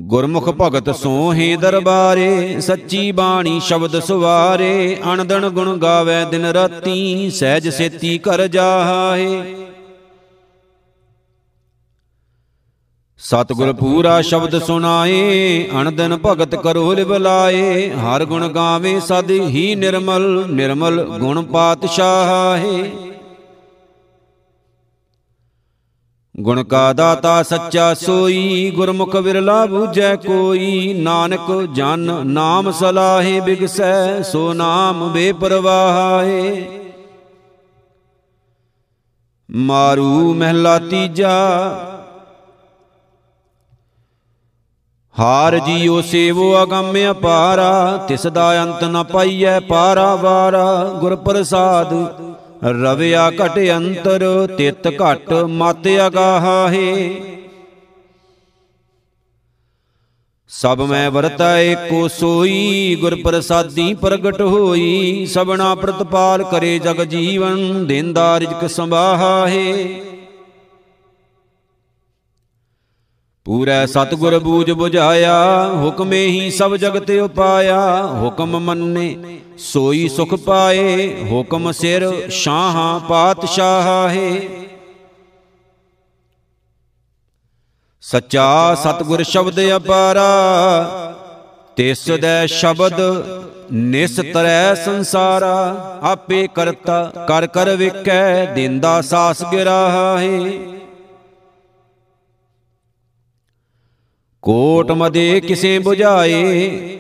ਗੁਰਮੁਖ 0.01 0.49
ਭਗਤ 0.61 0.95
ਸੋਹੇ 0.95 1.55
ਦਰਬਾਰੇ, 1.55 2.59
ਸੱਚੀ 2.61 3.11
ਬਾਣੀ 3.11 3.59
ਸ਼ਬਦ 3.59 3.99
ਸੁਵਾਰੇ, 3.99 4.97
ਅਣਦਣ 5.13 5.49
ਗੁਣ 5.49 5.77
ਗਾਵੇ 5.77 6.25
ਦਿਨ 6.25 6.45
ਰਾਤੀ, 6.45 7.29
ਸਹਿਜ 7.29 7.69
ਸੇਤੀ 7.69 8.17
ਕਰ 8.17 8.47
ਜਾਹੇ। 8.47 9.55
ਸਤਿਗੁਰ 13.17 13.73
ਪੂਰਾ 13.73 14.21
ਸ਼ਬਦ 14.21 14.63
ਸੁਣਾਏ, 14.63 15.69
ਅਣਦਨ 15.81 16.17
ਭਗਤ 16.25 16.55
ਕਰੋ 16.55 16.93
ਲਿਵਲਾਏ 16.93 17.89
ਹਰ 17.89 18.25
ਗੁਣ 18.25 18.47
ਗਾਵੇ 18.47 18.99
ਸਦ 18.99 19.31
ਹੀ 19.31 19.75
ਨਿਰਮਲ 19.75 20.45
ਨਿਰਮਲ 20.49 21.03
ਗੁਣ 21.03 21.41
ਪਾਤਸ਼ਾਹੇ। 21.43 23.06
ਗੁਣ 26.37 26.63
ਕਾ 26.63 26.91
ਦਾਤਾ 26.93 27.41
ਸੱਚਾ 27.43 27.93
ਸੋਈ, 27.93 28.71
ਗੁਰਮੁਖ 28.75 29.15
ਵਿਰਲਾ 29.15 29.65
ਬੂਝੈ 29.65 30.15
ਕੋਈ। 30.15 30.93
ਨਾਨਕ 30.93 31.51
ਜਨ 31.75 32.11
ਨਾਮ 32.25 32.71
ਸਲਾਹੇ 32.71 33.39
ਬਿਗਸੈ, 33.39 34.21
ਸੋ 34.21 34.53
ਨਾਮ 34.53 35.07
ਬੇਪਰਵਾਹੇ। 35.13 36.67
ਮਾਰੂ 39.49 40.33
ਮਹਿਲਾ 40.33 40.77
ਤੀਜਾ, 40.79 41.33
ਹਾਰ 45.15 45.57
ਜੀਉ 45.59 46.01
ਸੇਵੋ 46.01 46.53
ਅਗੰਮ 46.63 46.97
ਅਪਾਰਾ 47.11 48.05
ਤਿਸ 48.07 48.27
ਦਾ 48.27 48.51
ਅੰਤ 48.63 48.83
ਨ 48.83 49.03
ਪਾਈਐ 49.03 49.59
ਪਾਰਾ 49.59 50.13
ਵਾਰਾ। 50.15 50.83
ਗੁਰ 50.99 51.15
ਪ੍ਰਸਾਦ 51.15 51.93
ਰਵਿਆ 52.63 53.29
ਘਟ 53.31 53.57
ਅੰਤਰ, 53.75 54.23
ਤਿਤ 54.57 54.87
ਘਟ 54.87 55.33
ਮਤ 55.49 55.87
ਅਗਾਹੇ 56.07 57.21
ਸਭ 60.51 60.81
ਮੈਂ 60.81 61.09
ਵਰਤਾ 61.11 61.57
ਏਕੋ 61.59 62.07
ਸੋਈ 62.07 62.95
ਗੁਰ 63.01 63.15
ਪ੍ਰਸਾਦੀ 63.23 63.93
ਪ੍ਰਗਟ 63.93 64.41
ਹੋਈ, 64.41 65.25
ਸਭਨਾ 65.25 65.73
ਪ੍ਰਤਪਾਲ 65.75 66.43
ਕਰੇ 66.43 66.77
ਜਗ 66.79 67.03
ਜੀਵਨ, 67.05 67.85
ਦੇਂਦਾ 67.87 68.39
ਰਿਜਕ 68.39 68.67
ਸੰਭਾਹੇ 68.67 70.01
ਪੂਰੈ 73.45 73.85
ਸਤਗੁਰ 73.85 74.37
ਬੂਝ 74.39 74.69
부ਝਾਇਆ 74.71 75.35
ਹੁਕਮੇ 75.73 76.25
ਹੀ 76.27 76.49
ਸਭ 76.51 76.75
ਜਗਤ 76.75 77.11
ਉਪਾਇਆ, 77.11 77.79
ਹੁਕਮ 78.21 78.59
ਮੰਨੇ 78.59 79.15
ਸੋਈ 79.57 80.07
ਸੁਖ 80.07 80.33
ਪਾਏ, 80.35 81.23
ਹੁਕਮ 81.23 81.71
ਸਿਰ 81.71 82.29
ਸ਼ਾਹਾਂ 82.29 82.99
ਪਾਤਸ਼ਾਹੇ। 82.99 84.49
ਸੱਚਾ 88.01 88.75
ਸਤਗੁਰ 88.75 89.23
ਸ਼ਬਦ 89.23 89.59
ਅਪਾਰਾ, 89.75 90.25
ਤਿਸ 91.75 92.09
ਦੈ 92.11 92.45
ਸ਼ਬਦ 92.45 93.01
ਨਿਸ 93.71 94.15
ਤਰੈ 94.33 94.73
ਸੰਸਾਰਾ। 94.75 95.99
ਆਪੇ 96.03 96.47
ਕਰਤਾ, 96.55 97.11
ਕਰ 97.27 97.47
ਕਰ 97.47 97.75
ਵੇਖੈ, 97.75 98.45
ਦਿੰਦਾ 98.45 99.01
ਸਾਸ 99.01 99.43
ਗਿਰਾਹੇ। 99.43 100.59
ਕੋਟ 104.43 104.91
ਮਦੇ 104.91 105.39
ਕਿਸੇ 105.41 105.77
부ਝਾਏ 105.79 106.96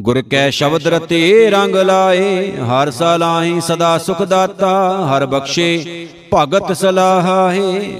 ਗੁਰ 0.00 0.20
ਕੈ 0.22 0.48
ਸ਼ਬਦ 0.50 0.86
ਰਤੇ 0.86 1.50
ਰੰਗ 1.50 1.76
ਲਾਏ, 1.76 2.52
ਹਰ 2.58 2.90
ਸਲਾਹੀ 2.90 3.60
ਸਦਾ 3.60 3.96
ਸੁਖ 3.98 4.22
ਦਾਤਾ, 4.22 4.70
ਹਰ 5.06 5.26
ਬਖਸ਼ੇ 5.26 6.06
ਭਗਤ 6.34 6.72
ਸਲਾਹੇ 6.72 7.92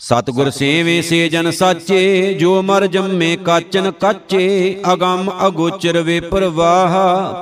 ਸਤਗੁਰ 0.00 0.50
ਸੇਵੇ 0.50 1.00
ਸੇ 1.02 1.28
ਜਨ 1.28 1.50
ਸਾਚੇ, 1.50 2.32
ਜੋ 2.34 2.62
ਮਰ 2.62 2.86
ਜੰਮੇ 2.86 3.36
ਕਾਚਨ 3.36 3.90
ਕਾਚੇ, 3.90 4.82
ਅਗੰਮ 4.92 5.30
ਅਗੋਚਰ 5.46 6.00
ਵੇ 6.02 6.18
ਪ੍ਰਵਾਹ, 6.20 6.96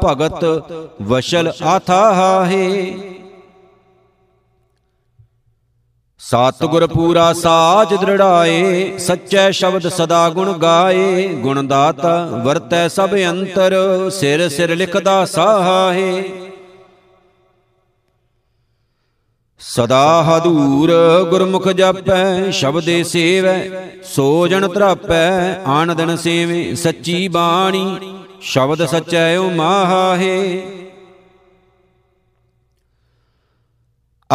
ਭਗਤ 0.05 0.45
ਵਸ਼ਲ 1.03 1.53
ਆਥਾਹੇ 1.63 2.95
ਸਤਿਗੁਰ 6.33 6.87
ਪੂਰਾ 6.87 7.33
ਸਾਚ 7.33 7.93
ਦ੍ਰਿੜਾਏ, 7.95 8.99
ਸੱਚੇ 8.99 9.51
ਸ਼ਬਦ 9.53 9.89
ਸਦਾ 9.89 10.29
ਗੁਣ 10.31 10.53
ਗਾਏ 10.53 11.27
ਗੁਣ 11.43 11.63
ਦਾਤਾ 11.63 12.15
ਵਰਤੈ 12.45 12.87
ਸਭ 12.89 13.15
ਅੰਤਰ, 13.31 13.75
ਸਿਰ 14.11 14.49
ਸਿਰ 14.49 14.75
ਲਿਖਦਾ 14.77 15.25
ਸਾਹਾਏ 15.25 16.23
ਸਦਾ 19.61 20.23
ਹਦੂਰ 20.23 20.93
ਗੁਰਮੁਖ 21.31 21.69
ਜਪੈ, 21.69 22.51
ਸ਼ਬਦੇ 22.51 23.03
ਸੇਵੈ, 23.05 23.61
ਸੋ 24.05 24.47
ਜਨ 24.49 24.69
ਤਰਾਪੈ 24.69 25.29
ਆਨ 25.67 25.95
ਦਿਨ 25.97 26.17
ਸੇਵੇ, 26.17 26.75
ਸੱਚੀ 26.75 27.27
ਬਾਣੀ, 27.29 28.15
ਸ਼ਬਦ 28.43 28.87
ਸਚੈ 28.87 29.37
ਓ 29.37 29.51
ਮਾਹਾਏ 29.51 30.63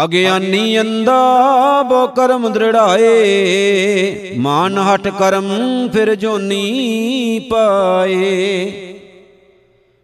ਅਗਿਆਨੀ 0.03 0.79
ਅੰਦਾ 0.79 1.83
ਬੋ 1.83 2.05
ਕਰਮ 2.07 2.47
ਦ੍ਰਿੜਾਏ, 2.53 4.33
ਮਾਨ 4.37 4.77
ਹਟ 4.77 5.07
ਕਰਮ 5.19 5.47
ਫਿਰ 5.93 6.13
ਜੋਨੀ 6.15 7.39
ਪਾਏ। 7.51 8.83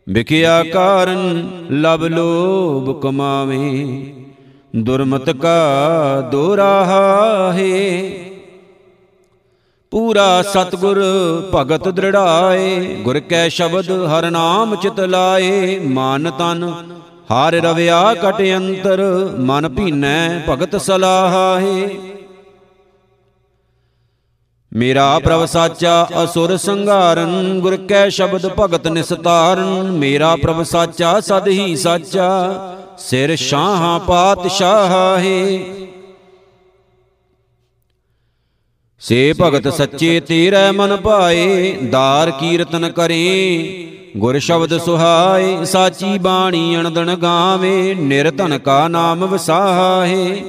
ਵਿਖਿਆ 0.07 0.63
ਕਾਰਨ 0.63 1.43
ਲਬ 1.71 2.05
ਲੋਭ 2.05 2.91
ਕਮਾਵੇ, 3.01 3.69
ਦੁਰਮਤ 4.75 5.29
ਕਾ 5.31 5.59
ਦੋਰਾਹਾ 6.31 7.51
ਹੈ 7.53 8.09
ਪੂਰਾ 9.91 10.41
ਸਤਗੁਰ 10.43 11.01
ਭਗਤ 11.53 11.87
ਦ੍ਰਿੜਾਏ, 11.89 12.95
ਗੁਰ 13.03 13.19
ਕੈ 13.19 13.47
ਸ਼ਬਦ 13.49 13.91
ਹਰ 14.07 14.29
ਨਾਮ 14.31 14.75
ਚਿਤ 14.75 14.99
ਲਾਏ, 14.99 15.79
ਮਨ 15.79 16.31
ਤਨ 16.39 16.69
ਹਰ 17.34 17.53
ਰਵਿਆ 17.53 18.13
ਕਟ 18.13 18.41
ਅੰਤਰ, 18.55 19.01
ਮਨ 19.39 19.67
ਭੀਨੈ 19.69 20.41
ਭਗਤ 20.49 20.75
ਸਲਾਹੇ 20.81 21.88
ਮੇਰਾ 24.71 25.19
ਪ੍ਰਭ 25.19 25.45
ਸਾਚਾ 25.45 26.07
ਅਸੁਰ 26.23 26.55
ਸੰਘਾਰਨ, 26.57 27.59
ਗੁਰ 27.59 27.75
ਕੈ 27.77 28.07
ਸ਼ਬਦ 28.09 28.47
ਭਗਤ 28.59 28.88
ਨਿਸਤਾਰਨ। 28.88 29.91
ਮੇਰਾ 29.91 30.36
ਪ੍ਰਭ 30.36 30.61
ਸਾਚਾ, 30.63 31.19
ਸਦ 31.19 31.47
ਹੀ 31.47 31.75
ਸਾਚਾ, 31.75 32.29
ਸਿਰ 32.99 33.36
ਸ਼ਾਹਾਂ 33.36 33.99
ਪਾਤਸ਼ਾਹ 33.99 35.19
ਹੈ 35.19 35.59
ਸੇ 39.01 39.34
ਭਗਤ 39.41 39.67
ਸੱਚੇ 39.73 40.19
ਤੇਰੇ 40.19 40.69
ਮਨ 40.71 40.95
ਭਾਏ, 40.97 41.73
ਦਾਰ 41.91 42.31
ਕੀਰਤਨ 42.31 42.89
ਕਰੇ। 42.91 43.92
ਗੁਰ 44.18 44.38
ਸ਼ਬਦ 44.39 44.78
ਸੁਹਾਏ, 44.78 45.66
ਸਾਚੀ 45.66 46.18
ਬਾਣੀ 46.18 46.76
ਅਣਦਣ 46.78 47.16
ਗਾਵੇ, 47.16 47.93
ਨਿਰਧਨ 47.93 48.57
ਕਾ 48.57 48.88
ਨਾਮ 48.88 49.26
ਵਸਾਹੇ। 49.26 50.43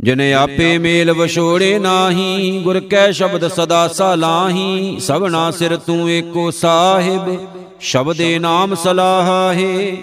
ਜਿਨ 0.00 0.20
ਆਪੇ 0.34 0.78
ਮੇਲ 0.78 1.12
ਵਿਛੋੜੇ 1.12 1.78
ਨਾਹੀ, 1.78 2.60
ਗੁਰ 2.62 2.80
ਕੈ 2.80 3.10
ਸ਼ਬਦ 3.12 3.46
ਸਦਾ 3.48 3.86
ਸਲਾਹੀ 3.88 4.98
ਸਭਨਾ 5.00 5.50
ਸਿਰ 5.50 5.76
ਤੂੰ 5.76 6.10
ਏਕੋ 6.10 6.50
ਸਾਹਿਬ, 6.50 7.36
ਸ਼ਬਦੇ 7.80 8.38
ਨਾਮ 8.38 8.74
ਸਲਾਹੇ 8.74 9.96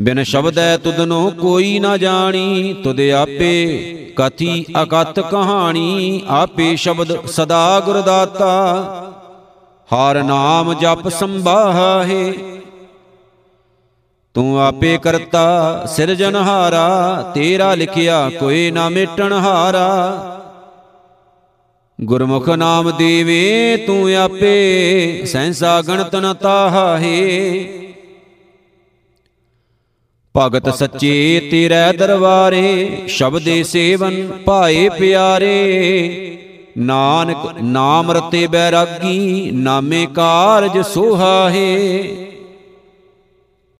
ਬਿਨ 0.00 0.22
ਸ਼ਬਦੈ 0.22 0.76
ਤੁਧਨੋ 0.76 1.30
ਕੋਈ 1.30 1.78
ਨਾ 1.78 1.96
ਜਾਣੀ, 1.96 2.74
ਤੁਧ 2.84 3.00
ਆਪੇ 3.00 4.12
ਕਥੀ 4.16 4.64
ਅਕਤ 4.82 5.20
ਕਹਾਣੀ, 5.20 6.22
ਆਪੇ 6.28 6.76
ਸ਼ਬਦ 6.76 7.26
ਸਦਾ 7.26 7.80
ਗੁਰ 7.80 8.00
ਦਾਤਾ 8.00 8.52
ਹਰ 9.90 10.22
ਨਾਮ 10.22 10.72
ਜਪ 10.74 11.08
ਸੰਭਾਹੇ, 11.08 12.32
ਤੂੰ 14.34 14.60
ਆਪੇ 14.60 14.96
ਕਰਤਾ 14.98 15.86
ਸਿਰਜਨਹਾਰਾ 15.86 17.22
ਤੇਰਾ 17.34 17.74
ਲਿਖਿਆ 17.74 18.30
ਕੋਈ 18.30 18.70
ਨਾ 18.70 18.88
ਮਿਟਣ 18.88 19.32
ਹਾਰਾ। 19.32 19.88
ਗੁਰਮੁਖ 21.98 22.48
ਨਾਮ 22.48 22.90
ਦੇਵੇ 22.90 23.76
ਤੂੰ 23.86 24.14
ਆਪੇ 24.14 25.26
ਸੈਂਸਾ 25.26 25.80
ਗਣਤ 25.82 26.14
ਨ 26.16 26.34
ਤਾਹੇ 26.34 27.89
ਭਗਤ 30.36 30.74
ਸੱਚੇ 30.74 31.48
ਤੇਰੇ 31.50 31.96
ਦਰਬਾਰੇ 31.96 33.02
ਸ਼ਬਦੇ 33.08 33.62
ਸੇਵਨ 33.62 34.28
ਭਾਏ 34.46 34.88
ਪਿਆਰੇ। 34.88 36.36
ਨਾਨਕ 36.78 37.62
ਨਾਮ 37.62 38.10
ਰਤੇ 38.10 38.46
ਬੈਰਾਗੀ 38.46 39.50
ਨਾਮੇ 39.50 40.06
ਕਾਰਜ 40.06 40.86
ਸੁਹਾਏ 40.86 42.02